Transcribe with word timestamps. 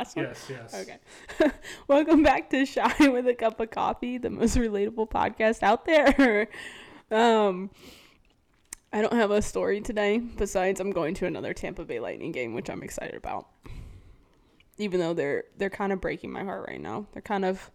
last 0.00 0.16
one. 0.16 0.24
Yes, 0.24 0.46
yes. 0.48 0.74
Okay. 0.74 1.52
Welcome 1.88 2.22
back 2.22 2.48
to 2.50 2.64
Shy 2.64 3.08
with 3.08 3.28
a 3.28 3.34
Cup 3.34 3.60
of 3.60 3.70
Coffee, 3.70 4.16
the 4.16 4.30
most 4.30 4.56
relatable 4.56 5.10
podcast 5.10 5.62
out 5.62 5.84
there. 5.84 6.48
um, 7.10 7.70
I 8.94 9.02
don't 9.02 9.12
have 9.12 9.30
a 9.30 9.42
story 9.42 9.82
today. 9.82 10.18
Besides, 10.18 10.80
I'm 10.80 10.90
going 10.90 11.12
to 11.14 11.26
another 11.26 11.52
Tampa 11.52 11.84
Bay 11.84 12.00
Lightning 12.00 12.32
game, 12.32 12.54
which 12.54 12.70
I'm 12.70 12.82
excited 12.82 13.14
about. 13.14 13.48
Even 14.78 15.00
though 15.00 15.12
they're 15.12 15.44
they're 15.58 15.68
kind 15.68 15.92
of 15.92 16.00
breaking 16.00 16.32
my 16.32 16.44
heart 16.44 16.66
right 16.66 16.80
now. 16.80 17.06
They're 17.12 17.20
kind 17.20 17.44
of 17.44 17.70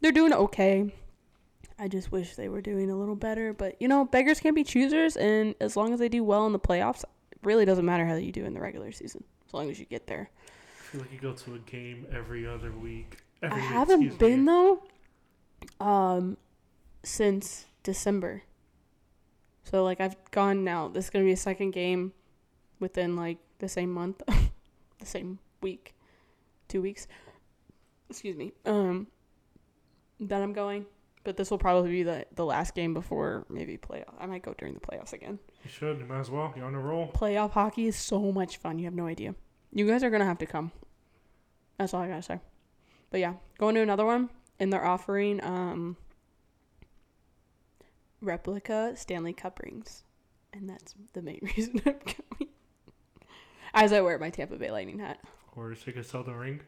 they're 0.00 0.12
doing 0.12 0.32
okay. 0.32 0.94
I 1.78 1.88
just 1.88 2.10
wish 2.10 2.36
they 2.36 2.48
were 2.48 2.62
doing 2.62 2.90
a 2.90 2.96
little 2.96 3.16
better. 3.16 3.52
But 3.52 3.76
you 3.82 3.88
know, 3.88 4.06
beggars 4.06 4.40
can't 4.40 4.56
be 4.56 4.64
choosers, 4.64 5.18
and 5.18 5.54
as 5.60 5.76
long 5.76 5.92
as 5.92 5.98
they 5.98 6.08
do 6.08 6.24
well 6.24 6.46
in 6.46 6.54
the 6.54 6.58
playoffs, 6.58 7.04
it 7.32 7.38
really 7.42 7.66
doesn't 7.66 7.84
matter 7.84 8.06
how 8.06 8.14
you 8.14 8.32
do 8.32 8.46
in 8.46 8.54
the 8.54 8.60
regular 8.60 8.92
season. 8.92 9.24
As 9.46 9.52
long 9.52 9.68
as 9.68 9.78
you 9.78 9.84
get 9.84 10.06
there. 10.06 10.30
I 10.86 10.88
feel 10.88 11.00
like 11.00 11.12
you 11.12 11.18
go 11.18 11.32
to 11.32 11.54
a 11.54 11.58
game 11.58 12.06
every 12.12 12.46
other 12.46 12.70
week. 12.70 13.18
I 13.42 13.52
week, 13.52 13.64
haven't 13.64 14.18
been 14.20 14.44
me. 14.44 14.52
though, 14.52 15.84
um, 15.84 16.36
since 17.02 17.66
December. 17.82 18.42
So 19.64 19.82
like 19.82 20.00
I've 20.00 20.16
gone 20.30 20.62
now. 20.62 20.86
This 20.86 21.06
is 21.06 21.10
gonna 21.10 21.24
be 21.24 21.32
a 21.32 21.36
second 21.36 21.72
game, 21.72 22.12
within 22.78 23.16
like 23.16 23.38
the 23.58 23.68
same 23.68 23.92
month, 23.92 24.22
the 24.98 25.06
same 25.06 25.40
week, 25.60 25.94
two 26.68 26.80
weeks. 26.80 27.08
Excuse 28.08 28.36
me. 28.36 28.52
Um, 28.64 29.08
that 30.20 30.40
I'm 30.40 30.52
going, 30.52 30.86
but 31.24 31.36
this 31.36 31.50
will 31.50 31.58
probably 31.58 31.90
be 31.90 32.02
the 32.04 32.26
the 32.36 32.44
last 32.44 32.76
game 32.76 32.94
before 32.94 33.44
maybe 33.50 33.76
playoff. 33.76 34.14
I 34.20 34.26
might 34.26 34.42
go 34.42 34.54
during 34.56 34.74
the 34.74 34.80
playoffs 34.80 35.12
again. 35.12 35.40
You 35.64 35.70
should. 35.70 35.98
You 35.98 36.06
might 36.06 36.20
as 36.20 36.30
well. 36.30 36.54
You're 36.56 36.66
on 36.66 36.76
a 36.76 36.80
roll. 36.80 37.08
Playoff 37.08 37.50
hockey 37.50 37.88
is 37.88 37.96
so 37.96 38.30
much 38.30 38.58
fun. 38.58 38.78
You 38.78 38.84
have 38.84 38.94
no 38.94 39.08
idea. 39.08 39.34
You 39.72 39.86
guys 39.86 40.02
are 40.02 40.10
gonna 40.10 40.24
have 40.24 40.38
to 40.38 40.46
come. 40.46 40.72
That's 41.78 41.92
all 41.94 42.02
I 42.02 42.08
gotta 42.08 42.22
say. 42.22 42.40
But 43.10 43.20
yeah, 43.20 43.34
going 43.58 43.74
to 43.76 43.80
another 43.82 44.04
one, 44.04 44.30
and 44.58 44.72
they're 44.72 44.84
offering 44.84 45.42
um 45.44 45.96
replica 48.20 48.92
Stanley 48.96 49.32
Cup 49.32 49.60
rings, 49.62 50.04
and 50.52 50.68
that's 50.68 50.94
the 51.12 51.22
main 51.22 51.40
reason 51.56 51.80
I'm 51.86 51.94
coming. 51.94 52.52
As 53.74 53.92
I 53.92 54.00
wear 54.00 54.18
my 54.18 54.30
Tampa 54.30 54.56
Bay 54.56 54.70
Lightning 54.70 54.98
hat, 54.98 55.18
Or 55.54 55.74
so 55.74 55.92
gonna 55.92 56.02
sell 56.04 56.22
the 56.22 56.32
ring. 56.34 56.60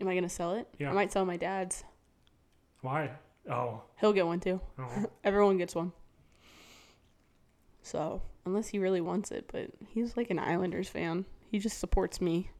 am 0.00 0.08
I 0.08 0.14
gonna 0.14 0.28
sell 0.28 0.52
it? 0.54 0.68
Yeah. 0.78 0.90
I 0.90 0.92
might 0.92 1.12
sell 1.12 1.24
my 1.24 1.36
dad's. 1.36 1.84
Why? 2.80 3.10
Oh. 3.50 3.82
He'll 4.00 4.12
get 4.12 4.26
one 4.26 4.40
too. 4.40 4.60
oh. 4.78 5.06
Everyone 5.24 5.58
gets 5.58 5.74
one. 5.74 5.92
So, 7.82 8.22
unless 8.46 8.68
he 8.68 8.78
really 8.78 9.00
wants 9.02 9.30
it, 9.30 9.50
but 9.52 9.70
he's 9.88 10.16
like 10.16 10.30
an 10.30 10.38
Islanders 10.38 10.88
fan. 10.88 11.24
He 11.54 11.60
just 11.60 11.78
supports 11.78 12.20
me. 12.20 12.50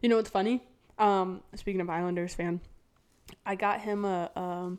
You 0.00 0.08
know 0.08 0.14
what's 0.14 0.30
funny? 0.30 0.62
Um, 0.96 1.42
speaking 1.56 1.80
of 1.80 1.90
Islanders 1.90 2.36
fan, 2.36 2.60
I 3.44 3.56
got 3.56 3.80
him 3.80 4.04
a 4.04 4.30
um 4.36 4.78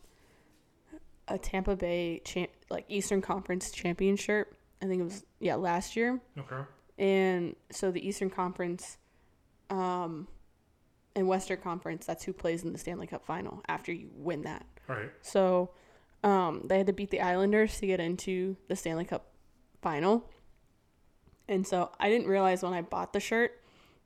a 1.27 1.37
Tampa 1.37 1.75
Bay 1.75 2.21
champ 2.23 2.51
like 2.69 2.85
Eastern 2.87 3.21
Conference 3.21 3.69
champion 3.71 4.15
shirt. 4.15 4.55
I 4.81 4.85
think 4.85 5.01
it 5.01 5.03
was 5.03 5.25
yeah, 5.41 5.55
last 5.55 5.97
year. 5.97 6.21
Okay. 6.37 6.61
And 6.99 7.53
so 7.69 7.91
the 7.91 8.07
Eastern 8.07 8.29
Conference 8.29 8.97
um 9.69 10.29
and 11.17 11.27
Western 11.27 11.59
Conference, 11.59 12.05
that's 12.05 12.23
who 12.23 12.31
plays 12.31 12.63
in 12.63 12.71
the 12.71 12.79
Stanley 12.79 13.07
Cup 13.07 13.25
final 13.25 13.61
after 13.67 13.91
you 13.91 14.09
win 14.15 14.43
that. 14.43 14.65
All 14.87 14.95
right. 14.95 15.11
So 15.21 15.71
um, 16.23 16.61
they 16.63 16.77
had 16.77 16.87
to 16.87 16.93
beat 16.93 17.11
the 17.11 17.19
Islanders 17.19 17.77
to 17.81 17.87
get 17.87 17.99
into 17.99 18.55
the 18.69 18.77
Stanley 18.77 19.03
Cup 19.03 19.33
final. 19.81 20.29
And 21.49 21.65
so 21.65 21.89
I 21.99 22.09
didn't 22.09 22.27
realize 22.27 22.61
when 22.61 22.73
I 22.73 22.83
bought 22.83 23.11
the 23.11 23.19
shirt 23.19 23.58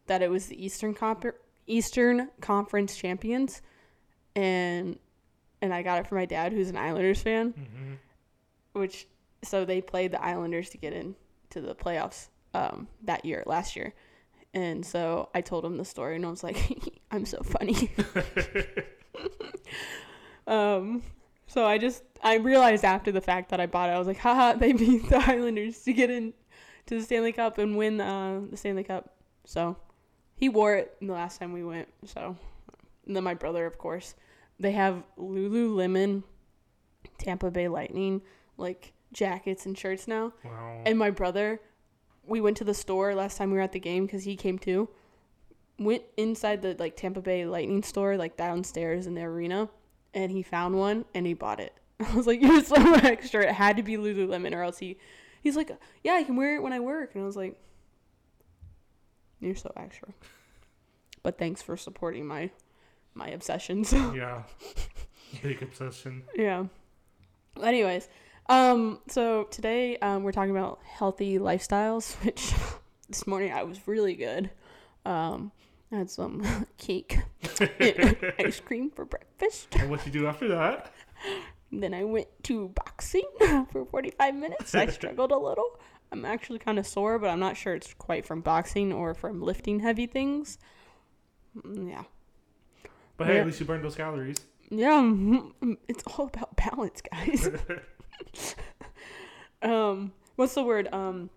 that 0.07 0.21
it 0.21 0.29
was 0.29 0.47
the 0.47 0.63
Eastern 0.63 0.93
Comp- 0.93 1.35
Eastern 1.67 2.29
Conference 2.41 2.95
champions, 2.95 3.61
and 4.35 4.97
and 5.61 5.73
I 5.73 5.81
got 5.81 5.99
it 5.99 6.07
for 6.07 6.15
my 6.15 6.25
dad, 6.25 6.51
who's 6.51 6.69
an 6.69 6.77
Islanders 6.77 7.21
fan. 7.21 7.53
Mm-hmm. 7.53 7.93
Which 8.73 9.07
so 9.43 9.65
they 9.65 9.81
played 9.81 10.11
the 10.11 10.23
Islanders 10.23 10.69
to 10.71 10.77
get 10.77 10.93
in 10.93 11.15
to 11.51 11.61
the 11.61 11.75
playoffs 11.75 12.27
um, 12.53 12.87
that 13.03 13.25
year, 13.25 13.43
last 13.45 13.75
year. 13.75 13.93
And 14.53 14.85
so 14.85 15.29
I 15.33 15.41
told 15.41 15.65
him 15.65 15.77
the 15.77 15.85
story, 15.85 16.15
and 16.15 16.25
I 16.25 16.29
was 16.29 16.43
like, 16.43 17.01
"I'm 17.11 17.25
so 17.25 17.41
funny." 17.41 17.91
um, 20.47 21.01
so 21.47 21.65
I 21.65 21.77
just 21.77 22.03
I 22.23 22.35
realized 22.35 22.83
after 22.83 23.11
the 23.11 23.21
fact 23.21 23.49
that 23.49 23.59
I 23.59 23.65
bought 23.65 23.89
it, 23.89 23.93
I 23.93 23.99
was 23.99 24.07
like, 24.07 24.17
haha, 24.17 24.53
they 24.53 24.73
beat 24.73 25.09
the 25.09 25.17
Islanders 25.27 25.83
to 25.83 25.93
get 25.93 26.09
in 26.09 26.33
to 26.87 26.95
the 26.95 27.01
Stanley 27.01 27.31
Cup 27.31 27.57
and 27.57 27.77
win 27.77 28.01
uh, 28.01 28.41
the 28.49 28.57
Stanley 28.57 28.83
Cup. 28.83 29.13
So 29.45 29.75
he 30.43 30.49
wore 30.49 30.75
it 30.75 30.93
the 30.99 31.13
last 31.13 31.39
time 31.39 31.53
we 31.53 31.63
went. 31.63 31.87
So 32.05 32.35
and 33.07 33.15
then 33.15 33.23
my 33.23 33.33
brother, 33.33 33.65
of 33.65 33.77
course, 33.77 34.13
they 34.59 34.73
have 34.73 35.01
Lululemon, 35.17 36.23
Tampa 37.17 37.49
Bay 37.49 37.69
Lightning, 37.69 38.21
like 38.57 38.91
jackets 39.13 39.65
and 39.65 39.77
shirts 39.77 40.05
now. 40.05 40.33
Wow. 40.43 40.81
And 40.85 40.99
my 40.99 41.11
brother, 41.11 41.61
we 42.25 42.41
went 42.41 42.57
to 42.57 42.65
the 42.65 42.73
store 42.73 43.15
last 43.15 43.37
time 43.37 43.51
we 43.51 43.55
were 43.55 43.63
at 43.63 43.71
the 43.71 43.79
game 43.79 44.05
because 44.05 44.25
he 44.25 44.35
came 44.35 44.59
too. 44.59 44.89
Went 45.79 46.03
inside 46.17 46.61
the 46.61 46.75
like 46.77 46.97
Tampa 46.97 47.21
Bay 47.21 47.45
Lightning 47.45 47.81
store, 47.81 48.17
like 48.17 48.35
downstairs 48.35 49.07
in 49.07 49.13
the 49.13 49.21
arena, 49.21 49.69
and 50.13 50.29
he 50.29 50.43
found 50.43 50.75
one 50.75 51.05
and 51.13 51.25
he 51.25 51.33
bought 51.33 51.61
it. 51.61 51.73
I 52.01 52.13
was 52.13 52.27
like, 52.27 52.41
"You're 52.41 52.61
so 52.61 52.75
extra! 52.95 53.43
It 53.43 53.53
had 53.53 53.77
to 53.77 53.83
be 53.83 53.95
Lululemon, 53.95 54.53
or 54.53 54.61
else 54.63 54.79
he." 54.79 54.97
He's 55.41 55.55
like, 55.55 55.71
"Yeah, 56.03 56.15
I 56.15 56.23
can 56.23 56.35
wear 56.35 56.57
it 56.57 56.61
when 56.61 56.73
I 56.73 56.81
work," 56.81 57.15
and 57.15 57.23
I 57.23 57.25
was 57.25 57.37
like, 57.37 57.57
"You're 59.43 59.55
so 59.55 59.71
extra." 59.75 60.09
But 61.21 61.37
thanks 61.37 61.61
for 61.61 61.77
supporting 61.77 62.25
my 62.25 62.51
my 63.13 63.29
obsessions. 63.29 63.93
yeah. 64.15 64.43
Big 65.41 65.61
obsession. 65.61 66.23
Yeah. 66.35 66.65
Anyways, 67.61 68.09
um, 68.49 68.99
so 69.07 69.43
today 69.45 69.97
um, 69.97 70.23
we're 70.23 70.31
talking 70.31 70.51
about 70.51 70.79
healthy 70.83 71.39
lifestyles, 71.39 72.13
which 72.25 72.53
this 73.07 73.25
morning 73.25 73.51
I 73.51 73.63
was 73.63 73.87
really 73.87 74.15
good. 74.15 74.49
Um, 75.05 75.51
I 75.91 75.97
had 75.97 76.09
some 76.09 76.65
cake, 76.77 77.19
ice 78.39 78.59
cream 78.59 78.89
for 78.89 79.05
breakfast. 79.05 79.67
And 79.75 79.89
what 79.89 80.05
you 80.05 80.11
do 80.11 80.27
after 80.27 80.47
that? 80.49 80.91
Then 81.71 81.93
I 81.93 82.03
went 82.03 82.27
to 82.43 82.69
boxing 82.69 83.23
for 83.71 83.85
45 83.85 84.35
minutes. 84.35 84.75
I 84.75 84.87
struggled 84.87 85.31
a 85.31 85.37
little. 85.37 85.79
I'm 86.13 86.25
actually 86.25 86.59
kind 86.59 86.77
of 86.77 86.85
sore, 86.85 87.17
but 87.17 87.29
I'm 87.31 87.39
not 87.39 87.57
sure 87.57 87.73
it's 87.73 87.93
quite 87.95 88.23
from 88.23 88.41
boxing 88.41 88.93
or 88.93 89.15
from 89.15 89.41
lifting 89.41 89.79
heavy 89.79 90.05
things. 90.05 90.59
Mm, 91.57 91.89
Yeah. 91.89 92.03
But 93.17 93.27
hey, 93.27 93.33
Yeah. 93.35 93.39
at 93.41 93.45
least 93.47 93.59
you 93.59 93.65
burned 93.65 93.83
those 93.83 93.95
calories. 93.95 94.37
Yeah, 94.69 95.01
mm, 95.01 95.77
it's 95.87 96.03
all 96.05 96.27
about 96.27 96.55
balance, 96.55 97.01
guys. 97.01 97.49
um, 99.61 100.13
what's 100.35 100.53
the 100.53 100.63
word? 100.63 100.87
Um, 100.93 101.29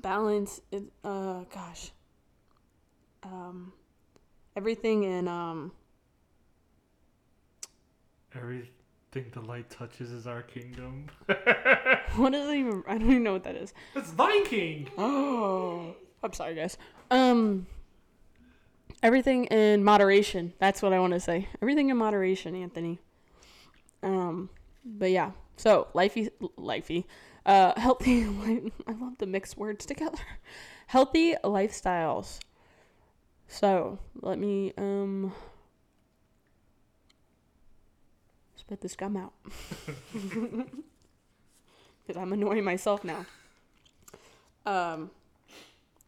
balance. 0.00 0.60
Is, 0.70 0.84
uh, 1.02 1.44
gosh. 1.52 1.90
Um, 3.22 3.72
everything 4.54 5.04
in 5.04 5.28
um. 5.28 5.72
Everything 9.14 9.42
the 9.42 9.48
light 9.48 9.70
touches 9.70 10.10
is 10.10 10.26
our 10.26 10.42
kingdom. 10.42 11.06
What 12.16 12.34
is 12.34 12.48
it 12.48 12.56
even? 12.56 12.82
I 12.88 12.98
don't 12.98 13.10
even 13.10 13.22
know 13.22 13.32
what 13.34 13.44
that 13.44 13.54
is. 13.54 13.72
It's 13.94 14.16
Lion 14.18 14.44
King. 14.44 14.88
Oh, 14.98 15.94
I'm 16.20 16.32
sorry, 16.32 16.56
guys. 16.56 16.76
Um, 17.12 17.68
everything 19.04 19.44
in 19.46 19.84
moderation. 19.84 20.52
That's 20.58 20.82
what 20.82 20.92
I 20.92 20.98
want 20.98 21.12
to 21.12 21.20
say. 21.20 21.48
Everything 21.62 21.90
in 21.90 21.96
moderation, 21.96 22.56
Anthony. 22.56 22.98
Um, 24.02 24.50
but 24.84 25.12
yeah. 25.12 25.30
So 25.56 25.86
lifey, 25.94 26.30
lifey, 26.58 27.04
uh, 27.46 27.78
healthy. 27.78 28.24
I 28.88 28.92
love 28.92 29.18
to 29.18 29.26
mix 29.26 29.56
words 29.56 29.86
together. 29.86 30.18
Healthy 30.88 31.36
lifestyles. 31.44 32.40
So 33.46 34.00
let 34.22 34.40
me 34.40 34.72
um 34.76 35.32
spit 38.66 38.80
this 38.80 38.96
gum 38.96 39.16
out 39.16 39.32
because 40.12 40.66
I'm 42.16 42.32
annoying 42.32 42.64
myself 42.64 43.04
now. 43.04 43.26
Um, 44.64 45.10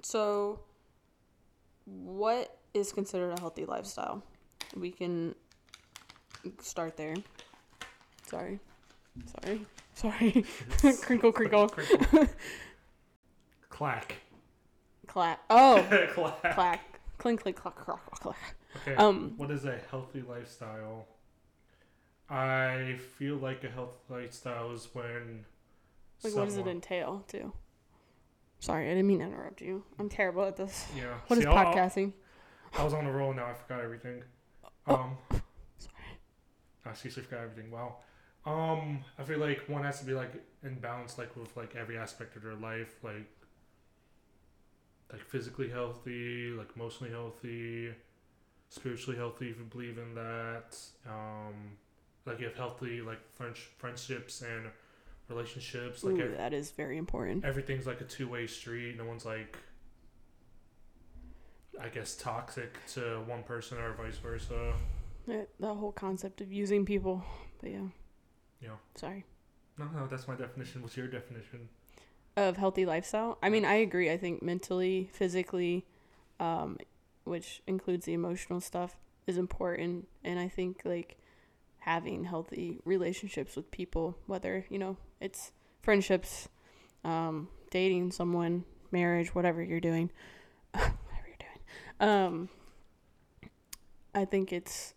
so 0.02 0.60
what 1.84 2.56
is 2.72 2.92
considered 2.92 3.36
a 3.36 3.40
healthy 3.40 3.66
lifestyle? 3.66 4.22
We 4.74 4.90
can 4.90 5.34
start 6.60 6.96
there. 6.96 7.14
Sorry, 8.26 8.58
sorry, 9.42 9.60
sorry. 9.94 10.44
crinkle, 11.02 11.32
crinkle, 11.32 11.68
Crinkle. 11.68 12.26
Clack. 13.68 14.16
clack. 15.06 15.40
Oh, 15.50 15.84
Clack. 16.14 16.54
clack, 16.54 17.00
clink, 17.18 17.42
clink, 17.42 17.56
clack, 17.56 17.76
clack, 17.76 17.98
clack, 18.06 18.20
clack. 18.20 18.54
Okay. 18.76 18.94
Um, 18.96 19.34
what 19.36 19.50
is 19.50 19.66
a 19.66 19.78
healthy 19.90 20.22
lifestyle? 20.26 21.06
I 22.28 22.96
feel 23.18 23.36
like 23.36 23.62
a 23.64 23.68
healthy 23.70 23.94
lifestyle 24.08 24.72
is 24.72 24.88
when. 24.92 25.44
like 26.24 26.34
what 26.34 26.46
does 26.46 26.56
it 26.56 26.66
entail 26.66 27.24
too? 27.28 27.52
Sorry, 28.58 28.86
I 28.86 28.94
didn't 28.94 29.06
mean 29.06 29.18
to 29.20 29.26
interrupt 29.26 29.60
you. 29.60 29.84
I'm 29.98 30.08
terrible 30.08 30.44
at 30.44 30.56
this. 30.56 30.86
Yeah. 30.96 31.14
What 31.28 31.38
is 31.38 31.44
See, 31.44 31.48
I'll- 31.50 31.66
podcasting? 31.74 32.12
I 32.78 32.82
was 32.84 32.92
on 32.94 33.06
a 33.06 33.12
roll. 33.12 33.32
Now 33.32 33.46
I 33.46 33.54
forgot 33.54 33.80
everything. 33.80 34.22
Um, 34.86 35.16
Sorry. 35.78 35.94
I 36.84 36.92
seriously 36.94 37.22
forgot 37.22 37.44
everything. 37.44 37.70
Wow. 37.70 37.96
Um, 38.44 39.04
I 39.18 39.22
feel 39.24 39.38
like 39.38 39.62
one 39.68 39.82
has 39.84 39.98
to 40.00 40.04
be 40.06 40.12
like 40.12 40.32
in 40.62 40.74
balance, 40.80 41.16
like 41.18 41.34
with 41.36 41.56
like 41.56 41.74
every 41.76 41.96
aspect 41.96 42.36
of 42.36 42.42
their 42.42 42.54
life, 42.54 42.94
like 43.02 43.26
like 45.12 45.22
physically 45.22 45.68
healthy, 45.70 46.50
like 46.50 46.68
emotionally 46.76 47.12
healthy, 47.12 47.92
spiritually 48.68 49.16
healthy 49.16 49.50
if 49.50 49.58
you 49.58 49.64
believe 49.64 49.98
in 49.98 50.14
that. 50.14 50.76
Um, 51.08 51.54
like 52.26 52.40
you 52.40 52.46
have 52.46 52.56
healthy 52.56 53.00
like 53.00 53.18
French 53.32 53.68
friendships 53.78 54.42
and 54.42 54.66
relationships. 55.28 56.04
Like 56.04 56.14
Ooh, 56.16 56.34
that 56.36 56.52
is 56.52 56.70
very 56.72 56.98
important. 56.98 57.44
everything's 57.44 57.86
like 57.86 58.00
a 58.00 58.04
two 58.04 58.28
way 58.28 58.46
street. 58.46 58.96
No 58.98 59.04
one's 59.04 59.24
like, 59.24 59.56
I 61.80 61.88
guess, 61.88 62.14
toxic 62.16 62.74
to 62.94 63.20
one 63.26 63.42
person 63.42 63.78
or 63.78 63.92
vice 63.94 64.18
versa. 64.18 64.72
Uh, 65.28 65.32
The 65.60 65.74
whole 65.74 65.92
concept 65.92 66.40
of 66.40 66.52
using 66.52 66.84
people. 66.86 67.24
But 67.60 67.70
yeah. 67.70 67.86
Yeah. 68.60 68.76
Sorry. 68.94 69.24
No, 69.78 69.86
no, 69.94 70.06
that's 70.06 70.26
my 70.26 70.34
definition. 70.34 70.82
What's 70.82 70.96
your 70.96 71.06
definition? 71.06 71.68
Of 72.36 72.56
healthy 72.56 72.86
lifestyle. 72.86 73.38
I 73.42 73.50
mean, 73.50 73.64
I 73.64 73.74
agree. 73.74 74.10
I 74.10 74.16
think 74.16 74.42
mentally, 74.42 75.10
physically, 75.12 75.86
um, 76.40 76.78
which 77.24 77.62
includes 77.66 78.06
the 78.06 78.14
emotional 78.14 78.60
stuff, 78.60 78.98
is 79.26 79.36
important. 79.36 80.08
And 80.24 80.38
I 80.38 80.48
think 80.48 80.82
like 80.84 81.18
having 81.86 82.24
healthy 82.24 82.80
relationships 82.84 83.54
with 83.54 83.70
people, 83.70 84.18
whether 84.26 84.66
you 84.68 84.78
know 84.78 84.96
it's 85.20 85.52
friendships, 85.82 86.48
um, 87.04 87.48
dating 87.70 88.10
someone, 88.10 88.64
marriage, 88.90 89.34
whatever 89.34 89.62
you're 89.62 89.80
doing, 89.80 90.10
whatever 90.72 90.96
you're 91.26 91.38
doing. 91.38 92.10
Um, 92.10 92.48
I 94.14 94.24
think 94.24 94.52
it's 94.52 94.94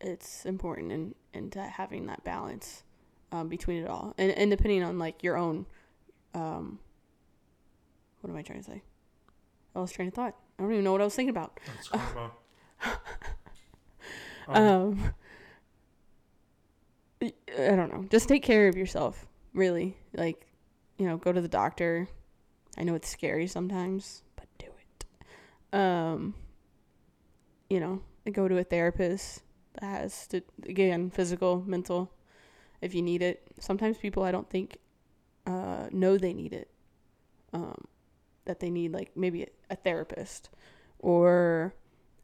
it's 0.00 0.46
important 0.46 0.92
in 0.92 1.14
into 1.34 1.60
having 1.60 2.06
that 2.06 2.22
balance 2.24 2.84
um, 3.32 3.48
between 3.48 3.82
it 3.82 3.88
all, 3.90 4.14
and 4.16 4.30
and 4.30 4.50
depending 4.50 4.84
on 4.84 4.98
like 5.00 5.22
your 5.24 5.36
own, 5.36 5.66
um, 6.32 6.78
what 8.20 8.30
am 8.30 8.36
I 8.36 8.42
trying 8.42 8.60
to 8.60 8.64
say? 8.70 8.82
I 9.74 9.80
lost 9.80 9.94
train 9.94 10.08
of 10.08 10.14
thought. 10.14 10.36
I 10.58 10.62
don't 10.62 10.72
even 10.72 10.84
know 10.84 10.92
what 10.92 11.00
I 11.00 11.04
was 11.04 11.14
thinking 11.14 11.30
about. 11.30 11.58
Um, 14.48 14.56
Um, 14.56 15.14
I 17.22 17.30
don't 17.76 17.92
know. 17.92 18.06
Just 18.10 18.28
take 18.28 18.42
care 18.42 18.68
of 18.68 18.76
yourself, 18.76 19.26
really. 19.52 19.96
Like, 20.14 20.46
you 20.98 21.06
know, 21.06 21.16
go 21.16 21.32
to 21.32 21.40
the 21.40 21.48
doctor. 21.48 22.08
I 22.78 22.82
know 22.82 22.94
it's 22.94 23.08
scary 23.08 23.46
sometimes, 23.46 24.22
but 24.36 24.46
do 24.58 24.66
it. 24.66 25.78
Um, 25.78 26.34
you 27.68 27.80
know, 27.80 28.02
go 28.32 28.48
to 28.48 28.58
a 28.58 28.64
therapist 28.64 29.42
that 29.74 29.84
has 29.84 30.26
to 30.28 30.42
again 30.66 31.10
physical, 31.10 31.62
mental, 31.66 32.12
if 32.80 32.94
you 32.94 33.02
need 33.02 33.22
it. 33.22 33.42
Sometimes 33.58 33.98
people 33.98 34.22
I 34.22 34.32
don't 34.32 34.48
think 34.48 34.78
uh, 35.46 35.88
know 35.90 36.16
they 36.16 36.32
need 36.32 36.52
it. 36.52 36.70
Um, 37.52 37.86
that 38.44 38.60
they 38.60 38.70
need 38.70 38.92
like 38.92 39.10
maybe 39.16 39.46
a 39.68 39.76
therapist 39.76 40.50
or 40.98 41.74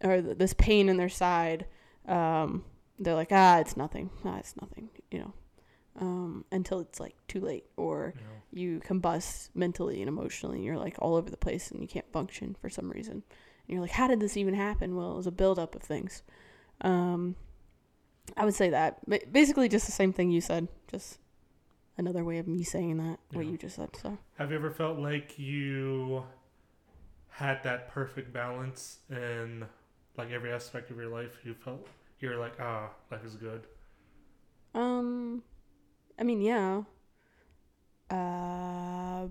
or 0.03 0.21
this 0.21 0.55
pain 0.55 0.89
in 0.89 0.97
their 0.97 1.09
side 1.09 1.67
um, 2.07 2.65
they're 2.99 3.15
like, 3.15 3.29
ah, 3.33 3.59
it's 3.59 3.77
nothing. 3.77 4.11
Ah, 4.25 4.39
it's 4.39 4.55
nothing, 4.61 4.89
you 5.11 5.19
know, 5.19 5.33
um, 6.01 6.45
until 6.53 6.81
it's 6.81 6.99
like 7.01 7.15
too 7.29 7.41
late 7.41 7.65
or 7.77 8.15
you 8.53 8.73
you 8.75 8.81
combust 8.81 9.51
mentally 9.55 10.01
and 10.01 10.09
emotionally. 10.09 10.57
And 10.57 10.65
You're 10.65 10.79
like 10.79 10.97
all 11.01 11.15
over 11.17 11.29
the 11.31 11.37
place 11.37 11.71
and 11.71 11.81
you 11.83 11.89
can't 11.89 12.11
function 12.13 12.57
for 12.61 12.71
some 12.71 12.91
reason. 12.91 13.13
And 13.15 13.23
you're 13.75 13.81
like, 13.81 13.91
how 13.91 14.07
did 14.09 14.21
this 14.21 14.37
even 14.37 14.55
happen? 14.55 14.95
Well, 14.97 15.13
it 15.13 15.17
was 15.17 15.27
a 15.27 15.33
buildup 15.33 15.75
of 15.75 15.83
things. 15.83 16.23
Um, 16.81 17.37
I 18.37 18.45
would 18.45 18.55
say 18.55 18.71
that. 18.71 18.99
Ba- 19.09 19.21
Basically, 19.31 19.69
just 19.69 19.87
the 19.87 19.93
same 19.93 20.13
thing 20.13 20.31
you 20.31 20.41
said. 20.41 20.69
Just 20.91 21.19
another 21.99 22.25
way 22.25 22.39
of 22.39 22.47
me 22.47 22.63
saying 22.63 22.97
that, 22.99 23.19
what 23.33 23.47
you 23.47 23.59
just 23.59 23.77
said. 23.77 23.91
So, 24.01 24.17
have 24.39 24.51
you 24.51 24.57
ever 24.57 24.71
felt 24.71 24.99
like 24.99 25.39
you 25.39 26.25
had 27.29 27.63
that 27.65 27.89
perfect 27.91 28.33
balance 28.33 28.99
in 29.11 29.67
like 30.17 30.31
every 30.31 30.53
aspect 30.53 30.91
of 30.91 30.97
your 30.97 31.09
life? 31.09 31.39
You 31.45 31.55
felt 31.55 31.87
you're 32.21 32.37
like, 32.39 32.55
ah, 32.61 32.91
life 33.11 33.25
is 33.25 33.37
good. 33.37 33.67
um, 34.75 35.43
I 36.19 36.25
mean, 36.25 36.41
yeah. 36.41 36.83
Uh, 38.11 39.29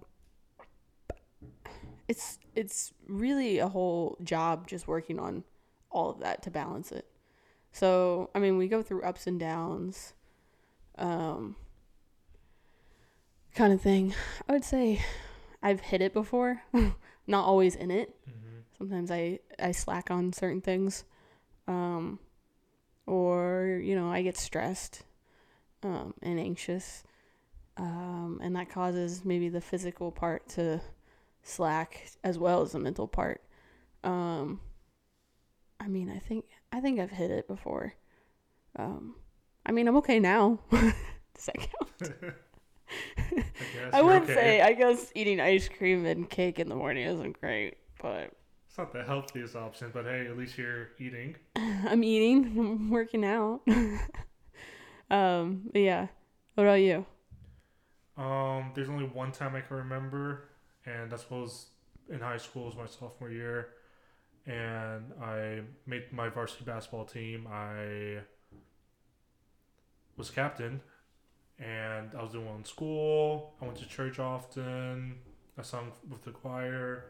it's 2.07 2.39
it's 2.55 2.93
really 3.07 3.57
a 3.59 3.67
whole 3.67 4.17
job 4.23 4.67
just 4.67 4.87
working 4.87 5.19
on 5.19 5.43
all 5.91 6.09
of 6.09 6.19
that 6.19 6.41
to 6.43 6.51
balance 6.51 6.91
it. 6.91 7.05
So, 7.71 8.29
I 8.35 8.39
mean, 8.39 8.57
we 8.57 8.67
go 8.67 8.81
through 8.83 9.03
ups 9.03 9.27
and 9.27 9.39
downs, 9.39 10.13
um, 10.97 11.55
kind 13.53 13.73
of 13.73 13.81
thing. 13.81 14.13
I 14.47 14.53
would 14.53 14.63
say 14.63 15.03
I've 15.61 15.79
hit 15.81 16.01
it 16.01 16.13
before, 16.13 16.63
not 17.27 17.45
always 17.45 17.75
in 17.75 17.91
it. 17.91 18.15
hmm 18.25 18.59
Sometimes 18.77 19.11
I 19.11 19.39
I 19.59 19.71
slack 19.71 20.11
on 20.11 20.33
certain 20.33 20.61
things, 20.61 21.05
um, 21.67 22.19
or 23.05 23.81
you 23.83 23.95
know 23.95 24.09
I 24.09 24.21
get 24.21 24.37
stressed, 24.37 25.03
um, 25.83 26.13
and 26.21 26.39
anxious, 26.39 27.03
um, 27.77 28.39
and 28.41 28.55
that 28.55 28.69
causes 28.69 29.23
maybe 29.25 29.49
the 29.49 29.61
physical 29.61 30.11
part 30.11 30.47
to 30.49 30.81
slack 31.43 32.07
as 32.23 32.37
well 32.37 32.61
as 32.61 32.71
the 32.71 32.79
mental 32.79 33.07
part. 33.07 33.41
Um, 34.03 34.59
I 35.79 35.87
mean, 35.87 36.09
I 36.09 36.19
think 36.19 36.45
I 36.71 36.79
think 36.79 36.99
I've 36.99 37.11
hit 37.11 37.31
it 37.31 37.47
before. 37.47 37.93
Um, 38.75 39.15
I 39.65 39.71
mean, 39.71 39.87
I'm 39.87 39.97
okay 39.97 40.19
now. 40.19 40.59
Does 40.71 41.45
that 41.45 41.57
count? 41.57 42.13
I, 43.93 43.99
I 43.99 44.01
would 44.01 44.23
okay. 44.23 44.33
say 44.33 44.61
I 44.61 44.73
guess 44.73 45.11
eating 45.15 45.39
ice 45.39 45.69
cream 45.69 46.05
and 46.05 46.29
cake 46.29 46.59
in 46.59 46.69
the 46.69 46.75
morning 46.75 47.05
isn't 47.05 47.39
great, 47.39 47.77
but 48.01 48.31
it's 48.75 48.79
not 48.79 48.91
the 48.91 49.05
healthiest 49.05 49.55
option, 49.55 49.89
but 49.93 50.03
hey, 50.03 50.27
at 50.27 50.37
least 50.37 50.57
you're 50.57 50.89
eating. 50.99 51.37
I'm 51.55 52.03
eating, 52.03 52.43
I'm 52.59 52.89
working 52.89 53.23
out. 53.23 53.61
um, 55.09 55.69
yeah. 55.73 56.07
What 56.55 56.65
about 56.65 56.73
you? 56.81 57.05
Um, 58.17 58.71
there's 58.75 58.89
only 58.89 59.05
one 59.05 59.31
time 59.31 59.55
I 59.55 59.61
can 59.61 59.77
remember, 59.77 60.49
and 60.85 61.09
that 61.09 61.23
was 61.31 61.67
in 62.09 62.19
high 62.19 62.35
school, 62.35 62.63
it 62.63 62.65
was 62.65 62.75
my 62.75 62.85
sophomore 62.85 63.29
year, 63.29 63.69
and 64.45 65.13
I 65.23 65.61
made 65.85 66.11
my 66.11 66.27
varsity 66.27 66.65
basketball 66.65 67.05
team. 67.05 67.47
I 67.49 68.17
was 70.17 70.29
captain, 70.29 70.81
and 71.59 72.13
I 72.13 72.21
was 72.21 72.33
doing 72.33 72.45
well 72.45 72.57
in 72.57 72.65
school. 72.65 73.53
I 73.61 73.67
went 73.67 73.77
to 73.77 73.87
church 73.87 74.19
often. 74.19 75.15
I 75.57 75.61
sung 75.61 75.93
with 76.09 76.25
the 76.25 76.31
choir. 76.31 77.05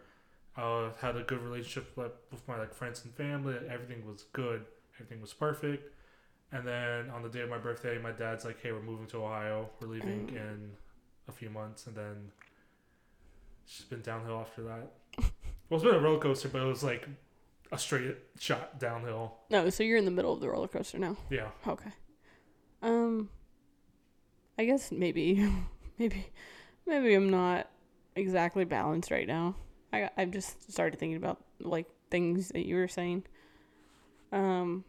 I 0.57 0.89
had 1.01 1.17
a 1.17 1.23
good 1.23 1.41
relationship 1.41 1.95
with, 1.97 2.11
with 2.31 2.47
my 2.47 2.57
like 2.57 2.73
friends 2.73 3.03
and 3.03 3.13
family. 3.13 3.55
Everything 3.69 4.05
was 4.05 4.23
good. 4.33 4.65
Everything 4.95 5.21
was 5.21 5.33
perfect. 5.33 5.91
And 6.51 6.65
then 6.65 7.09
on 7.09 7.23
the 7.23 7.29
day 7.29 7.41
of 7.41 7.49
my 7.49 7.57
birthday, 7.57 7.97
my 7.97 8.11
dad's 8.11 8.45
like, 8.45 8.61
"Hey, 8.61 8.71
we're 8.71 8.81
moving 8.81 9.07
to 9.07 9.17
Ohio. 9.25 9.69
We're 9.81 9.89
leaving 9.89 10.27
Mm. 10.27 10.35
in 10.37 10.71
a 11.27 11.31
few 11.31 11.49
months." 11.49 11.87
And 11.87 11.95
then 11.95 12.31
it's 13.65 13.77
just 13.77 13.89
been 13.89 14.01
downhill 14.01 14.39
after 14.39 14.61
that. 14.63 14.91
well, 15.69 15.79
it's 15.79 15.83
been 15.83 15.95
a 15.95 15.99
roller 15.99 16.19
coaster, 16.19 16.47
but 16.47 16.61
it 16.61 16.65
was 16.65 16.83
like 16.83 17.07
a 17.71 17.77
straight 17.77 18.15
shot 18.39 18.79
downhill. 18.79 19.35
No, 19.49 19.69
so 19.69 19.83
you're 19.83 19.97
in 19.97 20.05
the 20.05 20.11
middle 20.11 20.31
of 20.31 20.39
the 20.39 20.47
roller 20.49 20.67
coaster 20.69 20.99
now. 20.99 21.17
Yeah. 21.29 21.49
Okay. 21.67 21.91
Um, 22.81 23.29
I 24.57 24.65
guess 24.65 24.91
maybe, 24.91 25.45
maybe, 25.97 26.27
maybe 26.85 27.13
I'm 27.15 27.29
not 27.31 27.67
exactly 28.15 28.63
balanced 28.63 29.11
right 29.11 29.27
now. 29.27 29.55
I 29.95 30.09
I've 30.17 30.31
just 30.31 30.71
started 30.71 30.99
thinking 30.99 31.17
about 31.17 31.43
like 31.59 31.87
things 32.11 32.49
that 32.49 32.65
you 32.65 32.75
were 32.75 32.87
saying. 32.87 33.23
Um, 34.31 34.83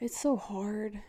it's 0.00 0.18
so 0.18 0.36
hard. 0.36 1.00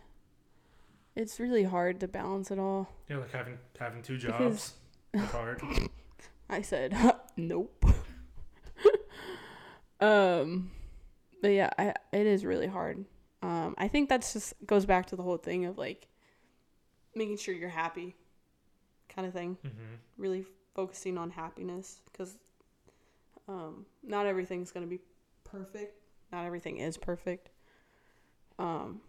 It's 1.15 1.39
really 1.39 1.63
hard 1.63 1.99
to 2.01 2.07
balance 2.07 2.51
it 2.51 2.59
all. 2.59 2.89
Yeah, 3.09 3.17
like 3.17 3.31
having 3.31 3.57
having 3.79 4.01
two 4.01 4.17
Because- 4.17 4.37
jobs. 4.37 4.73
It's 5.13 5.31
hard. 5.31 5.61
I 6.49 6.61
said, 6.61 6.93
nope. 7.37 7.85
um, 9.99 10.71
but 11.41 11.49
yeah, 11.49 11.69
I, 11.77 11.93
it 12.11 12.27
is 12.27 12.45
really 12.45 12.67
hard. 12.67 13.05
Um, 13.41 13.75
I 13.77 13.87
think 13.87 14.09
that's 14.09 14.33
just 14.33 14.53
goes 14.65 14.85
back 14.85 15.07
to 15.07 15.15
the 15.15 15.23
whole 15.23 15.37
thing 15.37 15.65
of 15.65 15.77
like 15.77 16.07
making 17.15 17.37
sure 17.37 17.53
you're 17.53 17.69
happy, 17.69 18.15
kind 19.09 19.27
of 19.27 19.33
thing. 19.33 19.57
Mm-hmm. 19.65 19.95
Really 20.17 20.45
focusing 20.75 21.17
on 21.17 21.31
happiness 21.31 22.01
because 22.11 22.37
um, 23.47 23.85
not 24.03 24.27
everything's 24.27 24.71
gonna 24.71 24.85
be 24.85 24.99
perfect. 25.43 25.99
Not 26.31 26.45
everything 26.45 26.77
is 26.77 26.97
perfect. 26.97 27.49
Um, 28.59 29.01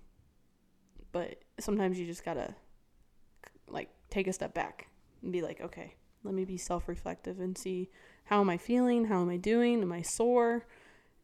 but 1.13 1.43
sometimes 1.59 1.99
you 1.99 2.07
just 2.07 2.25
gotta 2.25 2.55
like 3.69 3.89
take 4.11 4.27
a 4.27 4.33
step 4.33 4.55
back 4.55 4.89
and 5.23 5.33
be 5.33 5.43
like, 5.43 5.61
okay, 5.61 5.95
let 6.25 6.35
me 6.35 6.45
be 6.45 6.57
self-reflective 6.57 7.41
and 7.41 7.57
see 7.57 7.91
how 8.25 8.41
am 8.41 8.51
I 8.51 8.59
feeling, 8.59 9.07
how 9.07 9.21
am 9.21 9.31
I 9.31 9.37
doing, 9.37 9.83
am 9.83 9.93
I 9.93 10.03
sore, 10.03 10.67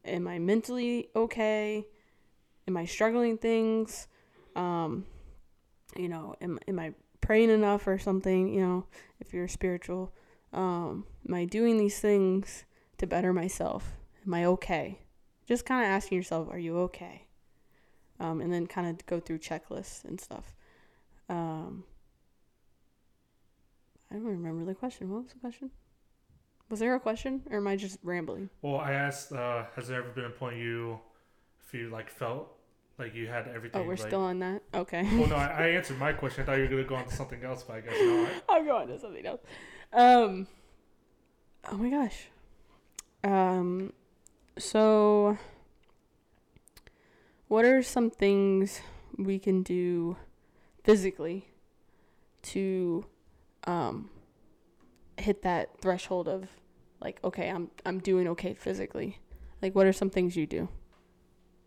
am 0.05 0.27
I 0.27 0.39
mentally 0.39 1.09
okay? 1.15 1.85
Am 2.67 2.77
I 2.77 2.85
struggling 2.85 3.37
things? 3.37 4.07
Um, 4.55 5.05
you 5.97 6.09
know, 6.09 6.35
am 6.41 6.59
am 6.67 6.79
I 6.79 6.93
praying 7.21 7.49
enough 7.49 7.87
or 7.87 7.97
something? 7.97 8.53
You 8.53 8.61
know, 8.61 8.85
if 9.19 9.33
you're 9.33 9.47
spiritual, 9.47 10.13
um, 10.53 11.05
am 11.27 11.33
I 11.33 11.45
doing 11.45 11.77
these 11.77 11.99
things 11.99 12.65
to 12.99 13.07
better 13.07 13.33
myself? 13.33 13.93
Am 14.25 14.33
I 14.33 14.45
okay? 14.45 14.99
Just 15.45 15.65
kind 15.65 15.83
of 15.83 15.89
asking 15.89 16.17
yourself, 16.17 16.47
are 16.49 16.59
you 16.59 16.77
okay? 16.79 17.25
Um, 18.19 18.39
and 18.39 18.53
then 18.53 18.67
kind 18.67 18.87
of 18.87 19.05
go 19.05 19.19
through 19.19 19.39
checklists 19.39 20.05
and 20.05 20.21
stuff. 20.21 20.53
Um, 21.27 21.83
I 24.11 24.15
don't 24.15 24.25
remember 24.25 24.63
the 24.63 24.75
question. 24.75 25.09
What 25.09 25.23
was 25.23 25.33
the 25.33 25.39
question? 25.39 25.71
Was 26.69 26.79
there 26.79 26.95
a 26.95 26.99
question, 26.99 27.41
or 27.49 27.57
am 27.57 27.67
I 27.67 27.75
just 27.75 27.97
rambling? 28.03 28.49
Well, 28.61 28.77
I 28.77 28.93
asked, 28.93 29.33
uh, 29.33 29.65
has 29.75 29.87
there 29.87 29.99
ever 29.99 30.09
been 30.09 30.25
a 30.25 30.29
point 30.29 30.57
you, 30.57 30.99
if 31.65 31.73
you 31.73 31.89
like 31.89 32.09
felt 32.09 32.47
like 32.97 33.13
you 33.13 33.27
had 33.27 33.47
everything? 33.47 33.81
Oh, 33.81 33.83
we're 33.83 33.95
like, 33.95 34.07
still 34.07 34.21
on 34.21 34.39
that. 34.39 34.61
Okay. 34.73 35.03
Well, 35.17 35.27
no, 35.27 35.35
I, 35.35 35.47
I 35.47 35.67
answered 35.75 35.99
my 35.99 36.13
question. 36.13 36.43
I 36.43 36.45
thought 36.45 36.57
you 36.57 36.63
were 36.63 36.69
gonna 36.69 36.83
go 36.83 36.95
on 36.95 37.05
to 37.05 37.13
something 37.13 37.43
else, 37.43 37.63
but 37.63 37.77
I 37.77 37.81
guess 37.81 37.93
not. 37.99 38.29
I'm 38.49 38.65
going 38.65 38.87
to 38.87 38.99
something 38.99 39.25
else. 39.25 39.41
Um. 39.93 40.47
Oh 41.71 41.77
my 41.77 41.89
gosh. 41.89 42.27
Um. 43.23 43.93
So, 44.57 45.37
what 47.47 47.65
are 47.65 47.81
some 47.81 48.09
things 48.09 48.81
we 49.17 49.39
can 49.39 49.63
do 49.63 50.17
physically 50.83 51.47
to 52.41 53.05
um 53.65 54.09
hit 55.17 55.43
that 55.43 55.69
threshold 55.79 56.27
of 56.27 56.49
like 56.99 57.19
okay, 57.23 57.49
I'm 57.49 57.69
I'm 57.85 57.99
doing 57.99 58.27
okay 58.29 58.53
physically. 58.53 59.19
Like 59.61 59.75
what 59.75 59.85
are 59.85 59.93
some 59.93 60.09
things 60.09 60.35
you 60.35 60.47
do? 60.47 60.69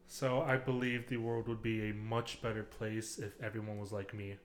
So 0.09 0.43
I 0.43 0.57
believe 0.57 1.09
the 1.09 1.17
world 1.17 1.49
would 1.49 1.63
be 1.63 1.91
a 1.91 1.95
much 1.95 2.41
better 2.41 2.63
place 2.63 3.19
if 3.19 3.33
everyone 3.43 3.79
was 3.79 3.93
like 3.93 4.15
me. 4.15 4.37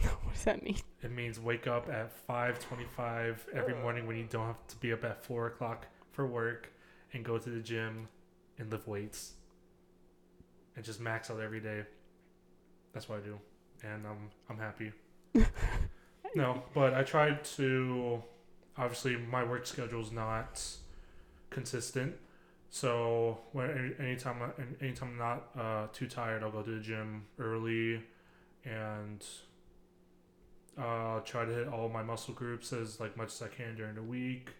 what 0.22 0.34
does 0.34 0.44
that 0.44 0.62
mean? 0.62 0.76
It 1.02 1.10
means 1.10 1.38
wake 1.40 1.66
up 1.66 1.88
at 1.88 2.12
five 2.12 2.58
twenty-five 2.60 3.46
every 3.54 3.74
morning 3.74 4.06
when 4.06 4.16
you 4.16 4.26
don't 4.28 4.46
have 4.46 4.66
to 4.68 4.76
be 4.76 4.92
up 4.92 5.04
at 5.04 5.24
four 5.24 5.46
o'clock 5.46 5.86
for 6.12 6.26
work, 6.26 6.70
and 7.12 7.24
go 7.24 7.38
to 7.38 7.50
the 7.50 7.60
gym, 7.60 8.08
and 8.58 8.70
lift 8.70 8.86
weights, 8.86 9.34
and 10.76 10.84
just 10.84 11.00
max 11.00 11.30
out 11.30 11.40
every 11.40 11.60
day. 11.60 11.82
That's 12.92 13.08
what 13.08 13.18
I 13.18 13.22
do, 13.22 13.38
and 13.82 14.06
I'm 14.06 14.30
I'm 14.48 14.58
happy. 14.58 14.92
no, 16.34 16.62
but 16.74 16.94
I 16.94 17.02
try 17.02 17.32
to. 17.56 18.22
Obviously, 18.76 19.16
my 19.16 19.44
work 19.44 19.66
schedule 19.66 20.00
is 20.00 20.12
not 20.12 20.62
consistent, 21.50 22.14
so 22.70 23.38
when 23.52 23.94
anytime 23.98 24.36
I- 24.42 24.60
any- 24.62 24.88
anytime 24.88 25.10
I'm 25.10 25.18
not 25.18 25.48
uh, 25.58 25.86
too 25.92 26.06
tired, 26.06 26.42
I'll 26.42 26.50
go 26.52 26.62
to 26.62 26.70
the 26.70 26.80
gym 26.80 27.24
early, 27.38 28.02
and 28.64 29.24
uh, 30.78 31.20
try 31.20 31.44
to 31.44 31.52
hit 31.52 31.68
all 31.68 31.88
my 31.88 32.02
muscle 32.02 32.34
groups 32.34 32.72
as 32.72 33.00
like 33.00 33.16
much 33.16 33.28
as 33.28 33.42
I 33.42 33.48
can 33.48 33.74
during 33.76 33.94
the 33.94 34.02
week, 34.02 34.50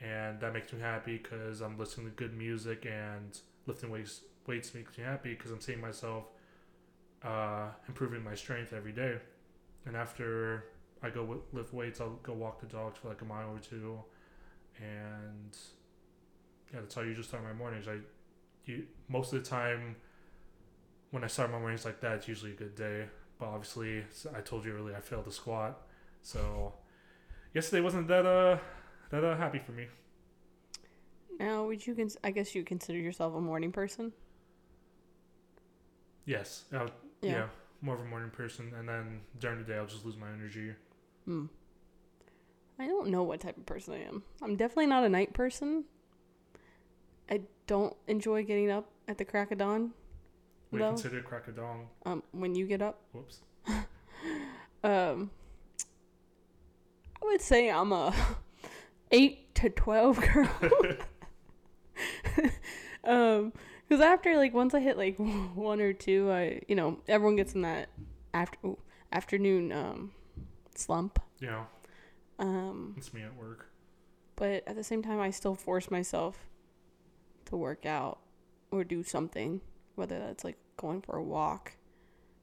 and 0.00 0.40
that 0.40 0.52
makes 0.52 0.72
me 0.72 0.80
happy 0.80 1.18
because 1.18 1.60
I'm 1.60 1.78
listening 1.78 2.06
to 2.06 2.12
good 2.12 2.36
music 2.36 2.86
and 2.86 3.38
lifting 3.66 3.90
weights. 3.90 4.22
Weights 4.46 4.74
makes 4.74 4.98
me 4.98 5.04
happy 5.04 5.34
because 5.34 5.50
I'm 5.52 5.60
seeing 5.60 5.80
myself 5.80 6.24
uh, 7.24 7.68
improving 7.88 8.24
my 8.24 8.34
strength 8.34 8.72
every 8.72 8.92
day, 8.92 9.16
and 9.86 9.96
after 9.96 10.64
I 11.02 11.10
go 11.10 11.22
w- 11.22 11.42
lift 11.52 11.72
weights, 11.72 12.00
I'll 12.00 12.18
go 12.22 12.32
walk 12.32 12.60
the 12.60 12.66
dogs 12.66 12.98
for 12.98 13.08
like 13.08 13.22
a 13.22 13.24
mile 13.24 13.50
or 13.50 13.58
two, 13.58 13.98
and 14.78 15.56
yeah, 16.72 16.80
that's 16.80 16.94
how 16.94 17.02
I 17.02 17.04
usually 17.04 17.26
start 17.26 17.44
my 17.44 17.52
mornings. 17.52 17.86
I, 17.88 17.96
you 18.64 18.84
most 19.08 19.32
of 19.32 19.42
the 19.42 19.48
time, 19.48 19.96
when 21.10 21.24
I 21.24 21.26
start 21.26 21.50
my 21.50 21.58
mornings 21.58 21.84
like 21.84 22.00
that, 22.00 22.12
it's 22.14 22.28
usually 22.28 22.52
a 22.52 22.56
good 22.56 22.74
day. 22.74 23.06
But 23.42 23.48
obviously, 23.48 24.04
I 24.36 24.40
told 24.40 24.64
you 24.64 24.72
earlier, 24.72 24.94
I 24.94 25.00
failed 25.00 25.24
the 25.24 25.32
squat, 25.32 25.82
so 26.22 26.74
yesterday 27.52 27.82
wasn't 27.82 28.06
that 28.06 28.24
uh 28.24 28.58
that 29.10 29.24
uh, 29.24 29.36
happy 29.36 29.58
for 29.58 29.72
me. 29.72 29.88
Now, 31.40 31.64
would 31.64 31.84
you 31.84 31.96
cons- 31.96 32.16
I 32.22 32.30
guess 32.30 32.54
you 32.54 32.62
consider 32.62 33.00
yourself 33.00 33.34
a 33.34 33.40
morning 33.40 33.72
person? 33.72 34.12
Yes, 36.24 36.66
uh, 36.72 36.86
yeah. 37.20 37.48
more 37.80 37.96
of 37.96 38.02
a 38.02 38.04
morning 38.04 38.30
person, 38.30 38.72
and 38.78 38.88
then 38.88 39.22
during 39.40 39.58
the 39.58 39.64
day, 39.64 39.76
I'll 39.76 39.86
just 39.86 40.04
lose 40.04 40.16
my 40.16 40.30
energy. 40.32 40.74
Hmm. 41.24 41.46
I 42.78 42.86
don't 42.86 43.08
know 43.08 43.24
what 43.24 43.40
type 43.40 43.56
of 43.56 43.66
person 43.66 43.94
I 43.94 44.04
am. 44.04 44.22
I'm 44.40 44.54
definitely 44.54 44.86
not 44.86 45.02
a 45.02 45.08
night 45.08 45.34
person. 45.34 45.82
I 47.28 47.40
don't 47.66 47.96
enjoy 48.06 48.44
getting 48.44 48.70
up 48.70 48.88
at 49.08 49.18
the 49.18 49.24
crack 49.24 49.50
of 49.50 49.58
dawn. 49.58 49.94
We 50.72 50.78
No. 50.80 50.88
consider 50.88 51.20
crack 51.22 51.46
a 51.48 51.52
dong. 51.52 51.88
Um, 52.06 52.22
when 52.32 52.54
you 52.56 52.66
get 52.66 52.82
up, 52.82 52.98
Whoops. 53.12 53.42
um, 54.82 55.30
I 57.22 57.24
would 57.24 57.40
say 57.42 57.70
I'm 57.70 57.92
a 57.92 58.12
eight 59.12 59.54
to 59.56 59.70
twelve 59.70 60.18
girl. 60.20 60.50
um, 63.04 63.52
because 63.88 64.00
after 64.02 64.36
like 64.36 64.54
once 64.54 64.74
I 64.74 64.80
hit 64.80 64.96
like 64.96 65.16
one 65.18 65.80
or 65.80 65.92
two, 65.92 66.30
I 66.30 66.62
you 66.68 66.74
know 66.74 66.98
everyone 67.08 67.36
gets 67.36 67.54
in 67.54 67.62
that 67.62 67.88
after 68.32 68.56
ooh, 68.64 68.78
afternoon 69.12 69.72
um 69.72 70.12
slump. 70.74 71.18
Yeah. 71.40 71.64
Um, 72.38 72.94
it's 72.96 73.12
me 73.12 73.22
at 73.22 73.36
work. 73.36 73.66
but 74.36 74.64
at 74.66 74.74
the 74.74 74.82
same 74.82 75.02
time, 75.02 75.20
I 75.20 75.30
still 75.30 75.54
force 75.54 75.90
myself 75.90 76.46
to 77.44 77.56
work 77.56 77.84
out 77.86 78.18
or 78.70 78.82
do 78.82 79.02
something, 79.04 79.60
whether 79.94 80.18
that's 80.18 80.44
like 80.44 80.56
going 80.76 81.00
for 81.02 81.16
a 81.16 81.22
walk, 81.22 81.72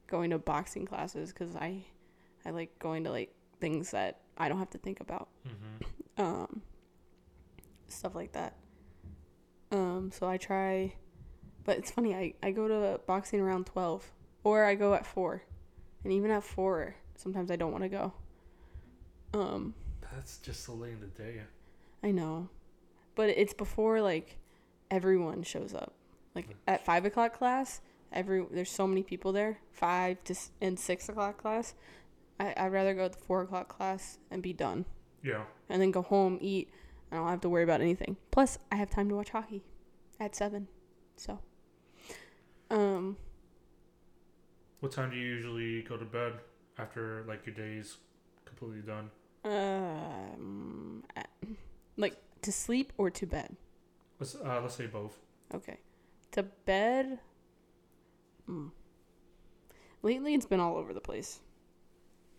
going 0.06 0.30
to 0.30 0.38
boxing 0.38 0.86
classes, 0.86 1.32
because 1.32 1.56
I, 1.56 1.84
I 2.44 2.50
like 2.50 2.78
going 2.78 3.04
to 3.04 3.10
like 3.10 3.34
things 3.60 3.90
that 3.90 4.20
I 4.38 4.48
don't 4.48 4.58
have 4.58 4.70
to 4.70 4.78
think 4.78 5.00
about, 5.00 5.28
Mm-hmm. 5.46 6.22
um, 6.22 6.62
stuff 7.88 8.14
like 8.14 8.32
that. 8.32 8.56
Um, 9.72 10.10
so 10.12 10.28
I 10.28 10.36
try, 10.36 10.94
but 11.64 11.78
it's 11.78 11.90
funny. 11.90 12.14
I 12.14 12.34
I 12.42 12.50
go 12.50 12.66
to 12.66 13.00
boxing 13.06 13.40
around 13.40 13.66
twelve, 13.66 14.10
or 14.42 14.64
I 14.64 14.74
go 14.74 14.94
at 14.94 15.06
four, 15.06 15.42
and 16.02 16.12
even 16.12 16.30
at 16.30 16.42
four, 16.42 16.96
sometimes 17.16 17.50
I 17.50 17.56
don't 17.56 17.70
want 17.72 17.84
to 17.84 17.88
go. 17.88 18.12
Um, 19.32 19.74
That's 20.12 20.38
just 20.38 20.64
so 20.64 20.74
late 20.74 20.92
in 20.94 21.00
the 21.00 21.06
day. 21.06 21.42
I 22.02 22.10
know, 22.10 22.48
but 23.14 23.28
it's 23.30 23.54
before 23.54 24.00
like 24.00 24.38
everyone 24.90 25.42
shows 25.44 25.72
up. 25.72 25.94
Like 26.34 26.48
at 26.66 26.84
five 26.84 27.04
o'clock 27.04 27.36
class, 27.36 27.80
every 28.12 28.44
there's 28.50 28.70
so 28.70 28.86
many 28.86 29.02
people 29.02 29.32
there. 29.32 29.58
Five 29.72 30.22
to 30.24 30.34
and 30.60 30.78
six 30.78 31.08
o'clock 31.08 31.38
class. 31.38 31.74
I 32.38 32.54
I'd 32.56 32.72
rather 32.72 32.94
go 32.94 33.08
to 33.08 33.14
the 33.18 33.24
four 33.24 33.42
o'clock 33.42 33.68
class 33.68 34.18
and 34.30 34.42
be 34.42 34.52
done, 34.52 34.84
Yeah. 35.22 35.44
and 35.68 35.82
then 35.82 35.90
go 35.90 36.02
home 36.02 36.38
eat. 36.40 36.68
And 37.10 37.18
I 37.18 37.22
don't 37.22 37.30
have 37.30 37.40
to 37.40 37.48
worry 37.48 37.64
about 37.64 37.80
anything. 37.80 38.16
Plus, 38.30 38.58
I 38.70 38.76
have 38.76 38.88
time 38.90 39.08
to 39.08 39.16
watch 39.16 39.30
hockey 39.30 39.64
at 40.20 40.36
seven. 40.36 40.68
So, 41.16 41.40
um, 42.70 43.16
What 44.78 44.92
time 44.92 45.10
do 45.10 45.16
you 45.16 45.26
usually 45.26 45.82
go 45.82 45.96
to 45.96 46.04
bed 46.04 46.34
after 46.78 47.24
like 47.26 47.44
your 47.44 47.54
day's 47.56 47.96
completely 48.44 48.82
done? 48.82 49.10
um, 49.44 51.02
like 51.96 52.16
to 52.42 52.52
sleep 52.52 52.92
or 52.98 53.10
to 53.10 53.26
bed. 53.26 53.56
Let's 54.20 54.34
uh, 54.36 54.60
let's 54.62 54.74
say 54.76 54.86
both. 54.86 55.18
Okay. 55.52 55.78
To 56.32 56.42
bed. 56.64 57.18
Mm. 58.48 58.70
Lately, 60.02 60.34
it's 60.34 60.46
been 60.46 60.60
all 60.60 60.76
over 60.76 60.92
the 60.92 61.00
place. 61.00 61.40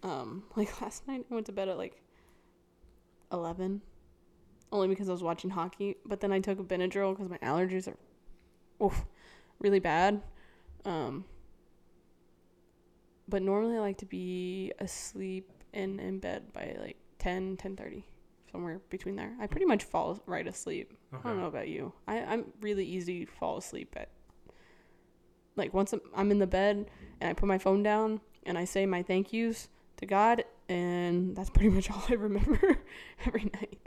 Um, 0.04 0.44
like 0.56 0.82
last 0.82 1.08
night, 1.08 1.26
I 1.30 1.34
went 1.34 1.46
to 1.48 1.52
bed 1.52 1.70
at 1.70 1.78
like 1.78 2.02
eleven, 3.32 3.82
only 4.72 4.88
because 4.88 5.10
I 5.10 5.12
was 5.12 5.24
watching 5.24 5.50
hockey. 5.50 5.98
But 6.06 6.20
then 6.22 6.32
I 6.32 6.40
took 6.40 6.60
a 6.60 6.64
Benadryl 6.64 7.16
because 7.16 7.30
my 7.30 7.38
allergies 7.40 7.88
are, 7.88 8.86
oof, 8.86 9.06
really 9.60 9.80
bad. 9.80 10.22
Um. 10.86 11.26
But 13.28 13.44
normally, 13.44 13.78
I 13.78 13.80
like 13.80 13.98
to 14.00 14.06
be 14.06 14.74
asleep 14.80 15.50
and 15.74 16.00
in 16.00 16.20
bed 16.20 16.52
by 16.54 16.76
like 16.80 16.98
10, 17.20 17.58
10.30, 17.58 18.04
somewhere 18.52 18.80
between 18.90 19.16
there. 19.16 19.34
I 19.40 19.48
pretty 19.48 19.66
much 19.66 19.84
fall 19.84 20.22
right 20.26 20.46
asleep. 20.48 20.94
Okay. 21.14 21.22
I 21.24 21.28
don't 21.32 21.40
know 21.40 21.48
about 21.48 21.68
you. 21.70 21.94
I, 22.08 22.20
I'm 22.20 22.46
really 22.62 22.86
easy 22.86 23.26
to 23.26 23.32
fall 23.32 23.58
asleep 23.58 23.94
at. 23.98 24.10
Like 25.56 25.74
once 25.74 25.94
I'm, 25.94 26.02
I'm 26.16 26.32
in 26.32 26.40
the 26.40 26.48
bed 26.48 26.90
and 27.20 27.30
I 27.30 27.34
put 27.34 27.48
my 27.48 27.58
phone 27.58 27.84
down 27.84 28.22
and 28.46 28.58
I 28.58 28.66
say 28.66 28.86
my 28.86 29.04
thank 29.04 29.32
yous 29.34 29.68
to 29.98 30.06
God, 30.06 30.44
and 30.70 31.36
that's 31.36 31.50
pretty 31.50 31.70
much 31.70 31.92
all 31.92 32.04
I 32.10 32.14
remember 32.14 32.80
every 33.26 33.44
night. 33.54 33.80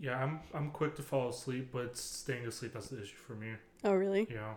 Yeah, 0.00 0.16
I'm 0.22 0.40
I'm 0.54 0.70
quick 0.70 0.96
to 0.96 1.02
fall 1.02 1.28
asleep, 1.28 1.68
but 1.72 1.96
staying 1.96 2.46
asleep 2.46 2.72
that's 2.72 2.88
the 2.88 3.02
issue 3.02 3.14
for 3.26 3.34
me. 3.34 3.52
Oh, 3.84 3.92
really? 3.92 4.26
Yeah, 4.30 4.54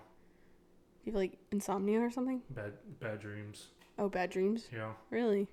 You 1.03 1.11
have 1.11 1.15
like 1.15 1.37
insomnia 1.51 1.99
or 1.99 2.09
something? 2.09 2.41
bad 2.49 2.73
bad 2.99 3.19
dreams. 3.19 3.67
Oh, 3.99 4.07
bad 4.09 4.29
dreams? 4.31 4.67
Yeah, 4.73 4.93
Really? 5.11 5.47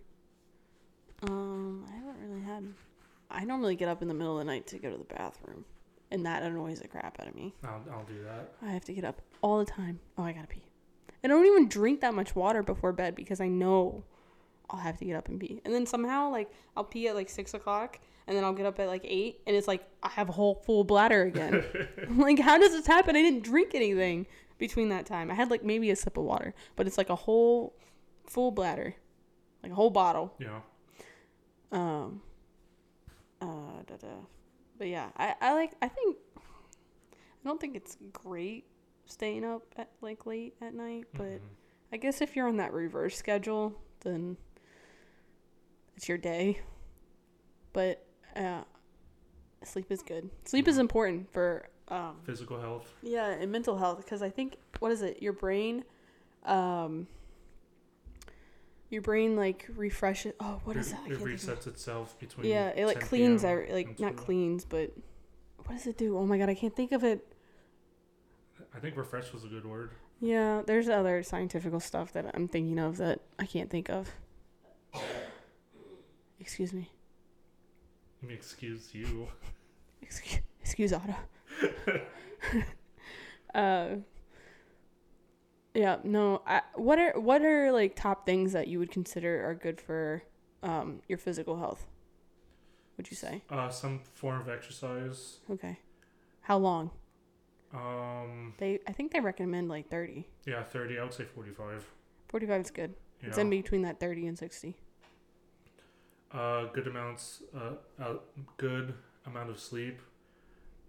Um, 1.29 1.85
I 1.89 1.93
haven't 1.97 2.17
really. 2.21 2.30
I 3.31 3.45
normally 3.45 3.77
get 3.77 3.89
up 3.89 4.03
in 4.03 4.09
the 4.09 4.15
middle 4.15 4.39
of 4.39 4.45
the 4.47 4.53
night 4.53 4.67
to 4.69 4.79
go 4.79 4.91
to 4.91 4.99
the 4.99 5.05
bathroom. 5.15 5.65
and 6.13 6.27
that 6.27 6.43
annoys 6.43 6.81
the 6.81 6.89
crap 6.89 7.21
out 7.21 7.29
of 7.29 7.35
me. 7.37 7.55
I'll, 7.63 7.81
I'll 7.93 8.05
do 8.05 8.21
that. 8.25 8.53
I 8.63 8.71
have 8.73 8.85
to 8.87 8.93
get 8.93 9.05
up 9.05 9.23
all 9.43 9.59
the 9.59 9.65
time. 9.65 10.01
Oh, 10.19 10.25
I 10.25 10.33
gotta 10.33 10.49
pee. 10.49 10.65
And 11.23 11.33
I 11.33 11.37
don't 11.37 11.47
even 11.47 11.69
drink 11.69 12.01
that 12.01 12.15
much 12.15 12.35
water 12.35 12.63
before 12.65 12.93
bed 12.93 13.15
because 13.15 13.41
I 13.41 13.47
know 13.49 14.03
I'll 14.69 14.81
have 14.81 14.97
to 14.99 15.05
get 15.05 15.15
up 15.15 15.29
and 15.29 15.39
pee. 15.39 15.61
And 15.65 15.73
then 15.73 15.87
somehow, 15.87 16.31
like, 16.31 16.51
I'll 16.77 16.83
pee 16.85 17.07
at 17.09 17.15
like 17.15 17.29
six 17.31 17.55
o'clock, 17.55 18.01
and 18.27 18.37
then 18.37 18.43
I'll 18.45 18.53
get 18.53 18.67
up 18.67 18.81
at 18.81 18.89
like 18.89 19.03
eight, 19.05 19.41
and 19.47 19.55
it's 19.55 19.69
like 19.69 19.87
I 20.03 20.09
have 20.09 20.29
a 20.29 20.33
whole 20.33 20.55
full 20.57 20.83
bladder 20.83 21.23
again. 21.23 21.63
like, 22.17 22.39
how 22.41 22.59
does 22.59 22.73
this 22.73 22.87
happen? 22.87 23.15
I 23.15 23.23
didn't 23.23 23.45
drink 23.45 23.75
anything 23.75 24.27
between 24.59 24.89
that 24.89 25.07
time. 25.07 25.31
I 25.31 25.35
had 25.35 25.51
like 25.51 25.63
maybe 25.65 25.91
a 25.91 25.97
sip 25.97 26.17
of 26.17 26.25
water, 26.25 26.55
but 26.75 26.87
it's 26.89 26.99
like 26.99 27.11
a 27.11 27.17
whole 27.17 27.75
full 28.27 28.51
bladder, 28.51 28.97
like 29.63 29.71
a 29.73 29.75
whole 29.77 29.91
bottle. 29.91 30.35
Yeah. 30.41 30.61
Um. 31.73 32.23
Uh. 33.41 33.83
Da, 33.87 33.97
da. 33.97 34.09
But 34.79 34.89
yeah, 34.89 35.11
I 35.17 35.35
I 35.41 35.55
like. 35.55 35.73
I 35.83 35.89
think. 35.89 36.17
I 36.39 37.49
don't 37.49 37.61
think 37.61 37.75
it's 37.77 37.97
great 38.13 38.65
staying 39.07 39.45
up 39.45 39.63
at 39.77 39.91
like 40.03 40.27
late 40.27 40.55
at 40.61 40.75
night, 40.75 41.05
but 41.15 41.25
Mhm. 41.25 41.41
I 41.93 41.97
guess 41.97 42.21
if 42.21 42.37
you're 42.37 42.47
on 42.47 42.59
that 42.59 42.73
reverse 42.73 43.17
schedule, 43.17 43.75
then 44.01 44.37
it's 45.97 46.09
your 46.09 46.19
day. 46.19 46.61
But 47.73 48.05
uh, 48.37 48.63
sleep 49.65 49.91
is 49.91 50.03
good. 50.03 50.31
Sleep 50.45 50.69
is 50.69 50.79
important 50.79 51.33
for 51.33 51.69
um, 51.89 52.17
physical 52.25 52.61
health. 52.61 52.93
yeah, 53.03 53.29
and 53.31 53.51
mental 53.51 53.77
health 53.79 53.99
because 54.05 54.23
I 54.23 54.31
think 54.31 54.57
what 54.79 54.93
is 54.93 55.03
it? 55.03 55.23
Your 55.23 55.33
brain, 55.33 55.85
um, 56.45 57.07
your 58.91 59.03
brain 59.03 59.37
like 59.37 59.67
refreshes. 59.77 60.35
Oh, 60.41 60.61
what 60.65 60.77
is 60.77 60.91
that? 60.91 61.01
I 61.01 61.07
It 61.07 61.09
can't 61.19 61.23
think 61.23 61.43
of 61.43 61.49
resets 61.49 61.67
itself 61.67 62.19
between. 62.19 62.47
yeah, 62.51 62.69
it 62.71 62.87
like 62.87 62.99
10 63.01 63.09
cleans, 63.09 63.43
PM 63.43 63.51
every, 63.53 63.73
like 63.73 64.01
not 64.01 64.13
12. 64.15 64.17
cleans, 64.17 64.65
but 64.65 64.93
what 65.65 65.71
does 65.77 65.87
it 65.87 65.97
do? 65.97 66.19
Oh 66.19 66.27
my 66.27 66.37
god, 66.39 66.49
I 66.49 66.55
can't 66.55 66.75
think 66.75 66.93
of 66.93 67.05
it. 67.05 67.25
I 68.75 68.79
think 68.79 68.97
refresh 68.97 69.33
was 69.33 69.45
a 69.45 69.49
good 69.49 69.65
word. 69.65 69.93
Yeah, 70.21 70.63
there's 70.67 70.89
other 70.89 71.23
scientific 71.23 71.73
stuff 71.81 72.13
that 72.13 72.27
I'm 72.35 72.47
thinking 72.47 72.79
of 72.79 72.99
that 72.99 73.21
I 73.39 73.47
can't 73.47 73.71
think 73.71 73.89
of. 73.89 74.11
Excuse 76.39 76.73
me. 76.73 76.91
Let 78.23 78.29
me 78.29 78.35
excuse 78.35 78.95
you. 78.95 79.29
Excuse, 80.03 80.41
excuse 80.61 80.93
Otto. 80.93 81.15
uh, 83.55 83.89
yeah, 85.75 85.97
no. 86.05 86.43
I, 86.47 86.63
what 86.75 86.99
are 86.99 87.19
what 87.19 87.43
are 87.43 87.71
like 87.73 87.95
top 87.97 88.27
things 88.27 88.53
that 88.53 88.69
you 88.69 88.79
would 88.79 88.91
consider 88.91 89.49
are 89.49 89.55
good 89.55 89.81
for 89.81 90.23
um, 90.63 91.01
your 91.09 91.19
physical 91.19 91.59
health? 91.59 91.87
Would 92.97 93.11
you 93.11 93.17
say? 93.17 93.43
Uh, 93.49 93.71
some 93.71 94.01
form 94.15 94.41
of 94.41 94.49
exercise. 94.49 95.39
Okay. 95.51 95.79
How 96.43 96.59
long? 96.59 96.91
Um, 97.73 98.55
They 98.59 98.81
I 98.87 98.93
think 98.93 99.13
they 99.13 99.21
recommend 99.21 99.69
like 99.69 99.89
30. 99.89 100.27
yeah, 100.47 100.63
thirty. 100.65 100.99
I 100.99 101.05
would 101.05 101.15
say 101.15 101.25
forty-five. 101.25 101.85
45 102.29 102.61
is 102.63 102.71
good. 102.71 102.95
Yeah. 103.23 103.29
It's 103.29 103.39
in 103.39 103.51
between 103.51 103.83
that 103.83 103.99
30 104.01 104.27
and 104.29 104.39
60. 104.39 104.77
Uh, 106.33 106.67
good 106.67 106.87
amounts. 106.87 107.43
Uh, 107.55 107.73
uh, 108.03 108.15
good 108.57 108.95
amount 109.27 109.51
of 109.51 109.59
sleep. 109.59 110.01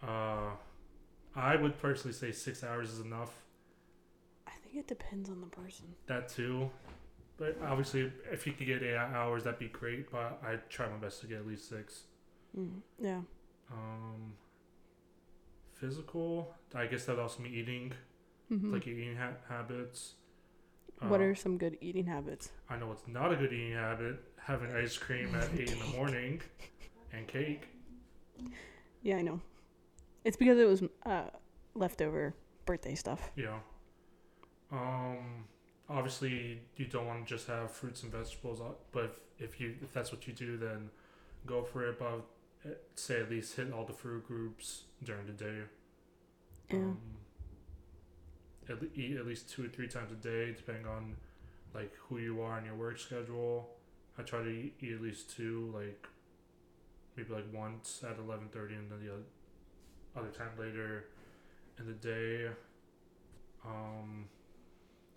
Uh, 0.04 0.52
I 1.36 1.56
would 1.56 1.80
personally 1.80 2.14
say 2.14 2.32
six 2.32 2.64
hours 2.64 2.92
is 2.92 3.00
enough. 3.00 3.32
Think 4.72 4.84
it 4.86 4.88
depends 4.88 5.30
on 5.30 5.42
the 5.42 5.48
person. 5.48 5.86
That 6.08 6.30
too. 6.30 6.70
But 7.38 7.58
obviously, 7.64 8.12
if 8.32 8.46
you 8.48 8.54
could 8.54 8.68
get 8.68 8.84
eight 8.84 8.96
hours, 8.96 9.44
that'd 9.44 9.60
be 9.60 9.68
great. 9.68 10.10
But 10.12 10.40
I 10.46 10.56
try 10.70 10.88
my 10.88 10.98
best 10.98 11.22
to 11.22 11.28
get 11.28 11.40
at 11.40 11.48
least 11.48 11.68
six. 11.68 12.04
Mm, 12.58 12.82
yeah. 13.00 13.22
Um, 13.72 14.34
physical. 15.74 16.54
I 16.76 16.86
guess 16.88 17.06
that'd 17.06 17.20
also 17.20 17.42
be 17.44 17.50
eating, 17.50 17.94
hmm 18.50 18.74
like 18.74 18.88
eating 18.88 19.16
ha- 19.16 19.38
habits. 19.50 20.16
what 21.00 21.20
Uh, 21.20 21.24
are 21.26 21.36
some 21.36 21.58
good 21.58 21.78
eating 21.82 22.06
habits? 22.06 22.52
I 22.70 22.78
know 22.78 22.92
it's 22.92 23.08
not 23.08 23.32
a 23.34 23.36
good 23.36 23.52
eating 23.52 23.74
habit 23.74 24.20
having 24.38 24.72
ice 24.72 24.98
cream 24.98 25.34
at 25.36 25.50
eight 25.54 25.72
in 25.72 25.80
the 25.80 25.86
morning 25.98 26.42
and 27.12 27.28
cake. 27.28 27.68
Yeah, 29.02 29.18
I 29.18 29.22
know. 29.22 29.42
It's 30.24 30.38
because 30.38 30.60
it 30.60 30.68
was 30.68 30.84
uh, 31.06 31.30
leftover 31.74 32.36
birthday 32.66 32.96
stuff. 32.96 33.32
Yeah. 33.36 33.60
Um. 34.72 35.46
Obviously, 35.90 36.62
you 36.78 36.86
don't 36.86 37.06
want 37.06 37.28
to 37.28 37.30
just 37.36 37.48
have 37.48 37.70
fruits 37.70 38.04
and 38.04 38.12
vegetables, 38.14 38.62
uh, 38.62 38.72
but 38.94 39.04
if, 39.38 39.50
if 39.50 39.60
you 39.60 39.76
if 39.84 39.92
that's 39.92 40.10
what 40.14 40.26
you 40.26 40.32
do, 40.32 40.56
then 40.56 40.90
go 41.46 41.64
for 41.66 41.86
it. 41.90 42.00
But 42.00 42.22
uh, 42.66 42.76
say 42.96 43.20
at 43.20 43.30
least 43.30 43.58
hit 43.58 43.74
all 43.74 43.84
the 43.84 43.92
fruit 43.92 44.26
groups 44.26 44.84
during 45.04 45.26
the 45.26 45.34
day. 45.34 45.58
Yeah. 46.70 46.78
Um, 46.78 46.98
at, 48.70 48.78
eat 48.96 49.18
at 49.18 49.26
least 49.26 49.50
two 49.50 49.66
or 49.66 49.68
three 49.68 49.90
times 49.90 50.14
a 50.14 50.16
day, 50.16 50.54
depending 50.56 50.88
on 50.88 51.18
like 51.76 51.94
who 52.08 52.20
you 52.20 52.42
are 52.42 52.56
and 52.58 52.66
your 52.66 52.76
work 52.76 52.98
schedule. 52.98 53.72
I 54.18 54.22
try 54.22 54.42
to 54.44 54.50
eat, 54.50 54.76
eat 54.80 54.94
at 54.94 55.02
least 55.02 55.36
two, 55.36 55.74
like 55.76 56.08
maybe 57.18 57.34
like 57.34 57.52
once 57.54 58.02
at 58.10 58.18
eleven 58.18 58.48
thirty, 58.48 58.76
and 58.76 58.90
then 58.90 59.06
the 59.06 59.12
other, 59.12 59.24
other 60.16 60.30
time 60.30 60.52
later 60.58 61.08
in 61.78 61.86
the 61.86 61.94
day. 61.94 62.48
Um, 63.66 64.30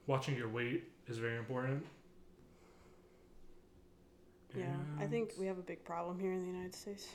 watching 0.06 0.36
your 0.36 0.48
weight 0.48 0.84
is 1.08 1.18
very 1.18 1.36
important. 1.36 1.84
Yeah, 4.56 4.66
I 5.00 5.06
think 5.06 5.32
we 5.38 5.46
have 5.46 5.58
a 5.58 5.62
big 5.62 5.84
problem 5.84 6.18
here 6.20 6.32
in 6.32 6.40
the 6.40 6.46
United 6.46 6.74
States. 6.74 7.08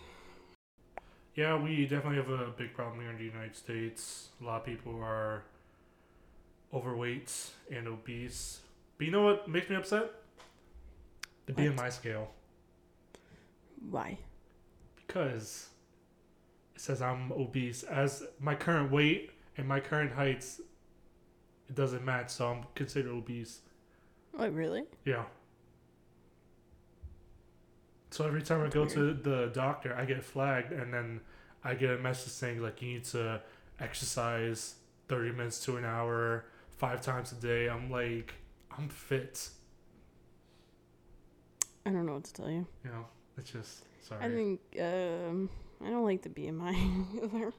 Yeah, 1.36 1.62
we 1.62 1.86
definitely 1.86 2.17
have 2.17 2.30
a 2.30 2.52
big 2.58 2.73
problem 2.73 2.99
here 2.99 3.12
in 3.12 3.17
the 3.17 3.23
United 3.23 3.56
States. 3.56 4.30
A 4.41 4.45
lot 4.45 4.58
of 4.62 4.65
people 4.65 4.99
are 5.02 5.43
overweight 6.73 7.32
and 7.71 7.88
obese. 7.88 8.60
But 8.97 9.06
you 9.06 9.12
know 9.12 9.23
what 9.23 9.47
makes 9.47 9.69
me 9.69 9.78
upset? 9.78 10.12
The 11.45 11.54
What? 11.54 11.75
BMI 11.78 11.93
scale. 11.93 12.30
Why? 13.89 14.17
Because 14.97 15.69
it 16.75 16.82
says 16.82 17.02
I'm 17.02 17.32
obese. 17.32 17.84
As 17.84 18.23
my 18.39 18.54
current 18.56 18.91
weight 18.91 19.32
and 19.58 19.65
my 19.65 19.80
current 19.80 20.12
heights, 20.12 20.60
it 21.69 21.75
doesn't 21.75 22.03
match, 22.03 22.32
so 22.32 22.47
I'm 22.47 22.65
considered 22.75 23.12
obese. 23.12 23.62
Wait, 24.38 24.51
really? 24.51 24.84
Yeah. 25.05 25.23
So 28.12 28.25
every 28.25 28.41
time 28.41 28.65
I 28.65 28.69
go 28.69 28.86
to 28.86 29.13
the 29.13 29.51
doctor, 29.53 29.95
I 29.95 30.05
get 30.05 30.23
flagged, 30.23 30.71
and 30.71 30.91
then 30.93 31.21
I 31.63 31.75
get 31.75 31.91
a 31.91 31.97
message 31.97 32.34
saying 32.34 32.60
like 32.62 32.82
you 32.82 32.93
need 32.93 33.03
to 33.05 33.41
exercise 33.79 34.75
thirty 35.08 35.32
minutes 35.32 35.63
to 35.65 35.77
an 35.77 35.86
hour, 35.86 36.45
five 36.77 37.01
times 37.01 37.32
a 37.32 37.36
day. 37.36 37.69
I'm 37.69 37.91
like, 37.91 38.34
I'm 38.75 38.89
fit. 38.89 39.49
I 41.86 41.91
don't 41.91 42.05
know 42.05 42.13
what 42.13 42.23
to 42.25 42.34
tell 42.34 42.49
you. 42.49 42.65
You 42.84 42.91
know, 42.91 43.05
it's 43.38 43.51
just 43.51 43.84
sorry. 44.01 44.25
I 44.25 44.29
think 44.29 44.60
um, 44.79 45.49
I 45.86 45.89
don't 45.89 46.03
like 46.03 46.23
the 46.23 46.29
BMI 46.29 47.23
either. 47.23 47.53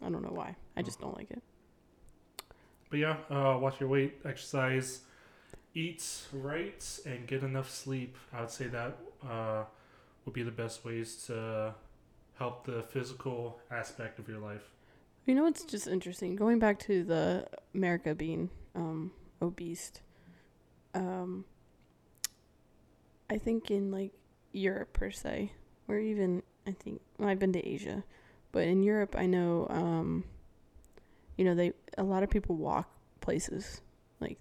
I 0.00 0.10
don't 0.10 0.22
know 0.22 0.32
why. 0.32 0.54
I 0.76 0.82
just 0.82 1.00
don't 1.00 1.16
like 1.16 1.32
it. 1.32 1.42
But 2.90 2.98
yeah, 2.98 3.16
uh, 3.30 3.58
watch 3.58 3.80
your 3.80 3.88
weight, 3.88 4.20
exercise, 4.24 5.00
eat 5.74 6.04
right, 6.32 7.00
and 7.06 7.26
get 7.26 7.42
enough 7.42 7.70
sleep. 7.70 8.16
I 8.32 8.40
would 8.40 8.50
say 8.50 8.66
that 8.68 8.96
uh, 9.28 9.64
would 10.24 10.34
be 10.34 10.42
the 10.42 10.50
best 10.50 10.84
ways 10.84 11.24
to 11.26 11.74
help 12.38 12.64
the 12.64 12.82
physical 12.82 13.60
aspect 13.70 14.18
of 14.18 14.28
your 14.28 14.38
life. 14.38 14.70
You 15.26 15.34
know 15.34 15.42
what's 15.42 15.64
just 15.64 15.86
interesting? 15.86 16.36
Going 16.36 16.58
back 16.58 16.78
to 16.80 17.04
the 17.04 17.46
America 17.74 18.14
being 18.14 18.48
um, 18.74 19.12
obese. 19.42 19.92
Um, 20.94 21.44
I 23.28 23.36
think 23.38 23.70
in 23.70 23.90
like 23.90 24.12
Europe 24.52 24.92
per 24.94 25.10
se, 25.10 25.52
or 25.86 25.98
even 25.98 26.42
I 26.66 26.72
think 26.72 27.00
well, 27.18 27.28
I've 27.28 27.38
been 27.38 27.52
to 27.52 27.66
Asia, 27.66 28.04
but 28.52 28.64
in 28.64 28.82
Europe 28.82 29.14
I 29.18 29.26
know, 29.26 29.66
um, 29.68 30.24
you 31.38 31.44
know, 31.44 31.54
they 31.54 31.72
a 31.96 32.02
lot 32.02 32.22
of 32.22 32.28
people 32.28 32.56
walk 32.56 32.90
places, 33.20 33.80
like 34.20 34.38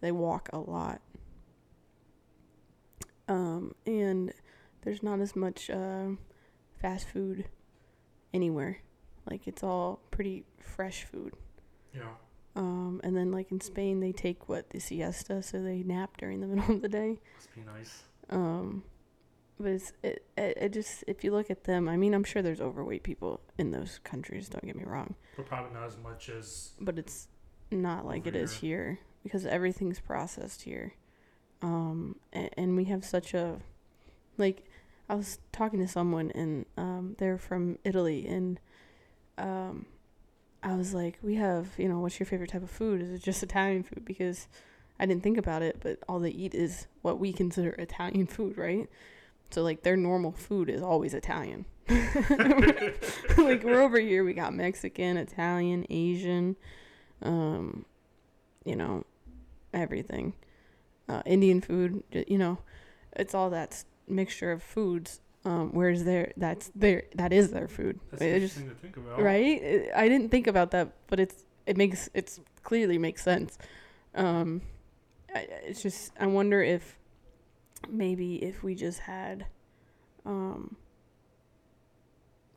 they 0.00 0.12
walk 0.12 0.50
a 0.52 0.58
lot, 0.58 1.00
um, 3.28 3.74
and 3.86 4.32
there's 4.82 5.02
not 5.02 5.20
as 5.20 5.34
much 5.34 5.70
uh, 5.70 6.08
fast 6.82 7.08
food 7.08 7.46
anywhere. 8.34 8.80
Like 9.30 9.46
it's 9.46 9.62
all 9.62 10.00
pretty 10.10 10.44
fresh 10.58 11.04
food. 11.04 11.32
Yeah. 11.94 12.02
Um, 12.56 13.00
and 13.02 13.16
then 13.16 13.32
like 13.32 13.50
in 13.50 13.60
Spain, 13.60 14.00
they 14.00 14.12
take 14.12 14.48
what 14.48 14.70
the 14.70 14.80
siesta, 14.80 15.42
so 15.42 15.62
they 15.62 15.82
nap 15.82 16.16
during 16.18 16.40
the 16.40 16.46
middle 16.48 16.74
of 16.74 16.82
the 16.82 16.88
day. 16.88 17.20
Must 17.36 17.54
be 17.54 17.62
nice. 17.62 18.02
Um, 18.28 18.82
but 19.58 19.70
it, 19.70 19.92
it, 20.02 20.24
it 20.36 20.72
just 20.72 21.04
if 21.06 21.22
you 21.22 21.32
look 21.32 21.50
at 21.50 21.64
them, 21.64 21.88
I 21.88 21.96
mean, 21.96 22.14
I'm 22.14 22.24
sure 22.24 22.42
there's 22.42 22.60
overweight 22.60 23.02
people 23.02 23.40
in 23.58 23.70
those 23.70 24.00
countries. 24.04 24.48
Don't 24.48 24.64
get 24.64 24.76
me 24.76 24.84
wrong, 24.84 25.14
But 25.36 25.46
probably 25.46 25.72
not 25.72 25.86
as 25.86 25.96
much 25.96 26.28
as 26.28 26.72
but 26.80 26.98
it's 26.98 27.28
not 27.70 28.04
like 28.06 28.26
it 28.26 28.34
Over 28.34 28.44
is 28.44 28.54
here 28.54 28.98
because 29.22 29.46
everything's 29.46 30.00
processed 30.00 30.62
here. 30.62 30.94
Um, 31.62 32.16
and, 32.32 32.50
and 32.56 32.76
we 32.76 32.84
have 32.84 33.04
such 33.04 33.32
a 33.34 33.60
like 34.36 34.64
I 35.08 35.14
was 35.14 35.38
talking 35.52 35.80
to 35.80 35.88
someone 35.88 36.30
and 36.34 36.66
um, 36.76 37.14
they're 37.18 37.38
from 37.38 37.78
Italy 37.84 38.26
and 38.26 38.58
um, 39.38 39.86
I 40.62 40.74
was 40.76 40.94
like, 40.94 41.18
we 41.22 41.34
have, 41.34 41.68
you 41.76 41.88
know, 41.88 42.00
what's 42.00 42.18
your 42.18 42.26
favorite 42.26 42.50
type 42.50 42.62
of 42.62 42.70
food? 42.70 43.02
Is 43.02 43.10
it 43.10 43.22
just 43.22 43.42
Italian 43.42 43.82
food? 43.82 44.04
Because 44.04 44.48
I 44.98 45.06
didn't 45.06 45.22
think 45.22 45.36
about 45.36 45.62
it, 45.62 45.78
but 45.80 45.98
all 46.08 46.20
they 46.20 46.30
eat 46.30 46.54
is 46.54 46.86
what 47.02 47.18
we 47.18 47.32
consider 47.32 47.70
Italian 47.70 48.26
food, 48.26 48.56
right? 48.56 48.88
So 49.50 49.62
like 49.62 49.82
their 49.82 49.96
normal 49.96 50.32
food 50.32 50.68
is 50.68 50.82
always 50.82 51.14
Italian. 51.14 51.64
like 51.88 53.62
we're 53.62 53.80
over 53.82 53.98
here, 54.00 54.24
we 54.24 54.32
got 54.34 54.54
Mexican, 54.54 55.16
Italian, 55.16 55.86
Asian, 55.90 56.56
um, 57.22 57.84
you 58.64 58.76
know, 58.76 59.04
everything. 59.72 60.34
Uh, 61.08 61.22
Indian 61.26 61.60
food, 61.60 62.02
you 62.26 62.38
know, 62.38 62.58
it's 63.14 63.34
all 63.34 63.50
that 63.50 63.84
mixture 64.08 64.50
of 64.52 64.62
foods. 64.62 65.20
Um, 65.46 65.72
whereas 65.74 66.04
their 66.04 66.32
that's 66.38 66.70
their 66.74 67.02
that 67.16 67.30
is 67.30 67.50
their 67.50 67.68
food. 67.68 68.00
That's 68.10 68.22
It 68.22 68.40
just- 68.40 68.56
interesting 68.56 68.68
to 68.70 68.74
think 68.76 68.96
about. 68.96 69.20
right 69.20 69.62
I- 69.94 70.04
i 70.04 70.08
didn't 70.08 70.30
think 70.30 70.46
about 70.46 70.70
that 70.70 70.94
but 71.06 71.20
it's 71.20 71.44
it 71.66 71.76
makes 71.76 72.08
it's 72.14 72.40
clearly 72.62 72.96
makes 72.96 73.22
sense 73.22 73.58
um 74.14 74.62
I, 75.34 75.40
it's 75.66 75.82
just 75.82 76.12
i 76.18 76.24
wonder 76.24 76.62
if 76.62 76.98
maybe 77.92 78.36
if 78.42 78.62
we 78.62 78.74
just 78.74 79.00
had 79.00 79.46
um 80.26 80.76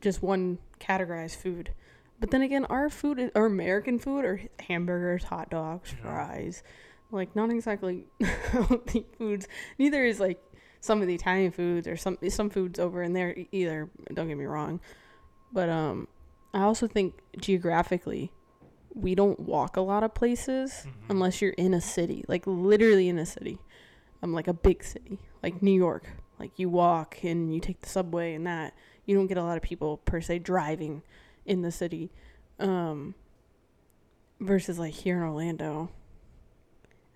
just 0.00 0.22
one 0.22 0.58
categorized 0.80 1.36
food 1.36 1.72
but 2.20 2.30
then 2.30 2.42
again 2.42 2.64
our 2.66 2.88
food 2.88 3.18
is, 3.18 3.30
our 3.34 3.46
american 3.46 3.98
food 3.98 4.24
are 4.24 4.40
hamburgers 4.60 5.24
hot 5.24 5.50
dogs 5.50 5.94
Yeah. 5.96 6.02
fries 6.02 6.62
like 7.10 7.34
not 7.34 7.50
exactly 7.50 8.04
healthy 8.50 9.06
foods 9.18 9.48
neither 9.78 10.04
is 10.04 10.20
like 10.20 10.40
some 10.80 11.00
of 11.00 11.08
the 11.08 11.14
italian 11.14 11.50
foods 11.50 11.88
or 11.88 11.96
some 11.96 12.16
some 12.28 12.48
foods 12.50 12.78
over 12.78 13.02
in 13.02 13.12
there 13.12 13.34
either 13.50 13.90
don't 14.14 14.28
get 14.28 14.36
me 14.38 14.44
wrong 14.44 14.80
but 15.52 15.68
um 15.68 16.06
I 16.54 16.62
also 16.62 16.86
think 16.88 17.14
geographically, 17.38 18.32
we 18.94 19.14
don't 19.14 19.38
walk 19.38 19.76
a 19.76 19.82
lot 19.82 20.02
of 20.02 20.14
places 20.14 20.86
Mhm. 20.86 21.10
unless 21.10 21.42
you're 21.42 21.52
in 21.52 21.74
a 21.74 21.80
city, 21.80 22.24
like 22.26 22.46
literally 22.46 23.06
in 23.06 23.18
a 23.18 23.26
city, 23.26 23.58
um, 24.22 24.32
like 24.32 24.48
a 24.48 24.52
big 24.54 24.82
city, 24.84 25.18
like 25.42 25.62
New 25.62 25.72
York. 25.72 26.06
Like 26.38 26.58
you 26.58 26.68
walk 26.68 27.18
and 27.24 27.52
you 27.52 27.60
take 27.60 27.80
the 27.80 27.88
subway 27.88 28.34
and 28.34 28.46
that. 28.46 28.74
You 29.06 29.16
don't 29.16 29.26
get 29.26 29.38
a 29.38 29.42
lot 29.42 29.56
of 29.56 29.62
people 29.62 29.96
per 29.98 30.20
se 30.20 30.40
driving 30.40 31.02
in 31.46 31.62
the 31.62 31.72
city, 31.72 32.10
um, 32.58 33.14
versus 34.40 34.78
like 34.78 34.94
here 34.94 35.16
in 35.16 35.22
Orlando. 35.22 35.90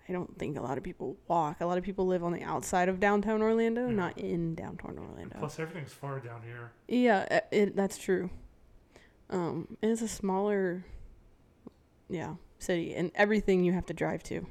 I 0.09 0.11
don't 0.11 0.37
think 0.37 0.57
a 0.57 0.61
lot 0.61 0.77
of 0.77 0.83
people 0.83 1.15
walk. 1.29 1.61
A 1.61 1.65
lot 1.65 1.77
of 1.77 1.83
people 1.85 2.05
live 2.05 2.23
on 2.23 2.33
the 2.33 2.43
outside 2.43 2.89
of 2.89 2.99
downtown 2.99 3.41
Orlando, 3.41 3.87
Yeah. 3.87 3.93
not 3.95 4.17
in 4.17 4.53
downtown 4.55 4.97
Orlando. 4.99 5.37
Plus, 5.39 5.59
everything's 5.59 5.93
far 5.93 6.19
down 6.19 6.41
here. 6.43 6.71
Yeah, 6.89 7.25
uh, 7.31 7.39
it, 7.51 7.75
that's 7.75 7.97
true. 7.97 8.29
Um, 9.29 9.77
and 9.81 9.91
it's 9.91 10.01
a 10.01 10.07
smaller, 10.09 10.83
yeah, 12.09 12.35
city, 12.59 12.93
and 12.93 13.11
everything 13.15 13.63
you 13.63 13.71
have 13.71 13.85
to 13.85 13.93
drive 13.93 14.23
to. 14.23 14.45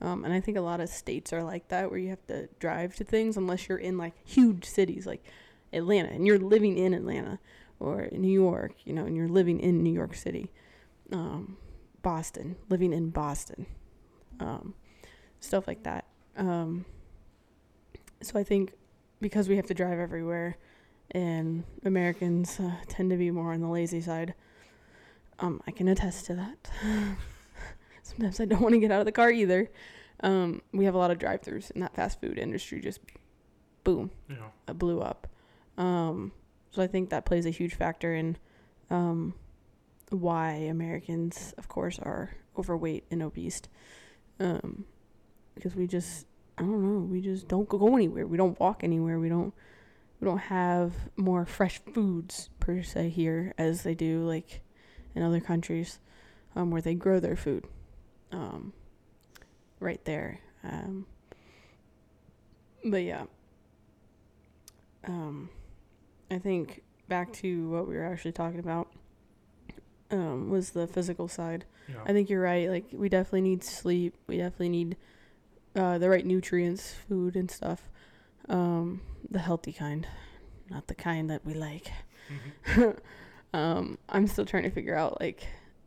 Um, 0.00 0.24
and 0.24 0.32
I 0.32 0.40
think 0.40 0.56
a 0.56 0.62
lot 0.62 0.80
of 0.80 0.88
states 0.88 1.32
are 1.32 1.42
like 1.42 1.68
that, 1.68 1.90
where 1.90 1.98
you 1.98 2.08
have 2.08 2.26
to 2.28 2.48
drive 2.58 2.96
to 2.96 3.04
things 3.04 3.36
unless 3.36 3.68
you're 3.68 3.78
in 3.78 3.98
like 3.98 4.14
huge 4.24 4.64
cities 4.64 5.06
like 5.06 5.24
Atlanta, 5.72 6.08
and 6.08 6.26
you're 6.26 6.38
living 6.38 6.78
in 6.78 6.94
Atlanta, 6.94 7.38
or 7.78 8.08
New 8.12 8.30
York, 8.30 8.74
you 8.84 8.92
know, 8.92 9.04
and 9.04 9.16
you're 9.16 9.28
living 9.28 9.60
in 9.60 9.82
New 9.82 9.92
York 9.92 10.14
City, 10.14 10.50
um, 11.12 11.56
Boston, 12.02 12.56
living 12.68 12.92
in 12.92 13.10
Boston, 13.10 13.66
um, 14.38 14.74
stuff 15.40 15.66
like 15.66 15.82
that. 15.82 16.04
Um, 16.36 16.84
so 18.22 18.38
I 18.38 18.44
think 18.44 18.74
because 19.20 19.48
we 19.48 19.56
have 19.56 19.66
to 19.66 19.74
drive 19.74 19.98
everywhere 19.98 20.56
and 21.10 21.64
Americans 21.84 22.60
uh, 22.60 22.76
tend 22.88 23.10
to 23.10 23.16
be 23.16 23.30
more 23.30 23.52
on 23.52 23.60
the 23.60 23.68
lazy 23.68 24.00
side. 24.00 24.34
Um, 25.38 25.60
I 25.66 25.70
can 25.70 25.88
attest 25.88 26.26
to 26.26 26.34
that. 26.34 27.16
Sometimes 28.10 28.40
I 28.40 28.44
don't 28.44 28.60
want 28.60 28.74
to 28.74 28.80
get 28.80 28.90
out 28.90 29.00
of 29.00 29.06
the 29.06 29.12
car 29.12 29.30
either. 29.30 29.70
Um, 30.22 30.62
we 30.72 30.84
have 30.84 30.94
a 30.94 30.98
lot 30.98 31.10
of 31.10 31.18
drive-throughs, 31.18 31.70
and 31.70 31.82
that 31.82 31.94
fast 31.94 32.20
food 32.20 32.38
industry 32.38 32.80
just 32.80 33.00
boom 33.84 34.10
You 34.28 34.36
know, 34.36 34.52
uh, 34.68 34.72
blew 34.74 35.00
up. 35.00 35.26
Um, 35.78 36.32
so 36.70 36.82
I 36.82 36.86
think 36.86 37.10
that 37.10 37.24
plays 37.24 37.46
a 37.46 37.50
huge 37.50 37.74
factor 37.74 38.14
in 38.14 38.36
um, 38.90 39.34
why 40.10 40.52
Americans, 40.52 41.54
of 41.56 41.68
course, 41.68 41.98
are 41.98 42.30
overweight 42.58 43.04
and 43.10 43.22
obese. 43.22 43.62
Um, 44.38 44.84
because 45.54 45.74
we 45.74 45.86
just, 45.86 46.26
I 46.58 46.62
don't 46.62 46.82
know, 46.82 47.00
we 47.00 47.20
just 47.20 47.48
don't 47.48 47.68
go 47.68 47.94
anywhere. 47.94 48.26
We 48.26 48.36
don't 48.36 48.58
walk 48.60 48.84
anywhere. 48.84 49.18
We 49.18 49.28
don't, 49.28 49.54
we 50.20 50.26
don't 50.26 50.38
have 50.38 50.92
more 51.16 51.46
fresh 51.46 51.80
foods 51.94 52.50
per 52.60 52.82
se 52.82 53.10
here 53.10 53.54
as 53.56 53.82
they 53.82 53.94
do 53.94 54.24
like 54.26 54.62
in 55.14 55.22
other 55.22 55.40
countries, 55.40 55.98
um, 56.54 56.70
where 56.70 56.82
they 56.82 56.94
grow 56.94 57.20
their 57.20 57.36
food, 57.36 57.64
um, 58.32 58.72
right 59.80 60.04
there. 60.04 60.38
Um, 60.64 61.06
but 62.84 63.02
yeah, 63.02 63.24
um, 65.06 65.48
I 66.30 66.38
think 66.38 66.82
back 67.08 67.32
to 67.34 67.68
what 67.70 67.88
we 67.88 67.96
were 67.96 68.04
actually 68.04 68.32
talking 68.32 68.60
about 68.60 68.88
um, 70.10 70.50
was 70.50 70.70
the 70.70 70.86
physical 70.86 71.28
side. 71.28 71.64
know. 71.88 72.00
I 72.06 72.12
think 72.12 72.30
you're 72.30 72.40
right. 72.42 72.68
Like 72.68 72.86
we 72.92 73.08
definitely 73.08 73.42
need 73.42 73.64
sleep. 73.64 74.14
We 74.26 74.36
definitely 74.36 74.68
need 74.70 74.96
uh, 75.74 75.98
the 75.98 76.08
right 76.10 76.24
nutrients, 76.26 76.94
food 77.08 77.36
and 77.36 77.50
stuff. 77.50 77.88
Um, 78.48 79.00
the 79.30 79.38
healthy 79.38 79.72
kind, 79.72 80.06
not 80.70 80.88
the 80.88 80.94
kind 80.94 81.30
that 81.30 81.44
we 81.44 81.54
like. 81.54 81.90
Mhm. 82.64 82.96
um, 83.54 83.98
I'm 84.08 84.26
still 84.26 84.44
trying 84.46 84.64
to 84.64 84.70
figure 84.70 84.96
out 84.96 85.20
like 85.20 85.46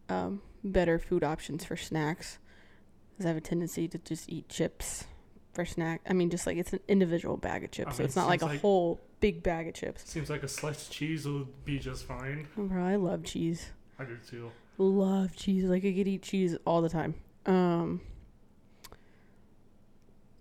um, 0.09 0.41
better 0.63 0.99
food 0.99 1.23
options 1.23 1.63
for 1.65 1.75
snacks. 1.75 2.39
Because 3.11 3.25
I 3.25 3.29
have 3.29 3.37
a 3.37 3.41
tendency 3.41 3.87
to 3.87 3.97
just 3.99 4.29
eat 4.29 4.49
chips 4.49 5.05
for 5.53 5.65
snack. 5.65 6.01
I 6.09 6.13
mean, 6.13 6.29
just 6.29 6.47
like 6.47 6.57
it's 6.57 6.73
an 6.73 6.79
individual 6.87 7.37
bag 7.37 7.63
of 7.63 7.71
chips, 7.71 7.97
so 7.97 8.01
mean, 8.01 8.05
it's 8.07 8.15
not 8.15 8.27
like 8.27 8.41
a 8.41 8.45
like- 8.47 8.61
whole 8.61 9.01
big 9.19 9.43
bag 9.43 9.67
of 9.67 9.73
chips. 9.75 10.09
Seems 10.09 10.29
like 10.29 10.43
a 10.43 10.47
sliced 10.47 10.91
cheese 10.91 11.27
would 11.27 11.63
be 11.63 11.79
just 11.79 12.05
fine. 12.05 12.47
Oh, 12.57 12.63
bro, 12.63 12.83
I 12.83 12.95
love 12.95 13.23
cheese. 13.23 13.71
I 13.99 14.03
do 14.05 14.17
too. 14.27 14.51
love 14.79 15.35
cheese. 15.35 15.65
Like 15.65 15.85
I 15.85 15.93
could 15.93 16.07
eat 16.07 16.23
cheese 16.23 16.57
all 16.65 16.81
the 16.81 16.89
time. 16.89 17.13
Um 17.45 18.01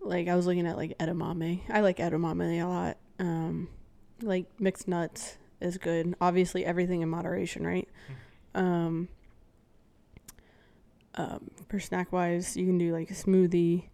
like 0.00 0.28
I 0.28 0.34
was 0.34 0.46
looking 0.46 0.66
at 0.66 0.76
like 0.76 0.96
edamame. 0.98 1.60
I 1.70 1.80
like 1.80 1.98
edamame 1.98 2.60
a 2.62 2.64
lot. 2.66 2.96
Um 3.18 3.68
like 4.20 4.46
mixed 4.58 4.88
nuts 4.88 5.36
is 5.60 5.78
good. 5.78 6.14
Obviously 6.20 6.64
everything 6.64 7.02
in 7.02 7.08
moderation, 7.08 7.66
right? 7.66 7.88
Um 8.54 9.08
um 11.14 11.50
for 11.68 11.78
snack 11.78 12.12
wise, 12.12 12.56
you 12.56 12.66
can 12.66 12.78
do 12.78 12.92
like 12.92 13.10
a 13.10 13.14
smoothie. 13.14 13.84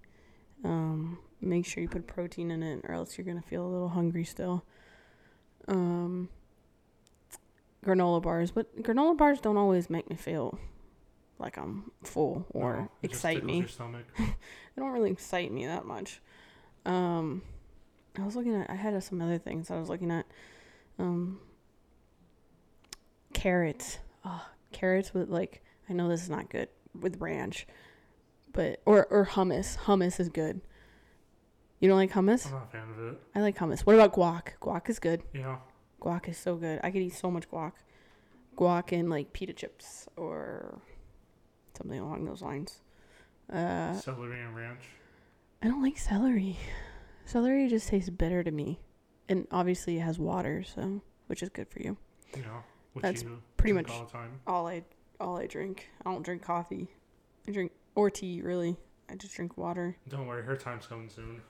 Um 0.64 1.18
make 1.40 1.64
sure 1.66 1.82
you 1.82 1.88
put 1.88 2.06
protein 2.06 2.50
in 2.50 2.62
it 2.62 2.84
or 2.84 2.94
else 2.94 3.16
you're 3.16 3.24
going 3.24 3.40
to 3.40 3.48
feel 3.48 3.64
a 3.64 3.68
little 3.68 3.88
hungry 3.90 4.24
still. 4.24 4.64
Um 5.68 6.28
granola 7.84 8.20
bars, 8.20 8.50
but 8.50 8.82
granola 8.82 9.16
bars 9.16 9.40
don't 9.40 9.56
always 9.56 9.88
make 9.88 10.10
me 10.10 10.16
feel 10.16 10.58
like 11.38 11.56
I'm 11.56 11.90
full 12.02 12.44
or 12.50 12.76
No, 12.76 12.90
it 13.02 13.10
excite 13.10 13.44
me. 13.44 13.64
They 14.18 14.84
don't 14.84 14.92
really 14.92 15.10
excite 15.10 15.50
me 15.50 15.66
that 15.66 15.86
much. 15.86 16.20
Um, 16.86 17.42
I 18.16 18.22
was 18.24 18.36
looking 18.36 18.54
at. 18.54 18.70
I 18.70 18.76
had 18.76 19.02
some 19.02 19.20
other 19.20 19.38
things. 19.38 19.72
I 19.72 19.76
was 19.76 19.88
looking 19.88 20.12
at. 20.12 20.24
Um, 21.00 21.40
carrots. 23.32 23.98
Oh, 24.24 24.46
carrots 24.70 25.12
with 25.12 25.28
like. 25.30 25.62
I 25.90 25.94
know 25.94 26.08
this 26.08 26.22
is 26.22 26.30
not 26.30 26.48
good 26.48 26.68
with 27.00 27.20
ranch, 27.20 27.66
but 28.52 28.80
or 28.84 29.06
or 29.06 29.26
hummus. 29.26 29.76
Hummus 29.78 30.18
is 30.20 30.28
good. 30.28 30.60
You 31.80 31.88
don't 31.88 31.98
like 31.98 32.12
hummus? 32.12 32.46
I'm 32.46 32.52
not 32.52 32.64
a 32.64 32.72
fan 32.72 32.88
of 32.90 33.12
it. 33.12 33.20
I 33.34 33.40
like 33.40 33.56
hummus. 33.56 33.80
What 33.80 33.94
about 33.94 34.12
guac? 34.12 34.54
Guac 34.60 34.88
is 34.90 34.98
good. 34.98 35.22
Yeah. 35.32 35.58
Guac 36.00 36.28
is 36.28 36.36
so 36.36 36.56
good. 36.56 36.80
I 36.82 36.90
could 36.90 37.02
eat 37.02 37.14
so 37.14 37.30
much 37.30 37.48
guac. 37.50 37.72
Guac 38.56 38.92
and 38.98 39.08
like 39.08 39.32
pita 39.32 39.52
chips 39.52 40.08
or 40.16 40.80
something 41.76 42.00
along 42.00 42.24
those 42.24 42.42
lines. 42.42 42.80
Uh, 43.52 43.94
Celery 43.94 44.40
and 44.40 44.54
ranch. 44.56 44.82
I 45.62 45.68
don't 45.68 45.82
like 45.82 45.98
celery. 45.98 46.56
Celery 47.24 47.68
just 47.68 47.88
tastes 47.88 48.10
bitter 48.10 48.42
to 48.42 48.50
me, 48.50 48.80
and 49.28 49.46
obviously 49.50 49.96
it 49.98 50.00
has 50.00 50.18
water, 50.18 50.62
so 50.64 51.00
which 51.28 51.42
is 51.42 51.48
good 51.48 51.68
for 51.68 51.80
you. 51.80 51.96
Know, 52.36 52.42
which 52.92 53.02
That's 53.02 53.22
you 53.22 53.40
pretty 53.56 53.72
much- 53.72 53.90
all 53.90 54.04
the 54.04 54.10
time. 54.10 54.40
All 54.46 54.66
I 54.66 54.82
all 55.20 55.38
I 55.38 55.46
drink. 55.46 55.88
I 56.04 56.10
don't 56.12 56.22
drink 56.24 56.42
coffee. 56.42 56.88
I 57.46 57.52
drink 57.52 57.72
or 57.94 58.10
tea 58.10 58.40
really. 58.42 58.76
I 59.10 59.14
just 59.16 59.34
drink 59.34 59.56
water. 59.56 59.96
Don't 60.08 60.26
worry, 60.26 60.42
her 60.42 60.56
time's 60.56 60.86
coming 60.86 61.08
soon. 61.08 61.40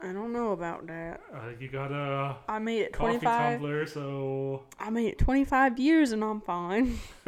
I 0.00 0.12
don't 0.12 0.32
know 0.32 0.50
about 0.52 0.86
that. 0.88 1.20
Uh, 1.32 1.50
you 1.60 1.68
got 1.68 1.92
a 1.92 2.36
I 2.48 2.58
made 2.58 2.80
it 2.82 2.92
coffee 2.92 3.18
25. 3.18 3.52
tumbler, 3.60 3.86
so 3.86 4.62
I 4.80 4.90
made 4.90 5.06
it 5.08 5.18
25 5.18 5.78
years 5.78 6.10
and 6.12 6.24
I'm 6.24 6.40
fine. 6.40 6.98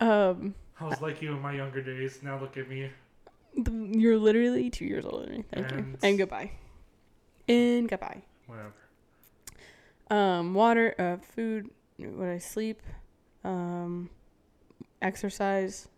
um, 0.00 0.54
I 0.80 0.84
was 0.84 1.00
like 1.00 1.20
you 1.22 1.32
in 1.32 1.40
my 1.40 1.52
younger 1.54 1.82
days. 1.82 2.20
Now 2.22 2.38
look 2.40 2.56
at 2.56 2.68
me. 2.68 2.90
you're 3.56 4.16
literally 4.18 4.70
two 4.70 4.84
years 4.84 5.04
older 5.04 5.26
than 5.26 5.36
me. 5.38 5.44
Thank 5.52 5.70
you. 5.70 5.76
And- 5.78 5.98
And 6.02 6.18
goodbye. 6.18 6.50
And 7.48 7.88
goodbye. 7.88 8.22
whatever. 8.46 8.72
Um, 10.10 10.54
water, 10.54 10.94
uh, 10.98 11.16
food, 11.34 11.70
what 11.98 12.28
I 12.28 12.38
sleep, 12.38 12.82
um, 13.44 14.10
exercise. 15.02 15.88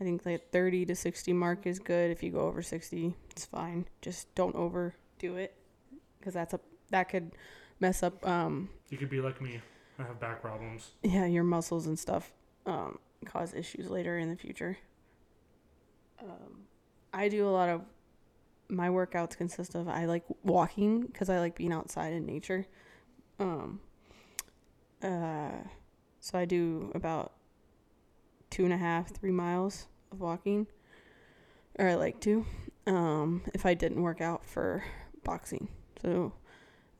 I 0.00 0.04
think 0.04 0.26
like 0.26 0.50
30 0.50 0.86
to 0.86 0.96
60 0.96 1.32
mark 1.32 1.66
is 1.66 1.78
good. 1.78 2.10
If 2.10 2.22
you 2.22 2.32
go 2.32 2.40
over 2.40 2.60
60, 2.62 3.14
it's 3.30 3.44
fine. 3.44 3.86
Just 4.00 4.34
don't 4.34 4.54
overdo 4.56 5.36
it 5.36 5.54
because 6.18 6.34
that's 6.34 6.54
a 6.54 6.60
that 6.90 7.08
could 7.08 7.32
mess 7.80 8.02
up 8.02 8.26
um 8.26 8.68
You 8.90 8.98
could 8.98 9.10
be 9.10 9.20
like 9.20 9.40
me. 9.40 9.60
I 9.98 10.02
have 10.04 10.18
back 10.20 10.40
problems. 10.42 10.90
yeah 11.02 11.26
your 11.26 11.44
muscles 11.44 11.86
and 11.86 11.98
stuff 11.98 12.32
um 12.66 12.98
cause 13.24 13.54
issues 13.54 13.88
later 13.90 14.18
in 14.18 14.28
the 14.28 14.36
future. 14.36 14.76
Um, 16.20 16.62
I 17.12 17.28
do 17.28 17.46
a 17.48 17.50
lot 17.50 17.68
of 17.68 17.82
my 18.68 18.88
workouts 18.88 19.36
consist 19.36 19.74
of 19.74 19.88
I 19.88 20.06
like 20.06 20.24
walking 20.42 21.02
because 21.02 21.28
I 21.28 21.38
like 21.38 21.56
being 21.56 21.72
outside 21.72 22.12
in 22.12 22.26
nature. 22.26 22.66
Um, 23.38 23.80
uh, 25.02 25.50
so 26.22 26.38
I 26.38 26.44
do 26.44 26.92
about 26.94 27.32
two 28.48 28.64
and 28.64 28.72
a 28.72 28.76
half, 28.76 29.10
three 29.10 29.32
miles 29.32 29.86
of 30.12 30.20
walking, 30.20 30.68
or 31.78 31.88
I 31.88 31.94
like 31.96 32.20
to. 32.20 32.46
Um, 32.86 33.42
if 33.52 33.66
I 33.66 33.74
didn't 33.74 34.00
work 34.02 34.20
out 34.20 34.46
for 34.46 34.84
boxing, 35.24 35.68
so 36.00 36.32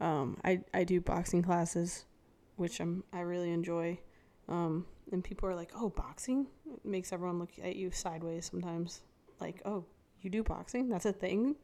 um, 0.00 0.38
I 0.44 0.60
I 0.74 0.82
do 0.82 1.00
boxing 1.00 1.40
classes, 1.40 2.04
which 2.56 2.80
I'm 2.80 3.04
I 3.12 3.20
really 3.20 3.52
enjoy. 3.52 4.00
Um, 4.48 4.86
and 5.12 5.22
people 5.22 5.48
are 5.48 5.54
like, 5.54 5.70
"Oh, 5.76 5.88
boxing!" 5.88 6.48
It 6.66 6.84
makes 6.84 7.12
everyone 7.12 7.38
look 7.38 7.52
at 7.62 7.76
you 7.76 7.92
sideways 7.92 8.46
sometimes. 8.50 9.02
Like, 9.40 9.62
"Oh, 9.64 9.84
you 10.20 10.30
do 10.30 10.42
boxing? 10.42 10.88
That's 10.88 11.06
a 11.06 11.12
thing?" 11.12 11.54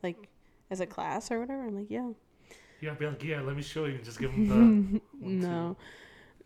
Like 0.00 0.28
as 0.70 0.78
a 0.78 0.86
class 0.86 1.32
or 1.32 1.40
whatever. 1.40 1.66
I'm 1.66 1.76
like, 1.76 1.90
"Yeah." 1.90 2.10
Yeah, 2.80 2.94
be 2.94 3.06
like, 3.06 3.22
yeah, 3.22 3.42
let 3.42 3.56
me 3.56 3.62
show 3.62 3.84
you. 3.84 3.96
and 3.96 4.04
Just 4.04 4.18
give 4.18 4.30
them 4.30 4.48
the. 4.48 5.00
no, 5.20 5.76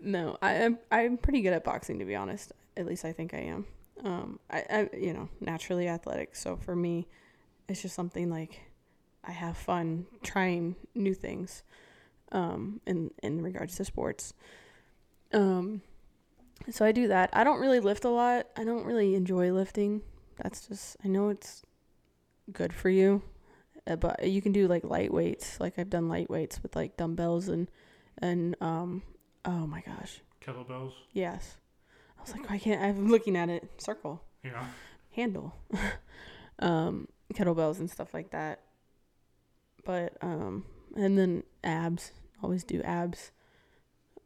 no. 0.04 0.36
I 0.42 0.54
am 0.54 0.78
I'm 0.90 1.16
pretty 1.16 1.40
good 1.42 1.52
at 1.52 1.64
boxing 1.64 1.98
to 1.98 2.04
be 2.04 2.14
honest. 2.14 2.52
At 2.76 2.86
least 2.86 3.04
I 3.04 3.12
think 3.12 3.34
I 3.34 3.38
am. 3.38 3.66
Um, 4.02 4.38
I, 4.50 4.64
I 4.70 4.90
you 4.96 5.12
know 5.12 5.28
naturally 5.40 5.88
athletic. 5.88 6.36
So 6.36 6.56
for 6.56 6.76
me, 6.76 7.08
it's 7.68 7.82
just 7.82 7.94
something 7.94 8.30
like 8.30 8.60
I 9.24 9.32
have 9.32 9.56
fun 9.56 10.06
trying 10.22 10.76
new 10.94 11.14
things. 11.14 11.62
Um, 12.32 12.80
in 12.86 13.10
in 13.22 13.42
regards 13.42 13.76
to 13.76 13.84
sports. 13.84 14.34
Um, 15.32 15.82
so 16.70 16.84
I 16.84 16.92
do 16.92 17.08
that. 17.08 17.30
I 17.32 17.44
don't 17.44 17.60
really 17.60 17.80
lift 17.80 18.04
a 18.04 18.08
lot. 18.08 18.46
I 18.56 18.64
don't 18.64 18.84
really 18.84 19.14
enjoy 19.14 19.52
lifting. 19.52 20.02
That's 20.42 20.66
just 20.66 20.96
I 21.04 21.08
know 21.08 21.28
it's 21.28 21.62
good 22.52 22.72
for 22.72 22.88
you, 22.88 23.22
uh, 23.86 23.96
but 23.96 24.26
you 24.26 24.42
can 24.42 24.52
do 24.52 24.66
like 24.66 24.84
light 24.84 25.12
weights. 25.12 25.60
Like 25.60 25.78
I've 25.78 25.90
done 25.90 26.08
light 26.08 26.30
weights 26.30 26.62
with 26.62 26.74
like 26.74 26.96
dumbbells 26.96 27.48
and 27.48 27.70
and 28.18 28.56
um 28.60 29.02
oh 29.44 29.66
my 29.66 29.80
gosh 29.82 30.20
Kettlebells. 30.40 30.92
yes. 31.12 31.56
I 32.18 32.22
was 32.22 32.32
like 32.32 32.50
I 32.50 32.58
can't. 32.58 32.82
I'm 32.98 33.08
looking 33.08 33.36
at 33.36 33.48
it 33.50 33.70
circle 33.80 34.22
Yeah. 34.42 34.64
handle, 35.12 35.54
um 36.58 37.08
kettlebells 37.34 37.78
and 37.78 37.90
stuff 37.90 38.12
like 38.14 38.30
that. 38.30 38.60
But 39.84 40.16
um 40.22 40.64
and 40.96 41.18
then 41.18 41.42
abs. 41.62 42.12
Always 42.42 42.64
do 42.64 42.80
abs 42.82 43.30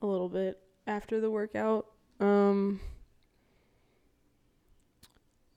a 0.03 0.07
little 0.07 0.29
bit 0.29 0.59
after 0.87 1.21
the 1.21 1.31
workout. 1.31 1.87
Um 2.21 2.81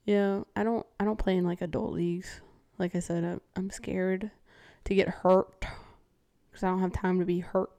Yeah, 0.06 0.42
I 0.56 0.64
don't 0.64 0.86
I 1.00 1.06
don't 1.06 1.20
play 1.20 1.38
in 1.38 1.46
like 1.46 1.62
adult 1.62 1.94
leagues. 1.94 2.42
Like 2.78 2.96
I 2.96 3.00
said, 3.00 3.24
I'm, 3.24 3.42
I'm 3.56 3.70
scared 3.70 4.32
to 4.86 4.96
get 4.96 5.08
hurt 5.10 5.66
cuz 6.52 6.64
I 6.64 6.70
don't 6.70 6.80
have 6.82 6.94
time 6.94 7.20
to 7.20 7.26
be 7.26 7.40
hurt. 7.40 7.70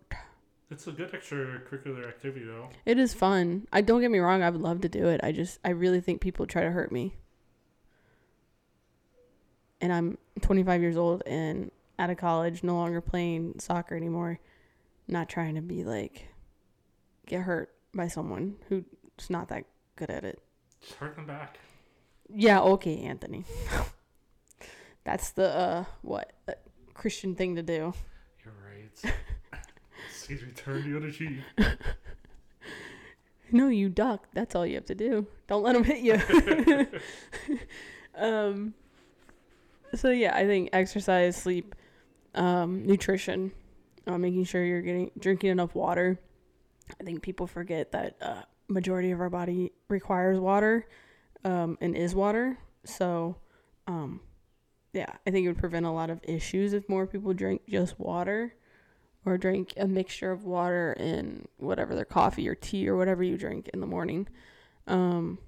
It's 0.72 0.86
a 0.86 0.92
good 0.92 1.12
extracurricular 1.12 2.08
activity, 2.08 2.46
though. 2.46 2.70
It 2.86 2.98
is 2.98 3.12
fun. 3.12 3.68
I 3.70 3.82
don't 3.82 4.00
get 4.00 4.10
me 4.10 4.20
wrong, 4.20 4.42
I 4.42 4.48
would 4.48 4.62
love 4.62 4.80
to 4.80 4.88
do 4.88 5.06
it. 5.06 5.20
I 5.22 5.30
just 5.30 5.58
I 5.62 5.68
really 5.68 6.00
think 6.00 6.22
people 6.22 6.46
try 6.46 6.62
to 6.62 6.70
hurt 6.70 6.90
me. 6.90 7.14
And 9.82 9.92
I'm 9.92 10.16
25 10.40 10.80
years 10.80 10.96
old 10.96 11.22
and 11.26 11.70
out 11.98 12.08
of 12.08 12.16
college, 12.16 12.62
no 12.62 12.74
longer 12.74 13.02
playing 13.02 13.56
soccer 13.58 13.94
anymore. 13.94 14.40
Not 15.06 15.28
trying 15.28 15.56
to 15.56 15.60
be 15.60 15.84
like 15.84 16.28
get 17.26 17.42
hurt 17.42 17.74
by 17.92 18.08
someone 18.08 18.56
who's 18.70 18.84
not 19.28 19.48
that 19.48 19.64
good 19.96 20.08
at 20.08 20.24
it. 20.24 20.40
Just 20.80 20.94
hurt 20.94 21.16
them 21.16 21.26
back. 21.26 21.58
Yeah, 22.34 22.60
okay, 22.62 23.02
Anthony. 23.02 23.44
That's 25.04 25.30
the 25.32 25.54
uh 25.54 25.84
what 26.00 26.32
uh, 26.48 26.52
Christian 26.94 27.34
thing 27.34 27.56
to 27.56 27.62
do. 27.62 27.92
You're 28.42 28.54
right. 28.64 29.14
Sees 30.22 30.42
me 30.42 30.52
turn 30.54 30.88
the 30.88 30.96
other 30.96 31.10
cheek. 31.10 31.38
No, 33.54 33.68
you 33.68 33.90
duck. 33.90 34.28
That's 34.32 34.54
all 34.54 34.66
you 34.66 34.76
have 34.76 34.86
to 34.86 34.94
do. 34.94 35.26
Don't 35.46 35.62
let 35.62 35.74
them 35.74 35.84
hit 35.84 35.98
you. 35.98 36.88
um. 38.16 38.72
So 39.94 40.08
yeah, 40.08 40.34
I 40.34 40.46
think 40.46 40.70
exercise, 40.72 41.36
sleep, 41.36 41.74
um, 42.34 42.86
nutrition, 42.86 43.52
uh, 44.06 44.16
making 44.16 44.44
sure 44.44 44.64
you're 44.64 44.80
getting 44.80 45.10
drinking 45.18 45.50
enough 45.50 45.74
water. 45.74 46.18
I 46.98 47.04
think 47.04 47.20
people 47.20 47.46
forget 47.46 47.92
that 47.92 48.16
uh, 48.22 48.42
majority 48.68 49.10
of 49.10 49.20
our 49.20 49.28
body 49.28 49.72
requires 49.88 50.40
water, 50.40 50.88
um, 51.44 51.76
and 51.82 51.94
is 51.94 52.14
water. 52.14 52.56
So, 52.84 53.36
um, 53.86 54.20
yeah, 54.94 55.12
I 55.26 55.30
think 55.30 55.44
it 55.44 55.48
would 55.48 55.58
prevent 55.58 55.84
a 55.84 55.90
lot 55.90 56.08
of 56.08 56.20
issues 56.22 56.72
if 56.72 56.88
more 56.88 57.06
people 57.06 57.34
drink 57.34 57.60
just 57.68 58.00
water 58.00 58.54
or 59.24 59.38
drink 59.38 59.72
a 59.76 59.86
mixture 59.86 60.30
of 60.32 60.44
water 60.44 60.92
and 60.92 61.46
whatever 61.58 61.94
their 61.94 62.04
coffee 62.04 62.48
or 62.48 62.54
tea 62.54 62.88
or 62.88 62.96
whatever 62.96 63.22
you 63.22 63.36
drink 63.38 63.68
in 63.72 63.80
the 63.80 63.86
morning. 63.86 64.28
Um, 64.86 65.38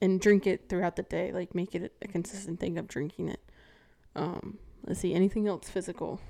and 0.00 0.20
drink 0.20 0.46
it 0.46 0.68
throughout 0.68 0.96
the 0.96 1.02
day, 1.02 1.30
like 1.32 1.54
make 1.54 1.74
it 1.74 1.92
a 2.02 2.08
consistent 2.08 2.58
thing 2.58 2.78
of 2.78 2.88
drinking 2.88 3.28
it. 3.28 3.40
Um, 4.16 4.58
let's 4.86 5.00
see, 5.00 5.12
anything 5.14 5.46
else 5.46 5.68
physical? 5.68 6.20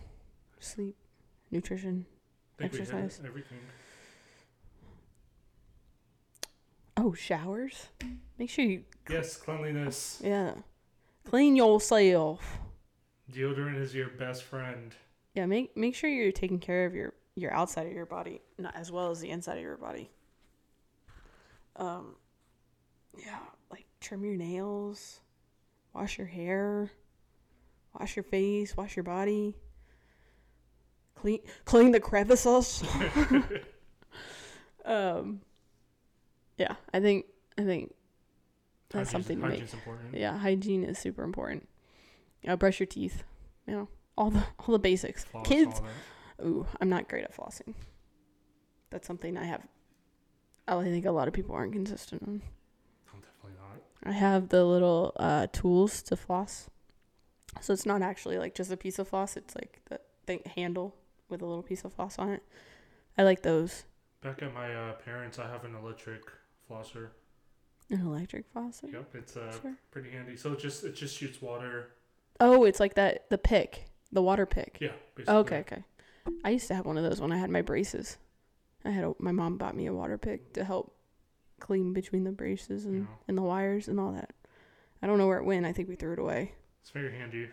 Sleep, 0.58 0.96
nutrition. 1.50 2.04
I 2.58 2.62
think 2.62 2.72
we 2.74 2.78
Exercise. 2.80 3.20
everything. 3.24 3.58
Oh, 6.96 7.14
showers. 7.14 7.86
Make 8.38 8.50
sure 8.50 8.64
you, 8.64 8.82
Yes, 9.08 9.36
cleanliness. 9.36 10.20
yeah, 10.22 10.54
clean 11.24 11.56
yourself. 11.56 12.58
Deodorant 13.32 13.78
is 13.80 13.94
your 13.94 14.08
best 14.08 14.42
friend. 14.42 14.94
Yeah, 15.34 15.46
make 15.46 15.76
make 15.76 15.94
sure 15.94 16.10
you're 16.10 16.32
taking 16.32 16.58
care 16.58 16.86
of 16.86 16.94
your 16.94 17.14
your 17.36 17.52
outside 17.52 17.86
of 17.86 17.92
your 17.92 18.06
body, 18.06 18.40
not 18.58 18.74
as 18.74 18.90
well 18.90 19.10
as 19.10 19.20
the 19.20 19.30
inside 19.30 19.56
of 19.56 19.62
your 19.62 19.76
body. 19.76 20.10
Um, 21.76 22.16
yeah, 23.16 23.38
like 23.70 23.86
trim 24.00 24.24
your 24.24 24.34
nails, 24.34 25.20
wash 25.94 26.18
your 26.18 26.26
hair, 26.26 26.90
wash 27.98 28.16
your 28.16 28.24
face, 28.24 28.76
wash 28.76 28.96
your 28.96 29.04
body. 29.04 29.56
Clean 31.14 31.38
clean 31.64 31.92
the 31.92 32.00
crevices. 32.00 32.82
um, 34.84 35.40
yeah, 36.58 36.74
I 36.92 37.00
think 37.00 37.26
I 37.56 37.62
think 37.62 37.94
That's 38.90 39.10
something 39.10 39.40
to 39.40 39.46
make. 39.48 39.72
important. 39.72 40.14
yeah, 40.14 40.36
hygiene 40.38 40.82
is 40.82 40.98
super 40.98 41.22
important. 41.22 41.68
Uh, 42.46 42.56
brush 42.56 42.80
your 42.80 42.86
teeth. 42.86 43.22
You 43.66 43.74
know, 43.74 43.88
all 44.16 44.30
the 44.30 44.42
all 44.58 44.72
the 44.72 44.78
basics. 44.78 45.24
Floss, 45.24 45.46
Kids. 45.46 45.80
Ooh, 46.42 46.66
I'm 46.80 46.88
not 46.88 47.08
great 47.08 47.24
at 47.24 47.36
flossing. 47.36 47.74
That's 48.90 49.06
something 49.06 49.36
I 49.36 49.44
have. 49.44 49.66
I 50.66 50.82
think 50.84 51.04
a 51.04 51.10
lot 51.10 51.28
of 51.28 51.34
people 51.34 51.54
aren't 51.54 51.72
consistent 51.72 52.22
on. 52.22 52.42
I'm 53.12 53.20
definitely 53.20 53.58
not. 53.60 53.82
I 54.04 54.12
have 54.12 54.48
the 54.48 54.64
little 54.64 55.12
uh, 55.16 55.48
tools 55.52 56.02
to 56.04 56.16
floss, 56.16 56.68
so 57.60 57.72
it's 57.72 57.86
not 57.86 58.02
actually 58.02 58.38
like 58.38 58.54
just 58.54 58.70
a 58.72 58.76
piece 58.76 58.98
of 58.98 59.08
floss. 59.08 59.36
It's 59.36 59.54
like 59.54 59.80
the 59.88 60.00
thing 60.26 60.40
handle 60.56 60.94
with 61.28 61.42
a 61.42 61.46
little 61.46 61.62
piece 61.62 61.84
of 61.84 61.92
floss 61.92 62.18
on 62.18 62.30
it. 62.30 62.42
I 63.18 63.22
like 63.24 63.42
those. 63.42 63.84
Back 64.22 64.42
at 64.42 64.54
my 64.54 64.72
uh, 64.74 64.92
parents, 64.94 65.38
I 65.38 65.48
have 65.48 65.64
an 65.64 65.74
electric 65.74 66.22
flosser. 66.70 67.08
An 67.90 68.02
electric 68.06 68.52
flosser. 68.54 68.92
Yep, 68.92 69.14
it's 69.14 69.36
uh, 69.36 69.52
Sure. 69.60 69.74
pretty 69.90 70.10
handy. 70.10 70.36
So 70.36 70.52
it 70.52 70.60
just 70.60 70.84
it 70.84 70.94
just 70.94 71.16
shoots 71.16 71.42
water. 71.42 71.90
Oh, 72.38 72.64
it's 72.64 72.80
like 72.80 72.94
that 72.94 73.28
the 73.28 73.38
pick, 73.38 73.86
the 74.12 74.22
water 74.22 74.46
pick. 74.46 74.78
Yeah, 74.80 74.92
basically. 75.14 75.34
Oh, 75.34 75.38
okay, 75.40 75.58
okay. 75.60 75.84
I 76.44 76.50
used 76.50 76.68
to 76.68 76.74
have 76.74 76.86
one 76.86 76.96
of 76.98 77.04
those 77.04 77.20
when 77.20 77.32
I 77.32 77.38
had 77.38 77.50
my 77.50 77.62
braces. 77.62 78.18
I 78.84 78.90
had 78.90 79.04
a, 79.04 79.14
my 79.18 79.32
mom 79.32 79.56
bought 79.56 79.76
me 79.76 79.86
a 79.86 79.92
water 79.92 80.18
pick 80.18 80.52
to 80.54 80.64
help 80.64 80.94
clean 81.60 81.92
between 81.92 82.24
the 82.24 82.32
braces 82.32 82.84
and, 82.86 83.02
Yeah. 83.02 83.06
and 83.28 83.36
the 83.38 83.42
wires 83.42 83.88
and 83.88 83.98
all 84.00 84.12
that. 84.12 84.30
I 85.02 85.06
don't 85.06 85.18
know 85.18 85.26
where 85.26 85.38
it 85.38 85.44
went. 85.44 85.66
I 85.66 85.72
think 85.72 85.88
we 85.88 85.96
threw 85.96 86.12
it 86.12 86.18
away. 86.18 86.52
It's 86.82 86.90
very 86.90 87.12
handy. 87.16 87.48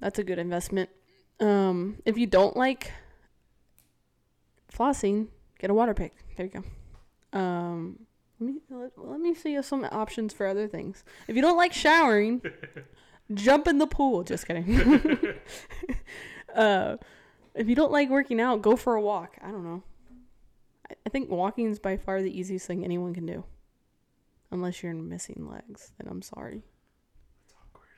That's 0.00 0.18
a 0.18 0.24
good 0.24 0.38
investment. 0.38 0.90
Um, 1.40 1.98
if 2.04 2.16
you 2.18 2.26
don't 2.26 2.56
like 2.56 2.92
flossing, 4.72 5.28
get 5.58 5.70
a 5.70 5.74
water 5.74 5.94
pick. 5.94 6.14
There 6.36 6.46
you 6.46 6.52
go. 7.32 7.38
Um, 7.38 8.00
let 8.40 8.46
me 8.54 8.60
let, 8.70 8.90
let 8.96 9.20
me 9.20 9.34
see 9.34 9.60
some 9.62 9.84
options 9.90 10.32
for 10.32 10.46
other 10.46 10.68
things. 10.68 11.04
If 11.26 11.36
you 11.36 11.42
don't 11.42 11.56
like 11.56 11.72
showering, 11.72 12.40
jump 13.34 13.66
in 13.66 13.78
the 13.78 13.86
pool. 13.86 14.24
Just 14.24 14.46
kidding. 14.46 14.80
uh, 16.54 16.96
if 17.54 17.68
you 17.68 17.74
don't 17.74 17.92
like 17.92 18.08
working 18.08 18.40
out, 18.40 18.62
go 18.62 18.76
for 18.76 18.94
a 18.94 19.00
walk. 19.00 19.36
I 19.42 19.50
don't 19.50 19.64
know. 19.64 19.82
I, 20.90 20.94
I 21.06 21.10
think 21.10 21.30
walking 21.30 21.70
is 21.70 21.78
by 21.78 21.96
far 21.96 22.22
the 22.22 22.36
easiest 22.38 22.66
thing 22.66 22.84
anyone 22.84 23.14
can 23.14 23.26
do. 23.26 23.44
Unless 24.50 24.82
you're 24.82 24.94
missing 24.94 25.46
legs, 25.50 25.92
then 25.98 26.10
I'm 26.10 26.22
sorry. 26.22 26.62
It's 27.44 27.54
awkward. 27.54 27.88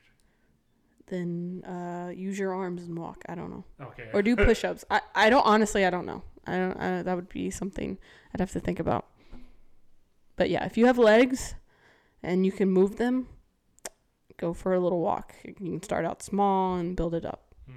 Then 1.07 1.63
uh, 1.63 2.11
use 2.13 2.37
your 2.37 2.53
arms 2.53 2.83
and 2.83 2.97
walk. 2.97 3.23
I 3.29 3.35
don't 3.35 3.49
know. 3.49 3.63
Okay. 3.81 4.09
Or 4.13 4.21
do 4.21 4.35
push-ups. 4.47 4.83
I, 4.91 5.01
I 5.15 5.29
don't 5.29 5.45
honestly. 5.45 5.85
I 5.85 5.89
don't 5.89 6.05
know. 6.05 6.23
I 6.45 6.57
don't. 6.57 6.77
I, 6.77 7.03
that 7.03 7.15
would 7.15 7.29
be 7.29 7.49
something 7.51 7.97
I'd 8.33 8.41
have 8.41 8.51
to 8.51 8.59
think 8.59 8.79
about. 8.79 9.07
But 10.35 10.49
yeah, 10.49 10.65
if 10.65 10.77
you 10.77 10.87
have 10.87 10.97
legs 10.97 11.55
and 12.23 12.45
you 12.45 12.51
can 12.51 12.69
move 12.69 12.97
them, 12.97 13.27
go 14.41 14.53
for 14.53 14.73
a 14.73 14.79
little 14.79 14.99
walk. 14.99 15.35
You 15.45 15.53
can 15.53 15.83
start 15.83 16.03
out 16.03 16.21
small 16.21 16.75
and 16.75 16.95
build 16.97 17.13
it 17.13 17.25
up. 17.25 17.53
hmm 17.67 17.75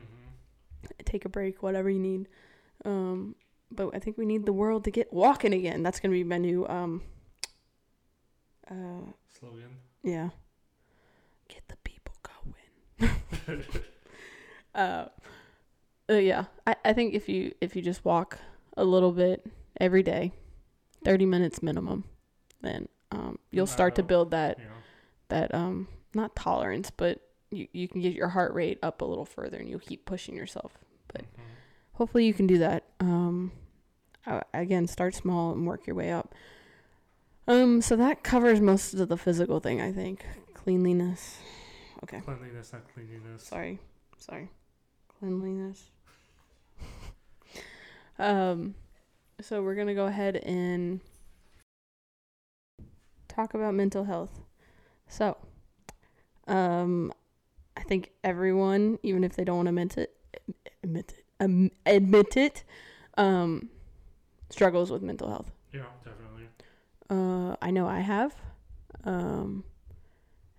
take 1.04 1.24
a 1.24 1.28
break, 1.28 1.62
whatever 1.62 1.88
you 1.88 2.00
need. 2.00 2.28
Um, 2.84 3.36
but 3.70 3.90
I 3.94 3.98
think 3.98 4.18
we 4.18 4.26
need 4.26 4.46
the 4.46 4.52
world 4.52 4.84
to 4.84 4.90
get 4.90 5.12
walking 5.12 5.52
again. 5.54 5.82
That's 5.82 6.00
gonna 6.00 6.12
be 6.12 6.24
my 6.24 6.38
new 6.38 6.66
um. 6.66 7.02
Uh, 8.68 9.12
Slogan. 9.38 9.76
yeah. 10.02 10.30
Get 11.48 11.68
the 11.68 11.76
people 11.84 12.14
going. 12.22 13.12
uh, 14.74 15.06
uh, 16.08 16.14
yeah. 16.14 16.44
I, 16.66 16.76
I 16.84 16.92
think 16.94 17.14
if 17.14 17.28
you 17.28 17.54
if 17.60 17.76
you 17.76 17.82
just 17.82 18.04
walk 18.04 18.38
a 18.76 18.84
little 18.84 19.12
bit 19.12 19.46
every 19.78 20.02
day, 20.02 20.32
thirty 21.04 21.26
minutes 21.26 21.62
minimum, 21.62 22.04
then 22.62 22.88
um 23.12 23.38
you'll 23.50 23.66
start 23.66 23.94
to 23.96 24.02
build 24.02 24.30
that 24.30 24.58
know. 24.58 24.64
that 25.28 25.54
um 25.54 25.88
not 26.14 26.34
tolerance, 26.36 26.90
but 26.90 27.20
you 27.50 27.68
you 27.72 27.88
can 27.88 28.00
get 28.00 28.12
your 28.14 28.28
heart 28.28 28.52
rate 28.54 28.78
up 28.82 29.00
a 29.00 29.04
little 29.04 29.24
further, 29.24 29.58
and 29.58 29.68
you'll 29.68 29.78
keep 29.78 30.04
pushing 30.04 30.34
yourself. 30.36 30.78
But 31.08 31.22
Mhm. 31.22 31.42
hopefully 31.92 32.26
you 32.26 32.34
can 32.34 32.46
do 32.46 32.58
that. 32.58 32.84
Um, 33.00 33.52
again, 34.52 34.86
start 34.86 35.14
small 35.14 35.52
and 35.52 35.66
work 35.66 35.86
your 35.86 35.96
way 35.96 36.10
up. 36.12 36.34
Um, 37.46 37.82
so 37.82 37.94
that 37.96 38.22
covers 38.24 38.60
most 38.60 38.94
of 38.94 39.08
the 39.08 39.18
physical 39.18 39.60
thing, 39.60 39.80
I 39.80 39.92
think. 39.92 40.24
Cleanliness. 40.54 41.38
Okay. 42.02 42.20
Cleanliness, 42.20 42.72
not 42.72 42.82
cleanliness. 42.92 43.42
Sorry. 43.42 43.78
Sorry. 44.18 44.50
Cleanliness. 45.18 45.90
um, 48.18 48.74
so 49.40 49.62
we're 49.62 49.74
gonna 49.74 49.94
go 49.94 50.06
ahead 50.06 50.36
and 50.36 51.00
talk 53.28 53.52
about 53.54 53.74
mental 53.74 54.04
health. 54.04 54.40
So, 55.08 55.36
um, 56.46 57.12
I 57.76 57.82
think 57.82 58.12
everyone, 58.22 58.98
even 59.02 59.24
if 59.24 59.36
they 59.36 59.44
don't 59.44 59.56
want 59.56 59.66
to 59.66 59.70
admit 59.70 59.98
it, 59.98 60.16
admit 60.82 61.14
it, 61.18 61.24
um, 61.40 61.70
admit 61.86 62.36
it, 62.36 62.64
um, 63.16 63.68
struggles 64.50 64.90
with 64.90 65.02
mental 65.02 65.28
health. 65.28 65.50
Yeah, 65.72 65.82
definitely. 66.04 66.48
Uh, 67.10 67.56
I 67.60 67.70
know 67.70 67.86
I 67.86 68.00
have, 68.00 68.34
um, 69.04 69.64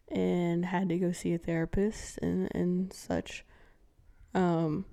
and 0.09 0.65
had 0.65 0.89
to 0.89 0.97
go 0.97 1.11
see 1.11 1.33
a 1.33 1.37
therapist 1.37 2.19
and 2.19 2.49
and 2.53 2.93
such. 2.93 3.45
Um, 4.33 4.85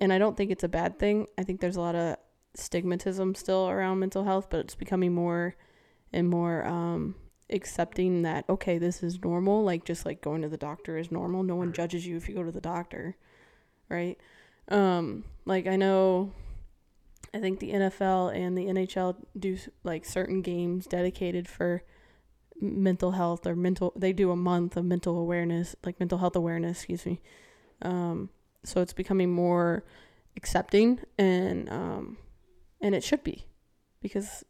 and 0.00 0.12
I 0.12 0.18
don't 0.18 0.36
think 0.36 0.50
it's 0.50 0.64
a 0.64 0.68
bad 0.68 0.98
thing. 0.98 1.26
I 1.38 1.42
think 1.42 1.60
there's 1.60 1.76
a 1.76 1.80
lot 1.80 1.94
of 1.94 2.16
stigmatism 2.56 3.36
still 3.36 3.68
around 3.68 3.98
mental 3.98 4.24
health, 4.24 4.48
but 4.50 4.60
it's 4.60 4.74
becoming 4.74 5.14
more 5.14 5.54
and 6.12 6.28
more 6.28 6.64
um 6.66 7.14
accepting 7.50 8.22
that 8.22 8.44
okay, 8.48 8.78
this 8.78 9.02
is 9.02 9.22
normal. 9.22 9.64
Like 9.64 9.84
just 9.84 10.04
like 10.06 10.20
going 10.20 10.42
to 10.42 10.48
the 10.48 10.56
doctor 10.56 10.98
is 10.98 11.10
normal. 11.10 11.42
No 11.42 11.56
one 11.56 11.72
judges 11.72 12.06
you 12.06 12.16
if 12.16 12.28
you 12.28 12.34
go 12.34 12.42
to 12.42 12.52
the 12.52 12.60
doctor, 12.60 13.16
right? 13.88 14.18
Um, 14.68 15.24
like 15.44 15.66
I 15.66 15.76
know 15.76 16.32
I 17.32 17.40
think 17.40 17.60
the 17.60 17.72
NFL 17.72 18.34
and 18.34 18.56
the 18.56 18.66
NHL 18.66 19.16
do 19.38 19.58
like 19.84 20.04
certain 20.04 20.42
games 20.42 20.86
dedicated 20.86 21.48
for 21.48 21.82
mental 22.60 23.12
health 23.12 23.46
or 23.46 23.54
mental. 23.54 23.92
They 23.96 24.12
do 24.12 24.30
a 24.30 24.36
month 24.36 24.76
of 24.76 24.84
mental 24.84 25.18
awareness, 25.18 25.76
like 25.84 26.00
mental 26.00 26.18
health 26.18 26.36
awareness. 26.36 26.78
Excuse 26.78 27.04
me. 27.04 27.20
Um, 27.82 28.30
so 28.64 28.80
it's 28.80 28.92
becoming 28.92 29.30
more 29.30 29.84
accepting, 30.36 31.00
and 31.18 31.70
um, 31.70 32.18
and 32.80 32.94
it 32.94 33.04
should 33.04 33.22
be, 33.22 33.46
because 34.00 34.44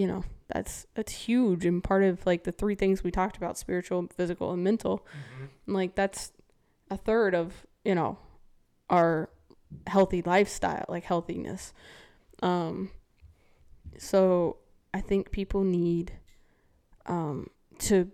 you 0.00 0.06
know 0.06 0.24
that's 0.48 0.86
that's 0.94 1.12
huge 1.12 1.66
and 1.66 1.84
part 1.84 2.02
of 2.02 2.24
like 2.24 2.44
the 2.44 2.52
three 2.52 2.74
things 2.74 3.04
we 3.04 3.10
talked 3.10 3.36
about: 3.36 3.58
spiritual, 3.58 4.08
physical, 4.16 4.50
and 4.52 4.64
mental. 4.64 5.06
hmm 5.12 5.44
And, 5.66 5.74
like 5.76 5.94
that's 5.94 6.32
a 6.90 6.96
third 6.96 7.34
of 7.34 7.66
you 7.84 7.94
know 7.94 8.18
our 8.88 9.28
healthy 9.86 10.22
lifestyle 10.22 10.86
like 10.88 11.04
healthiness. 11.04 11.74
Um 12.42 12.90
so 13.98 14.56
i 14.94 15.00
think 15.00 15.30
people 15.30 15.62
need 15.62 16.12
um 17.06 17.48
to 17.78 18.10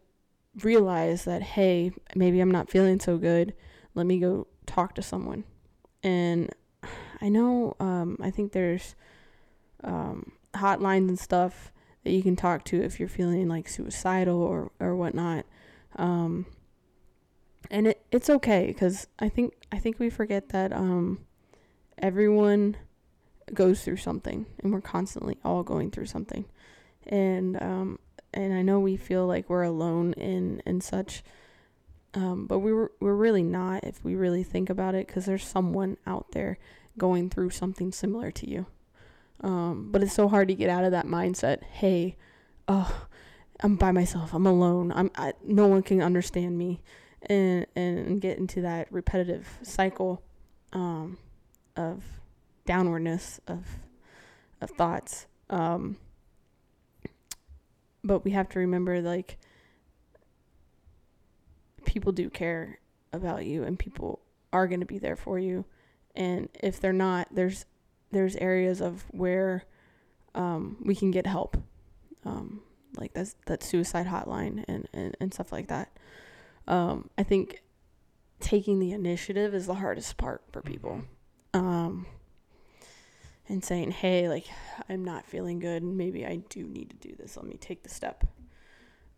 realize 0.65 1.25
that 1.25 1.43
hey 1.43 1.93
maybe 2.17 2.41
i'm 2.41 2.51
not 2.51 2.69
feeling 2.69 2.99
so 2.99 3.17
good. 3.17 3.55
Let 3.95 4.07
me 4.07 4.19
go 4.19 4.49
talk 4.67 4.95
to 4.97 5.03
someone. 5.03 5.45
And 6.03 6.51
i 7.21 7.29
know 7.29 7.77
um 7.79 8.19
i 8.21 8.31
think 8.31 8.53
there's 8.53 8.97
um 9.85 10.33
hotlines 10.55 11.09
and 11.09 11.19
stuff 11.19 11.73
that 12.07 12.13
you 12.13 12.23
can 12.23 12.37
talk 12.37 12.65
to 12.65 12.81
if 12.81 13.01
you're 13.01 13.09
feeling 13.09 13.49
like 13.49 13.69
suicidal 13.69 14.41
or 14.41 14.71
or 14.79 14.95
whatnot. 14.95 15.45
Um 15.97 16.47
and 17.71 17.89
it, 17.89 18.05
it's 18.13 18.31
okay 18.31 18.67
because 18.67 19.07
I 19.19 19.29
think 19.29 19.55
I 19.73 19.79
think 19.79 19.99
we 19.99 20.11
forget 20.11 20.51
that 20.51 20.73
um, 20.73 21.19
everyone 21.99 22.77
goes 23.53 23.83
through 23.83 23.97
something, 23.97 24.47
and 24.63 24.73
we're 24.73 24.81
constantly 24.81 25.39
all 25.45 25.63
going 25.63 25.91
through 25.91 26.07
something, 26.07 26.45
and 27.07 27.61
um, 27.63 27.99
and 28.33 28.55
I 28.55 28.63
know 28.63 28.81
we 28.81 28.97
feel 28.97 29.27
like 29.27 29.49
we're 29.49 29.63
alone 29.63 30.13
in 30.15 30.63
and 30.67 30.83
such, 30.83 31.23
um, 32.15 32.47
but 32.47 32.61
we 32.61 32.73
were 32.73 32.93
we're 33.01 33.15
really 33.15 33.43
not 33.43 33.85
if 33.85 34.05
we 34.05 34.15
really 34.15 34.45
think 34.45 34.71
about 34.71 34.95
it, 34.95 35.07
because 35.07 35.27
there's 35.27 35.45
someone 35.45 35.97
out 36.07 36.33
there 36.33 36.59
going 36.99 37.31
through 37.31 37.51
something 37.51 37.93
similar 37.93 38.31
to 38.31 38.49
you, 38.49 38.67
um, 39.41 39.89
but 39.91 40.03
it's 40.03 40.15
so 40.15 40.29
hard 40.29 40.49
to 40.49 40.55
get 40.55 40.71
out 40.71 40.85
of 40.85 40.93
that 40.93 41.07
mindset. 41.07 41.63
Hey, 41.63 42.17
oh, 42.69 43.07
I'm 43.61 43.77
by 43.77 43.93
myself. 43.93 44.35
I'm 44.35 44.47
alone. 44.47 44.93
I'm 44.95 45.11
I, 45.17 45.33
no 45.45 45.67
one 45.67 45.83
can 45.83 46.03
understand 46.03 46.59
me 46.59 46.83
and 47.23 47.67
and 47.75 48.21
get 48.21 48.39
into 48.39 48.61
that 48.63 48.91
repetitive 48.91 49.47
cycle 49.63 50.23
um, 50.73 51.19
of 51.77 52.03
downwardness 52.67 53.41
of 53.47 53.65
of 54.61 54.71
thoughts. 54.71 55.27
Um, 55.51 55.97
but 58.03 58.25
we 58.25 58.31
have 58.33 58.49
to 58.51 58.59
remember, 58.61 59.01
like, 59.01 59.37
people 61.85 62.13
do 62.13 62.31
care 62.31 62.79
about 63.13 63.47
you, 63.47 63.65
and 63.65 63.79
people 63.79 64.21
are 64.53 64.67
going 64.67 64.81
to 64.81 64.87
be 64.87 64.99
there 64.99 65.17
for 65.17 65.39
you. 65.39 65.65
And 66.15 66.49
if 66.63 66.81
they're 66.81 66.93
not, 66.93 67.29
there's 67.33 67.67
there's 68.17 68.37
areas 68.37 68.81
of 68.81 69.05
where 69.11 69.65
um, 70.35 70.77
we 70.83 70.95
can 70.95 71.11
get 71.11 71.27
help, 71.27 71.57
um, 72.25 72.63
like 72.97 73.13
that's 73.13 73.37
that 73.47 73.63
suicide 73.63 74.07
hotline 74.07 74.65
and, 74.67 74.89
and, 74.93 75.17
and 75.21 75.35
stuff 75.35 75.53
like 75.53 75.69
that 75.69 75.91
um, 76.69 77.11
I 77.17 77.23
think 77.23 77.63
taking 78.41 78.79
the 78.79 78.93
initiative 78.93 79.55
is 79.55 79.67
the 79.67 79.75
hardest 79.75 80.17
part 80.17 80.43
for 80.53 80.61
people. 80.61 81.03
Um, 81.55 82.07
and 83.49 83.65
saying, 83.65 83.93
hey, 83.93 84.29
like, 84.29 84.47
I'm 84.89 85.05
not 85.05 85.25
feeling 85.25 85.61
good, 85.61 85.83
and 85.83 85.97
maybe 85.97 86.27
I 86.27 86.37
do 86.49 86.65
need 86.65 86.91
to 86.91 86.97
do 86.97 87.15
this. 87.15 87.37
Let 87.37 87.47
me 87.47 87.57
take 87.57 87.85
the 87.85 87.89
step. 87.89 88.25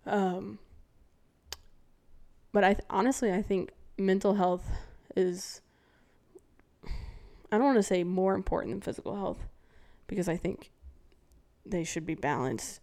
Um, 0.04 0.58
but 2.52 2.62
I 2.62 2.74
th- 2.74 2.84
honestly, 2.90 3.32
I 3.32 3.40
think 3.40 3.70
mental 3.96 4.34
health 4.34 4.64
is, 5.16 5.62
I 7.50 7.56
don't 7.58 7.66
want 7.66 7.78
to 7.78 7.82
say 7.82 8.04
more 8.04 8.34
important 8.34 8.72
than 8.74 8.80
physical 8.80 9.16
health 9.16 9.46
because 10.06 10.28
I 10.28 10.36
think 10.36 10.70
they 11.64 11.84
should 11.84 12.06
be 12.06 12.14
balanced 12.14 12.80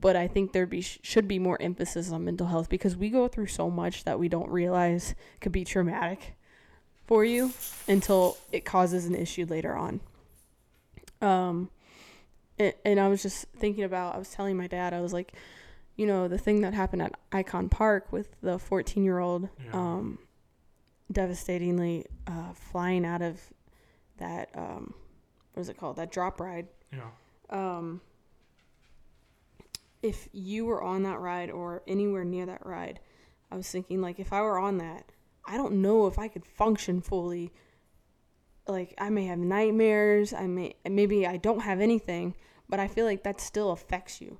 but 0.00 0.14
I 0.14 0.28
think 0.28 0.52
there 0.52 0.66
be 0.66 0.80
should 0.80 1.26
be 1.26 1.40
more 1.40 1.60
emphasis 1.60 2.12
on 2.12 2.24
mental 2.24 2.46
health 2.46 2.68
because 2.68 2.96
we 2.96 3.08
go 3.10 3.26
through 3.26 3.46
so 3.48 3.68
much 3.68 4.04
that 4.04 4.18
we 4.18 4.28
don't 4.28 4.48
realize 4.48 5.14
could 5.40 5.50
be 5.50 5.64
traumatic 5.64 6.36
for 7.06 7.24
you 7.24 7.52
until 7.88 8.36
it 8.52 8.64
causes 8.64 9.06
an 9.06 9.14
issue 9.16 9.44
later 9.48 9.74
on. 9.74 10.00
Um, 11.20 11.70
and, 12.60 12.74
and 12.84 13.00
I 13.00 13.08
was 13.08 13.22
just 13.22 13.46
thinking 13.56 13.82
about 13.82 14.14
I 14.14 14.18
was 14.18 14.30
telling 14.30 14.56
my 14.56 14.68
dad 14.68 14.92
I 14.94 15.00
was 15.00 15.12
like, 15.12 15.32
you 15.96 16.06
know, 16.06 16.28
the 16.28 16.38
thing 16.38 16.60
that 16.60 16.74
happened 16.74 17.02
at 17.02 17.14
Icon 17.32 17.68
Park 17.68 18.12
with 18.12 18.40
the 18.40 18.56
14 18.58 19.02
year 19.02 19.18
old 19.18 19.48
Yeah. 19.64 19.72
um, 19.72 20.18
devastatingly 21.10 22.06
uh, 22.26 22.52
flying 22.52 23.04
out 23.04 23.22
of 23.22 23.40
that 24.18 24.50
um, 24.54 24.94
what 25.52 25.60
is 25.60 25.68
it 25.68 25.76
called 25.76 25.96
that 25.96 26.10
drop 26.10 26.40
ride 26.40 26.66
yeah. 26.92 27.08
um, 27.50 28.00
if 30.02 30.28
you 30.32 30.64
were 30.64 30.82
on 30.82 31.02
that 31.02 31.18
ride 31.18 31.50
or 31.50 31.82
anywhere 31.86 32.24
near 32.24 32.46
that 32.46 32.64
ride, 32.64 33.00
I 33.50 33.56
was 33.56 33.68
thinking 33.70 34.00
like 34.00 34.20
if 34.20 34.32
I 34.32 34.40
were 34.42 34.58
on 34.58 34.78
that, 34.78 35.10
I 35.44 35.56
don't 35.56 35.82
know 35.82 36.06
if 36.06 36.18
I 36.18 36.28
could 36.28 36.44
function 36.44 37.00
fully 37.00 37.52
like 38.66 38.94
I 38.98 39.08
may 39.08 39.24
have 39.26 39.38
nightmares, 39.38 40.32
I 40.34 40.46
may 40.46 40.74
maybe 40.88 41.26
I 41.26 41.38
don't 41.38 41.60
have 41.60 41.80
anything, 41.80 42.34
but 42.68 42.78
I 42.78 42.86
feel 42.86 43.06
like 43.06 43.24
that 43.24 43.40
still 43.40 43.70
affects 43.70 44.20
you. 44.20 44.38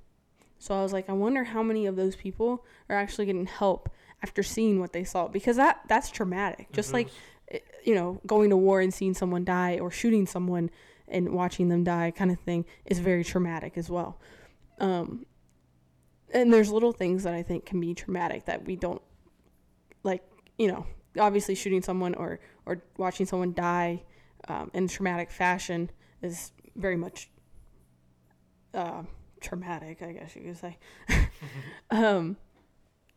So 0.59 0.75
I 0.75 0.83
was 0.83 0.93
like, 0.93 1.09
I 1.09 1.13
wonder 1.13 1.45
how 1.45 1.63
many 1.63 1.87
of 1.87 1.95
those 1.95 2.15
people 2.15 2.65
are 2.89 2.95
actually 2.95 3.25
getting 3.25 3.47
help 3.47 3.89
after 4.21 4.43
seeing 4.43 4.79
what 4.79 4.93
they 4.93 5.03
saw 5.03 5.27
because 5.27 5.55
that 5.57 5.81
that's 5.87 6.11
traumatic. 6.11 6.71
Just 6.71 6.93
like 6.93 7.07
eh, 7.07 7.11
you 7.83 7.95
know, 7.95 8.21
going 8.25 8.49
to 8.49 8.57
war 8.57 8.81
and 8.81 8.93
seeing 8.93 9.13
someone 9.13 9.43
die 9.43 9.79
or 9.79 9.91
shooting 9.91 10.25
someone 10.25 10.69
and 11.07 11.29
watching 11.29 11.69
them 11.69 11.83
die 11.83 12.11
kind 12.11 12.31
of 12.31 12.39
thing 12.39 12.65
is 12.85 12.99
very 12.99 13.23
traumatic 13.23 13.77
as 13.77 13.89
well. 13.89 14.19
Um, 14.79 15.25
and 16.31 16.53
there's 16.53 16.71
little 16.71 16.91
things 16.91 17.23
that 17.23 17.33
I 17.33 17.41
think 17.41 17.65
can 17.65 17.79
be 17.79 17.93
traumatic 17.93 18.45
that 18.45 18.65
we 18.65 18.75
don't 18.75 19.01
like, 20.03 20.23
you 20.57 20.67
know, 20.67 20.85
obviously 21.19 21.55
shooting 21.55 21.81
someone 21.81 22.13
or 22.15 22.39
or 22.65 22.83
watching 22.97 23.25
someone 23.25 23.53
die 23.53 24.03
um, 24.47 24.69
in 24.73 24.87
traumatic 24.87 25.31
fashion 25.31 25.89
is 26.21 26.51
very 26.75 26.95
much 26.95 27.29
uh, 28.73 29.03
traumatic, 29.41 30.01
I 30.01 30.13
guess 30.13 30.35
you 30.35 30.43
could 30.43 30.57
say. 30.57 30.77
um, 31.91 32.37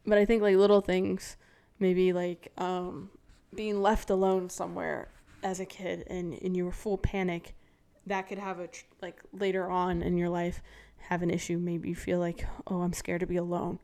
but 0.07 0.19
I 0.19 0.25
think 0.25 0.43
like 0.43 0.57
little 0.57 0.81
things, 0.81 1.37
maybe 1.79 2.13
like 2.13 2.51
um, 2.59 3.11
being 3.55 3.83
left 3.83 4.11
alone 4.11 4.49
somewhere 4.51 5.09
as 5.43 5.61
a 5.61 5.67
kid 5.67 6.05
and, 6.09 6.35
and 6.43 6.57
you 6.57 6.65
were 6.65 6.73
full 6.73 6.99
panic, 6.99 7.55
that 8.07 8.29
could 8.29 8.39
have 8.39 8.59
a 8.61 8.69
tr- 8.69 8.85
like 9.01 9.21
later 9.33 9.71
on 9.71 10.03
in 10.03 10.17
your 10.17 10.29
life 10.29 10.61
have 11.09 11.23
an 11.23 11.31
issue. 11.31 11.59
Maybe 11.59 11.89
you 11.91 11.95
feel 11.95 12.19
like, 12.19 12.47
oh, 12.67 12.83
I'm 12.83 12.93
scared 12.93 13.21
to 13.21 13.27
be 13.27 13.37
alone 13.37 13.79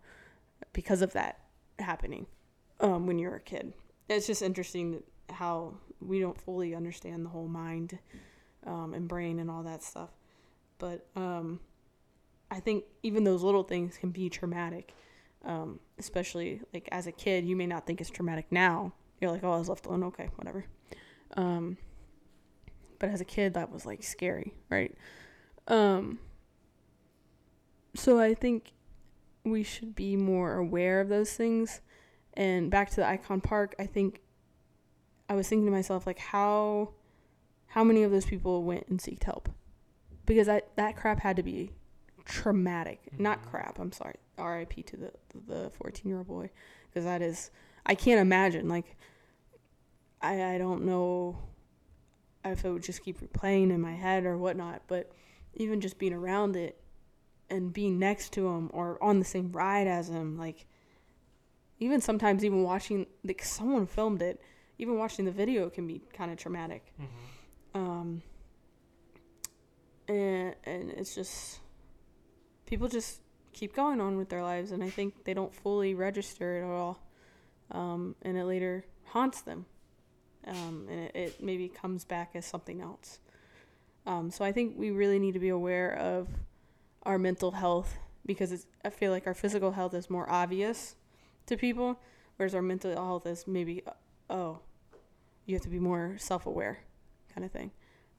because 0.72 1.02
of 1.02 1.12
that 1.12 1.40
happening 1.78 2.26
um, 2.80 3.06
when 3.06 3.18
you're 3.18 3.36
a 3.36 3.40
kid. 3.40 3.72
It's 4.08 4.26
just 4.26 4.42
interesting 4.42 5.02
how 5.30 5.74
we 6.00 6.20
don't 6.20 6.40
fully 6.40 6.74
understand 6.74 7.24
the 7.24 7.30
whole 7.30 7.48
mind 7.48 7.98
um, 8.66 8.94
and 8.94 9.08
brain 9.08 9.38
and 9.38 9.50
all 9.50 9.62
that 9.64 9.82
stuff. 9.82 10.10
But 10.78 11.06
um, 11.16 11.60
I 12.50 12.60
think 12.60 12.84
even 13.02 13.24
those 13.24 13.42
little 13.42 13.64
things 13.64 13.98
can 13.98 14.10
be 14.10 14.30
traumatic, 14.30 14.94
um, 15.44 15.80
especially 15.98 16.62
like 16.72 16.88
as 16.92 17.06
a 17.06 17.12
kid. 17.12 17.44
You 17.44 17.56
may 17.56 17.66
not 17.66 17.86
think 17.86 18.00
it's 18.00 18.10
traumatic 18.10 18.46
now. 18.50 18.92
You're 19.20 19.30
like, 19.30 19.44
oh, 19.44 19.52
I 19.52 19.58
was 19.58 19.68
left 19.68 19.86
alone. 19.86 20.04
Okay, 20.04 20.30
whatever. 20.36 20.64
Um, 21.36 21.76
but 22.98 23.10
as 23.10 23.20
a 23.20 23.24
kid, 23.24 23.54
that 23.54 23.70
was 23.72 23.86
like 23.86 24.02
scary, 24.02 24.54
right? 24.70 24.94
Um, 25.66 26.18
so 27.94 28.18
I 28.18 28.34
think 28.34 28.72
we 29.44 29.62
should 29.62 29.94
be 29.94 30.16
more 30.16 30.54
aware 30.54 31.00
of 31.00 31.08
those 31.08 31.32
things. 31.32 31.80
And 32.34 32.70
back 32.70 32.90
to 32.90 32.96
the 32.96 33.06
Icon 33.06 33.40
Park, 33.40 33.74
I 33.78 33.86
think 33.86 34.20
I 35.28 35.34
was 35.34 35.48
thinking 35.48 35.66
to 35.66 35.72
myself 35.72 36.06
like 36.06 36.18
how 36.18 36.90
how 37.66 37.84
many 37.84 38.02
of 38.02 38.10
those 38.10 38.24
people 38.24 38.62
went 38.62 38.86
and 38.88 38.98
seeked 38.98 39.24
help? 39.24 39.48
Because 40.26 40.46
that 40.46 40.70
that 40.76 40.96
crap 40.96 41.20
had 41.20 41.36
to 41.36 41.42
be 41.42 41.72
traumatic. 42.24 43.00
Mm-hmm. 43.12 43.22
Not 43.22 43.42
crap. 43.50 43.78
I'm 43.78 43.92
sorry. 43.92 44.16
R.I.P. 44.38 44.82
to 44.84 44.96
the 44.96 45.12
the 45.46 45.70
14 45.70 46.08
year 46.08 46.18
old 46.18 46.28
boy, 46.28 46.50
because 46.88 47.04
that 47.04 47.22
is 47.22 47.50
I 47.89 47.95
can't 47.95 48.20
imagine. 48.20 48.68
Like 48.68 48.97
I 50.20 50.55
I 50.55 50.59
don't 50.59 50.84
know 50.84 51.39
if 52.45 52.64
it 52.64 52.70
would 52.70 52.82
just 52.82 53.03
keep 53.03 53.20
replaying 53.20 53.70
in 53.70 53.80
my 53.80 53.95
head 53.95 54.24
or 54.24 54.36
whatnot, 54.36 54.82
but 54.86 55.11
even 55.55 55.80
just 55.80 55.99
being 55.99 56.12
around 56.12 56.57
it 56.57 56.80
and 57.51 57.72
being 57.72 57.99
next 57.99 58.32
to 58.34 58.47
him 58.47 58.70
or 58.72 59.03
on 59.03 59.18
the 59.18 59.24
same 59.24 59.51
ride 59.53 59.86
as 59.86 60.09
him, 60.09 60.39
like 60.39 60.66
even 61.78 62.01
sometimes 62.01 62.45
even 62.45 62.62
watching 62.62 63.07
like 63.24 63.43
someone 63.43 63.86
filmed 63.86 64.22
it, 64.22 64.41
even 64.78 64.99
watching 64.99 65.24
the 65.24 65.32
video 65.32 65.68
can 65.70 65.86
be 65.86 66.03
kind 66.12 66.30
of 66.30 66.39
traumatic. 66.39 66.93
Mm-hmm. 67.01 67.80
Um, 67.80 68.22
and 70.09 70.55
and 70.64 70.91
it's 70.91 71.14
just 71.14 71.61
people 72.66 72.89
just 72.89 73.20
keep 73.53 73.74
going 73.74 74.01
on 74.01 74.16
with 74.16 74.28
their 74.28 74.43
lives, 74.43 74.72
and 74.72 74.82
I 74.82 74.91
think 74.91 75.24
they 75.24 75.34
don't 75.34 75.55
fully 75.55 75.95
register 75.95 76.57
it 76.57 76.64
at 76.64 76.70
all, 76.70 77.01
um, 77.70 78.14
and 78.22 78.36
it 78.36 78.44
later 78.44 78.84
haunts 79.04 79.40
them, 79.40 79.66
um, 80.46 80.86
and 80.90 81.00
it, 81.00 81.12
it 81.14 81.42
maybe 81.42 81.68
comes 81.68 82.04
back 82.04 82.30
as 82.34 82.44
something 82.46 82.80
else. 82.80 83.18
Um, 84.06 84.30
so 84.30 84.44
I 84.44 84.52
think 84.52 84.74
we 84.76 84.90
really 84.90 85.18
need 85.18 85.34
to 85.34 85.40
be 85.40 85.50
aware 85.50 85.94
of 85.94 86.28
our 87.02 87.18
mental 87.18 87.52
health 87.52 87.96
because 88.24 88.66
I 88.84 88.90
feel 88.90 89.12
like 89.12 89.26
our 89.26 89.34
physical 89.34 89.72
health 89.72 89.94
is 89.94 90.08
more 90.08 90.30
obvious 90.30 90.96
to 91.46 91.56
people, 91.56 92.00
whereas 92.36 92.54
our 92.54 92.62
mental 92.62 92.92
health 92.92 93.26
is 93.26 93.46
maybe, 93.46 93.82
oh, 94.30 94.60
you 95.46 95.54
have 95.54 95.62
to 95.62 95.68
be 95.68 95.78
more 95.78 96.16
self 96.18 96.46
aware 96.46 96.80
kind 97.34 97.44
of 97.44 97.50
thing. 97.50 97.70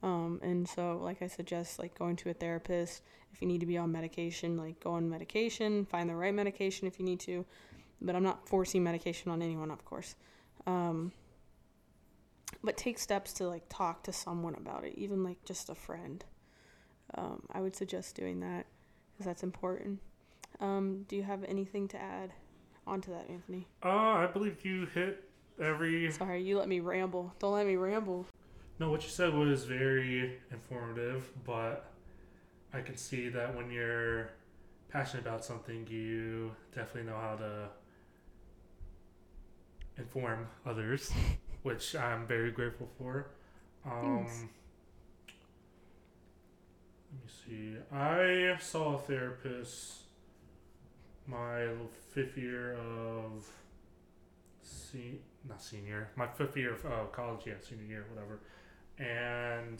Um, 0.01 0.39
and 0.41 0.67
so, 0.67 0.99
like 1.03 1.21
I 1.21 1.27
suggest, 1.27 1.79
like 1.79 1.97
going 1.97 2.15
to 2.17 2.29
a 2.29 2.33
therapist. 2.33 3.03
If 3.33 3.41
you 3.41 3.47
need 3.47 3.59
to 3.59 3.65
be 3.65 3.77
on 3.77 3.91
medication, 3.91 4.57
like 4.57 4.79
go 4.79 4.91
on 4.91 5.09
medication. 5.09 5.85
Find 5.85 6.09
the 6.09 6.15
right 6.15 6.33
medication 6.33 6.87
if 6.87 6.99
you 6.99 7.05
need 7.05 7.19
to. 7.21 7.45
But 8.01 8.15
I'm 8.15 8.23
not 8.23 8.47
forcing 8.47 8.83
medication 8.83 9.31
on 9.31 9.41
anyone, 9.41 9.71
of 9.71 9.83
course. 9.85 10.15
Um, 10.65 11.11
but 12.63 12.77
take 12.77 12.99
steps 12.99 13.33
to 13.33 13.47
like 13.47 13.63
talk 13.69 14.03
to 14.03 14.13
someone 14.13 14.55
about 14.55 14.83
it, 14.83 14.93
even 14.97 15.23
like 15.23 15.43
just 15.45 15.69
a 15.69 15.75
friend. 15.75 16.23
Um, 17.15 17.43
I 17.51 17.61
would 17.61 17.75
suggest 17.75 18.15
doing 18.15 18.39
that 18.41 18.65
because 19.11 19.25
that's 19.25 19.43
important. 19.43 19.99
Um, 20.59 21.05
do 21.07 21.15
you 21.15 21.23
have 21.23 21.43
anything 21.43 21.87
to 21.89 22.01
add 22.01 22.31
onto 22.85 23.11
that, 23.11 23.29
Anthony? 23.29 23.67
Uh, 23.83 23.89
I 23.89 24.27
believe 24.27 24.63
you 24.65 24.85
hit 24.87 25.23
every. 25.61 26.11
Sorry, 26.11 26.43
you 26.43 26.57
let 26.57 26.67
me 26.67 26.79
ramble. 26.79 27.33
Don't 27.39 27.53
let 27.53 27.65
me 27.65 27.75
ramble. 27.75 28.25
No, 28.79 28.89
what 28.89 29.03
you 29.03 29.09
said 29.09 29.33
was 29.33 29.65
very 29.65 30.39
informative, 30.51 31.29
but 31.45 31.91
I 32.73 32.81
can 32.81 32.95
see 32.95 33.29
that 33.29 33.55
when 33.55 33.69
you're 33.71 34.29
passionate 34.89 35.25
about 35.25 35.43
something, 35.43 35.85
you 35.87 36.51
definitely 36.73 37.11
know 37.11 37.17
how 37.17 37.35
to 37.35 37.69
inform 39.99 40.47
others, 40.65 41.11
which 41.63 41.95
I'm 41.95 42.25
very 42.25 42.51
grateful 42.51 42.89
for. 42.97 43.27
Um, 43.85 44.25
Thanks. 44.25 44.43
Let 47.11 47.23
me 47.23 47.29
see. 47.45 47.95
I 47.95 48.57
saw 48.59 48.95
a 48.95 48.99
therapist 48.99 49.93
my 51.27 51.67
fifth 52.11 52.37
year 52.37 52.75
of 52.75 53.47
see 54.63 55.19
not 55.47 55.61
senior 55.61 56.09
my 56.15 56.25
fifth 56.25 56.57
year 56.57 56.73
of 56.73 56.85
uh, 56.85 57.05
college 57.11 57.41
yeah 57.45 57.53
senior 57.61 57.85
year 57.85 58.05
whatever 58.09 58.39
and 58.97 59.79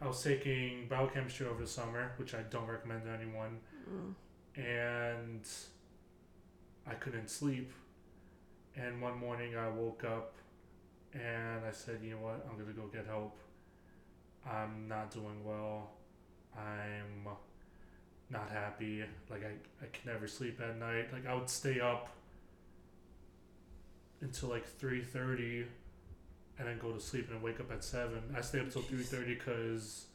I 0.00 0.06
was 0.06 0.22
taking 0.22 0.86
biochemistry 0.88 1.46
over 1.46 1.60
the 1.60 1.68
summer, 1.68 2.12
which 2.18 2.34
I 2.34 2.42
don't 2.50 2.66
recommend 2.66 3.04
to 3.04 3.10
anyone. 3.10 3.58
Mm. 3.90 4.14
And 4.56 5.48
I 6.86 6.94
couldn't 6.94 7.30
sleep. 7.30 7.72
And 8.80 9.00
one 9.02 9.18
morning 9.18 9.56
I 9.56 9.68
woke 9.68 10.04
up 10.04 10.34
and 11.12 11.64
I 11.66 11.72
said, 11.72 11.98
you 12.02 12.10
know 12.12 12.18
what, 12.18 12.46
I'm 12.48 12.56
going 12.56 12.68
to 12.68 12.80
go 12.80 12.86
get 12.86 13.06
help. 13.06 13.36
I'm 14.48 14.86
not 14.88 15.10
doing 15.10 15.44
well. 15.44 15.90
I'm 16.56 17.28
not 18.30 18.50
happy. 18.50 19.04
Like, 19.28 19.44
I, 19.44 19.84
I 19.84 19.88
can 19.92 20.12
never 20.12 20.26
sleep 20.28 20.60
at 20.60 20.78
night. 20.78 21.12
Like, 21.12 21.26
I 21.26 21.34
would 21.34 21.50
stay 21.50 21.80
up 21.80 22.08
until 24.20 24.48
like 24.50 24.66
3.30 24.78 25.66
and 26.58 26.66
then 26.66 26.78
go 26.78 26.92
to 26.92 27.00
sleep 27.00 27.30
and 27.30 27.42
wake 27.42 27.60
up 27.60 27.70
at 27.70 27.84
seven. 27.84 28.20
I 28.36 28.40
stay 28.40 28.58
up 28.58 28.66
until 28.66 28.82
three 28.82 29.02
thirty 29.02 29.34
because 29.34 30.06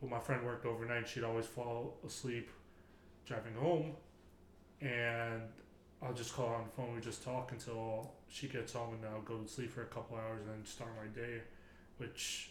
when 0.00 0.10
my 0.10 0.20
friend 0.20 0.44
worked 0.44 0.64
overnight, 0.64 1.08
she'd 1.08 1.24
always 1.24 1.46
fall 1.46 1.96
asleep 2.06 2.48
driving 3.26 3.54
home, 3.54 3.92
and 4.80 5.42
I'll 6.02 6.14
just 6.14 6.34
call 6.34 6.48
her 6.48 6.54
on 6.54 6.64
the 6.64 6.70
phone. 6.70 6.94
We 6.94 7.00
just 7.00 7.24
talk 7.24 7.50
until 7.52 8.12
she 8.28 8.46
gets 8.46 8.72
home, 8.72 8.94
and 8.94 9.04
I'll 9.04 9.22
go 9.22 9.38
to 9.38 9.48
sleep 9.48 9.72
for 9.72 9.82
a 9.82 9.86
couple 9.86 10.16
hours 10.16 10.40
and 10.40 10.50
then 10.50 10.64
start 10.64 10.90
my 10.96 11.08
day, 11.20 11.40
which 11.96 12.50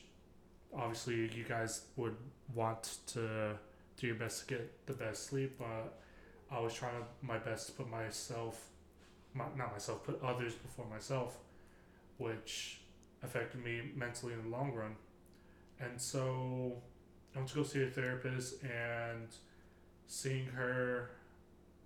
obviously 0.75 1.29
you 1.33 1.45
guys 1.47 1.85
would 1.95 2.15
want 2.53 2.97
to 3.07 3.57
do 3.97 4.07
your 4.07 4.15
best 4.15 4.47
to 4.47 4.55
get 4.55 4.85
the 4.85 4.93
best 4.93 5.27
sleep, 5.27 5.57
but 5.57 5.99
I 6.51 6.59
was 6.59 6.73
trying 6.73 7.03
my 7.21 7.37
best 7.37 7.67
to 7.67 7.71
put 7.73 7.89
myself, 7.89 8.67
my, 9.33 9.45
not 9.57 9.71
myself, 9.71 10.03
put 10.03 10.21
others 10.21 10.53
before 10.53 10.85
myself, 10.85 11.37
which 12.17 12.81
affected 13.23 13.63
me 13.63 13.81
mentally 13.95 14.33
in 14.33 14.43
the 14.43 14.49
long 14.49 14.73
run. 14.73 14.95
And 15.79 15.99
so 15.99 16.73
I 17.33 17.39
went 17.39 17.49
to 17.49 17.55
go 17.55 17.63
see 17.63 17.83
a 17.83 17.87
therapist 17.87 18.63
and 18.63 19.27
seeing 20.07 20.45
her 20.47 21.11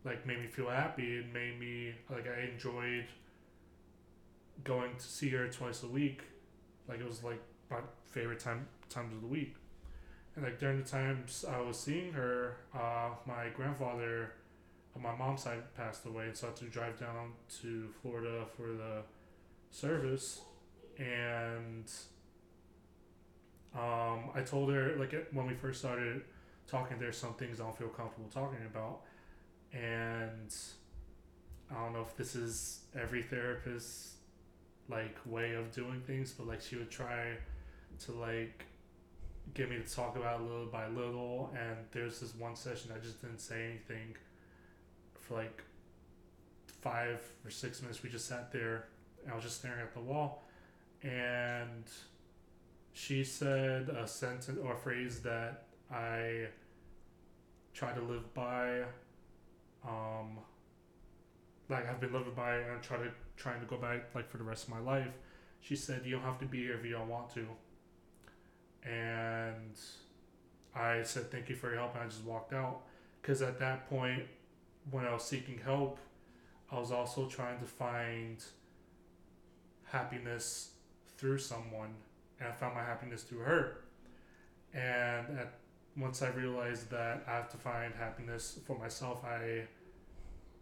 like 0.04 0.26
made 0.26 0.39
me 0.39 0.47
feel 0.47 0.70
happy. 0.70 1.18
It 1.18 1.34
made 1.34 1.60
me 1.60 1.93
like 2.10 2.28
I 2.28 2.41
enjoyed 2.52 3.06
going 4.64 4.95
to 4.97 5.04
see 5.06 5.30
her 5.30 5.47
twice 5.47 5.84
a 5.84 5.88
week. 5.88 6.22
Like 6.88 6.99
it 6.99 7.06
was 7.08 7.24
like 7.24 7.41
my 7.70 7.80
favorite 8.12 8.39
time 8.39 8.68
times 8.89 9.14
of 9.14 9.22
the 9.22 9.28
week. 9.28 9.56
And 10.36 10.45
like 10.45 10.60
during 10.60 10.80
the 10.82 10.88
times 10.89 11.45
I 11.49 11.62
was 11.62 11.80
seeing 11.80 12.14
her, 12.14 12.58
uh, 12.74 13.12
my 13.28 13.49
grandfather 13.56 14.34
on 14.95 15.02
my 15.04 15.16
mom's 15.16 15.43
side 15.43 15.64
passed 15.76 16.06
away, 16.06 16.26
and 16.28 16.38
so 16.38 16.47
I 16.47 16.49
had 16.52 16.58
to 16.58 16.66
drive 16.66 16.99
down 16.99 17.34
to 17.62 17.89
Florida 18.02 18.45
for 18.58 18.68
the 18.68 19.04
service 19.72 20.41
and 20.99 21.89
Um, 23.74 24.32
I 24.36 24.41
told 24.41 24.72
her 24.72 24.95
like 24.97 25.14
when 25.32 25.47
we 25.47 25.54
first 25.54 25.80
started 25.80 26.24
talking, 26.68 26.97
there's 26.99 27.18
some 27.18 27.34
things 27.36 27.60
I 27.60 27.64
don't 27.64 27.78
feel 27.78 27.88
comfortable 27.88 28.30
talking 28.30 28.66
about, 28.66 29.02
and 29.74 30.53
I 31.69 31.76
don't 31.76 31.93
know 31.93 32.01
if 32.01 32.15
this 32.17 32.36
is 32.36 32.82
every 32.99 33.24
therapist's 33.24 34.15
like 34.89 35.15
way 35.26 35.53
of 35.53 35.72
doing 35.72 36.01
things, 36.01 36.32
but 36.32 36.47
like 36.47 36.61
she 36.61 36.76
would 36.76 36.91
try 36.91 37.38
to 38.05 38.11
like 38.11 38.65
get 39.53 39.69
me 39.69 39.78
to 39.78 39.95
talk 39.95 40.15
about 40.15 40.41
it 40.41 40.43
little 40.43 40.65
by 40.65 40.88
little. 40.88 41.53
And 41.57 41.78
there's 41.91 42.19
this 42.19 42.36
one 42.36 42.55
session 42.55 42.91
I 42.95 42.99
just 42.99 43.22
didn't 43.22 43.39
say 43.39 43.65
anything 43.65 44.15
for 45.19 45.36
like 45.36 45.63
five 46.82 47.22
or 47.45 47.51
six 47.51 47.82
minutes. 47.82 48.03
We 48.03 48.09
just 48.09 48.28
sat 48.28 48.51
there. 48.51 48.88
I 49.32 49.36
was 49.36 49.43
just 49.43 49.59
staring 49.59 49.80
at 49.80 49.93
the 49.93 49.99
wall, 49.99 50.43
and 51.03 51.86
she 52.93 53.24
said 53.24 53.89
a 53.89 54.07
sentence 54.07 54.59
or 54.63 54.74
a 54.74 54.78
phrase 54.78 55.19
that 55.22 55.65
I 55.93 56.47
try 57.74 57.93
to 57.93 58.01
live 58.01 58.34
by. 58.34 58.82
Um, 59.88 60.38
like 61.70 61.90
I've 61.90 62.00
been 62.00 62.14
living 62.14 62.34
by 62.36 62.58
and 62.58 62.82
try 62.82 62.98
to 62.98 63.10
trying 63.38 63.62
to 63.62 63.66
go 63.66 63.78
back 63.78 64.14
like 64.14 64.30
for 64.30 64.38
the 64.38 64.44
rest 64.44 64.66
of 64.66 64.70
my 64.70 64.80
life. 64.80 65.14
She 65.62 65.76
said 65.76 66.02
you 66.06 66.12
don't 66.12 66.24
have 66.24 66.40
to 66.40 66.46
be 66.46 66.60
here 66.60 66.76
if 66.76 66.86
you 66.86 66.92
don't 66.92 67.08
want 67.08 67.30
to. 67.34 67.46
And 68.88 69.76
I 70.76 71.04
said 71.04 71.32
thank 71.32 71.50
you 71.50 71.56
for 71.56 71.70
your 71.70 71.80
help 71.80 71.96
and 71.96 72.04
I 72.04 72.08
just 72.08 72.24
walked 72.24 72.54
out 72.54 72.82
because 73.22 73.42
at 73.42 73.60
that 73.60 73.90
point 73.90 74.24
when 74.90 75.06
I 75.06 75.14
was 75.14 75.24
seeking 75.24 75.60
help, 75.64 75.98
I 76.72 76.80
was 76.80 76.92
also 76.92 77.28
trying 77.28 77.60
to 77.60 77.66
find 77.66 78.44
happiness 79.86 80.72
through 81.18 81.38
someone 81.38 81.94
and 82.40 82.50
I 82.50 82.52
found 82.52 82.76
my 82.76 82.84
happiness 82.84 83.24
through 83.24 83.40
her. 83.40 83.78
And 84.74 85.38
at 85.38 85.54
once 85.98 86.22
I 86.22 86.30
realized 86.30 86.89
that 86.92 87.24
I 87.28 87.32
have 87.32 87.50
to 87.50 87.58
find 87.58 87.94
happiness 87.94 88.60
for 88.66 88.78
myself, 88.78 89.24
I 89.26 89.68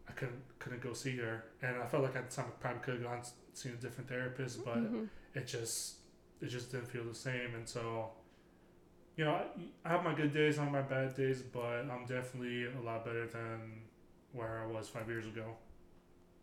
I 0.08 0.12
couldn't 0.14 0.42
couldn't 0.60 0.82
go 0.82 0.94
see 0.94 1.18
her, 1.18 1.44
and 1.62 1.78
I 1.78 1.86
felt 1.86 2.04
like 2.04 2.16
at 2.16 2.30
the 2.30 2.36
time 2.36 2.46
I 2.48 2.52
probably 2.62 2.82
could 2.82 2.94
have 2.96 3.04
gone 3.04 3.22
seen 3.54 3.74
a 3.74 3.76
different 3.76 4.10
therapist, 4.10 4.64
but 4.66 4.78
Mhm. 4.78 5.08
it 5.36 5.46
just 5.48 5.96
it 6.42 6.48
just 6.48 6.72
didn't 6.72 6.88
feel 6.88 7.04
the 7.04 7.14
same, 7.16 7.54
and 7.56 7.68
so 7.68 8.12
you 9.18 9.26
know 9.26 9.34
I, 9.34 9.46
I 9.86 9.90
have 9.90 10.04
my 10.04 10.14
good 10.16 10.34
days, 10.34 10.58
I 10.58 10.64
have 10.64 10.72
my 10.72 10.82
bad 10.82 11.16
days, 11.16 11.42
but 11.42 11.86
I'm 11.92 12.06
definitely 12.08 12.66
a 12.66 12.82
lot 12.82 13.06
better 13.06 13.28
than 13.28 13.84
where 14.34 14.64
I 14.64 14.66
was 14.66 14.88
five 14.90 15.08
years 15.08 15.26
ago. 15.28 15.56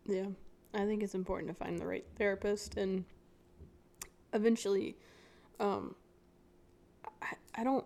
Yeah, 0.05 0.27
I 0.73 0.85
think 0.85 1.03
it's 1.03 1.15
important 1.15 1.49
to 1.49 1.53
find 1.53 1.77
the 1.77 1.85
right 1.85 2.05
therapist 2.15 2.77
and 2.77 3.03
eventually, 4.33 4.95
um, 5.59 5.95
I, 7.21 7.33
I 7.55 7.63
don't, 7.63 7.85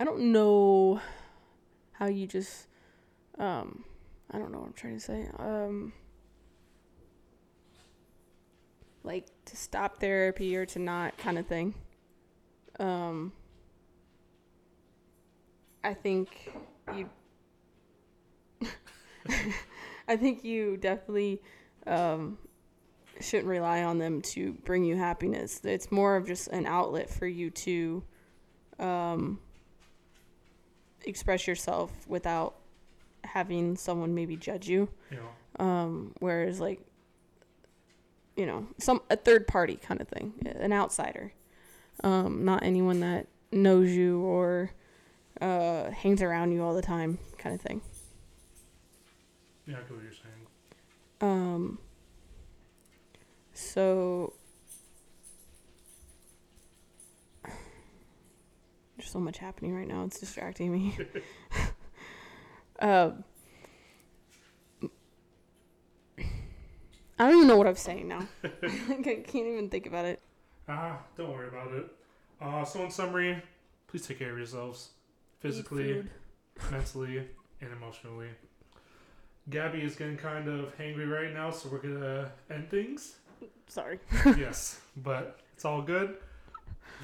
I 0.00 0.04
don't 0.04 0.32
know 0.32 1.00
how 1.92 2.06
you 2.06 2.26
just, 2.26 2.68
um, 3.38 3.84
I 4.30 4.38
don't 4.38 4.52
know 4.52 4.58
what 4.58 4.68
I'm 4.68 4.72
trying 4.74 4.94
to 4.94 5.00
say. 5.00 5.28
Um, 5.38 5.92
like 9.02 9.26
to 9.46 9.56
stop 9.56 9.98
therapy 10.00 10.56
or 10.56 10.66
to 10.66 10.78
not 10.78 11.16
kind 11.18 11.38
of 11.38 11.46
thing. 11.46 11.74
Um, 12.78 13.32
I 15.82 15.94
think 15.94 16.52
you 16.94 17.08
I 20.08 20.16
think 20.16 20.44
you 20.44 20.76
definitely 20.76 21.42
um, 21.86 22.38
shouldn't 23.20 23.48
rely 23.48 23.82
on 23.82 23.98
them 23.98 24.22
to 24.22 24.52
bring 24.64 24.84
you 24.84 24.96
happiness. 24.96 25.60
It's 25.64 25.90
more 25.90 26.16
of 26.16 26.26
just 26.26 26.48
an 26.48 26.66
outlet 26.66 27.10
for 27.10 27.26
you 27.26 27.50
to 27.50 28.02
um, 28.78 29.38
express 31.04 31.46
yourself 31.46 31.90
without 32.08 32.56
having 33.24 33.76
someone 33.76 34.14
maybe 34.14 34.36
judge 34.36 34.68
you. 34.68 34.88
Know, 35.10 35.64
Um, 35.64 36.14
whereas, 36.20 36.60
like, 36.60 36.80
you 38.36 38.46
know, 38.46 38.66
some 38.78 39.02
a 39.10 39.16
third 39.16 39.46
party 39.46 39.76
kind 39.76 40.00
of 40.00 40.08
thing, 40.08 40.34
an 40.46 40.72
outsider, 40.72 41.32
um, 42.04 42.44
not 42.44 42.62
anyone 42.62 43.00
that 43.00 43.26
knows 43.50 43.90
you 43.90 44.20
or 44.22 44.70
uh, 45.40 45.90
hangs 45.90 46.22
around 46.22 46.52
you 46.52 46.62
all 46.62 46.74
the 46.74 46.82
time, 46.82 47.18
kind 47.38 47.54
of 47.54 47.60
thing. 47.60 47.80
yeah, 49.66 49.76
I 49.76 49.80
get 49.80 49.90
what 49.90 50.02
you're 50.02 50.12
saying. 50.12 50.46
Um. 51.20 51.78
So. 53.52 54.34
There's 58.98 59.10
so 59.10 59.20
much 59.20 59.38
happening 59.38 59.74
right 59.76 59.86
now. 59.86 60.02
It's 60.02 60.18
distracting 60.18 60.72
me. 60.72 60.98
um. 62.80 63.22
I 67.20 67.26
don't 67.26 67.36
even 67.36 67.46
know 67.48 67.56
what 67.56 67.68
I'm 67.68 67.76
saying 67.76 68.08
now. 68.08 68.26
like 68.42 68.54
I 68.62 69.22
can't 69.24 69.34
even 69.46 69.68
think 69.68 69.86
about 69.86 70.04
it. 70.04 70.20
Ah, 70.68 70.98
don't 71.16 71.32
worry 71.32 71.46
about 71.46 71.72
it. 71.72 71.86
Uh, 72.40 72.64
so 72.64 72.82
in 72.84 72.90
summary, 72.90 73.40
please 73.86 74.04
take 74.06 74.18
care 74.18 74.32
of 74.32 74.36
yourselves, 74.36 74.90
physically, 75.40 76.04
mentally, 76.70 77.18
and 77.60 77.72
emotionally. 77.72 78.28
Gabby 79.50 79.80
is 79.80 79.96
getting 79.96 80.16
kind 80.16 80.48
of 80.48 80.76
hangry 80.76 81.10
right 81.10 81.32
now, 81.32 81.50
so 81.50 81.68
we're 81.70 81.78
gonna 81.78 82.30
end 82.50 82.68
things. 82.68 83.16
Sorry. 83.68 83.98
yes, 84.24 84.80
but 84.96 85.40
it's 85.54 85.64
all 85.64 85.82
good. 85.82 86.18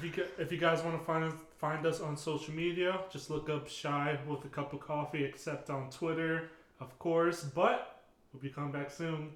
If 0.03 0.17
you, 0.17 0.25
if 0.37 0.51
you 0.51 0.57
guys 0.57 0.81
want 0.83 0.99
to 0.99 1.05
find 1.05 1.23
us, 1.23 1.33
find 1.57 1.85
us 1.85 2.01
on 2.01 2.17
social 2.17 2.53
media, 2.53 2.99
just 3.11 3.29
look 3.29 3.49
up 3.49 3.67
Shy 3.69 4.17
with 4.27 4.43
a 4.45 4.49
cup 4.49 4.73
of 4.73 4.81
coffee, 4.81 5.23
except 5.23 5.69
on 5.69 5.89
Twitter, 5.89 6.49
of 6.79 6.97
course. 6.99 7.43
But 7.43 8.01
we'll 8.33 8.41
be 8.41 8.49
coming 8.49 8.71
back 8.71 8.91
soon, 8.91 9.31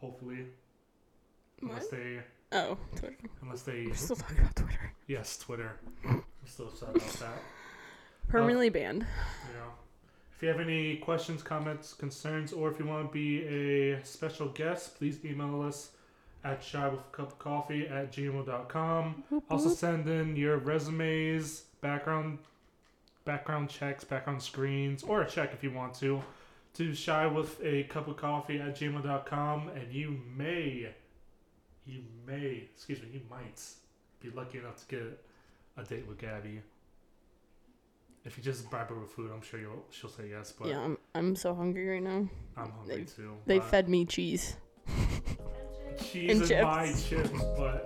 hopefully, 0.00 0.46
unless 1.62 1.82
What? 1.82 1.90
they 1.92 2.20
Oh, 2.52 2.76
Twitter. 2.96 3.16
unless 3.42 3.62
they 3.62 3.86
We're 3.86 3.94
still 3.94 4.16
talking 4.16 4.38
about 4.38 4.56
Twitter. 4.56 4.92
yes 5.06 5.38
Twitter. 5.38 5.72
I'm 6.04 6.22
still 6.46 6.66
upset 6.68 6.90
about 6.90 7.02
that. 7.20 7.38
Permanently 8.28 8.68
banned. 8.70 9.00
Know, 9.02 9.70
if 10.36 10.42
you 10.42 10.48
have 10.48 10.60
any 10.60 10.96
questions, 10.96 11.42
comments, 11.42 11.92
concerns, 11.94 12.52
or 12.52 12.70
if 12.70 12.78
you 12.78 12.86
want 12.86 13.06
to 13.08 13.12
be 13.12 13.44
a 13.44 14.04
special 14.04 14.48
guest, 14.48 14.96
please 14.98 15.24
email 15.24 15.62
us 15.62 15.90
at 16.44 16.62
shy 16.62 16.86
with 16.88 17.00
a 17.00 17.16
cup 17.16 17.32
of 17.32 17.38
coffee 17.38 17.86
at 17.86 18.12
gmail.com. 18.12 19.24
Also 19.50 19.70
send 19.70 20.08
in 20.08 20.36
your 20.36 20.58
resumes, 20.58 21.62
background 21.80 22.38
background 23.24 23.70
checks, 23.70 24.04
background 24.04 24.42
screens, 24.42 25.02
or 25.02 25.22
a 25.22 25.28
check 25.28 25.52
if 25.54 25.62
you 25.64 25.70
want 25.70 25.94
to, 25.94 26.22
to 26.74 26.94
shy 26.94 27.26
with 27.26 27.58
a 27.62 27.84
cup 27.84 28.06
of 28.06 28.16
coffee 28.18 28.60
at 28.60 28.76
gmail.com 28.76 29.70
and 29.70 29.92
you 29.92 30.20
may 30.36 30.88
you 31.86 32.02
may 32.26 32.68
excuse 32.74 33.00
me, 33.00 33.08
you 33.12 33.20
might 33.30 33.62
be 34.20 34.30
lucky 34.30 34.58
enough 34.58 34.76
to 34.86 34.96
get 34.96 35.24
a 35.76 35.82
date 35.82 36.06
with 36.06 36.18
Gabby. 36.18 36.60
If 38.24 38.38
you 38.38 38.42
just 38.42 38.70
bribe 38.70 38.88
her 38.88 38.98
with 38.98 39.10
food, 39.10 39.30
I'm 39.34 39.42
sure 39.42 39.60
you'll 39.60 39.84
she'll 39.90 40.10
say 40.10 40.28
yes, 40.30 40.52
but 40.52 40.68
yeah, 40.68 40.80
I'm, 40.80 40.98
I'm 41.14 41.36
so 41.36 41.54
hungry 41.54 41.88
right 41.88 42.02
now. 42.02 42.28
I'm 42.56 42.70
hungry 42.70 43.04
too. 43.04 43.36
They 43.46 43.60
fed 43.60 43.88
me 43.88 44.04
cheese. 44.04 44.56
cheese 45.98 46.40
and 46.40 46.50
and 46.50 46.62
my 46.66 46.86
chips. 46.86 47.08
chips, 47.08 47.30
but 47.56 47.84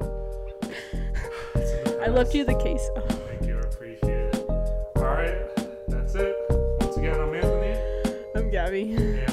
in 1.54 2.00
I 2.02 2.08
left 2.08 2.34
you 2.34 2.44
the 2.44 2.54
case. 2.62 2.88
Thank 3.28 3.46
you, 3.46 3.56
I 3.58 3.60
appreciate 3.60 4.34
it. 4.34 4.44
All 4.96 5.04
right, 5.04 5.36
that's 5.88 6.14
it. 6.14 6.34
Once 6.80 6.96
again, 6.96 7.20
I'm 7.20 7.34
Anthony, 7.34 7.76
I'm 8.36 8.50
Gabby. 8.50 8.92
and 8.94 9.27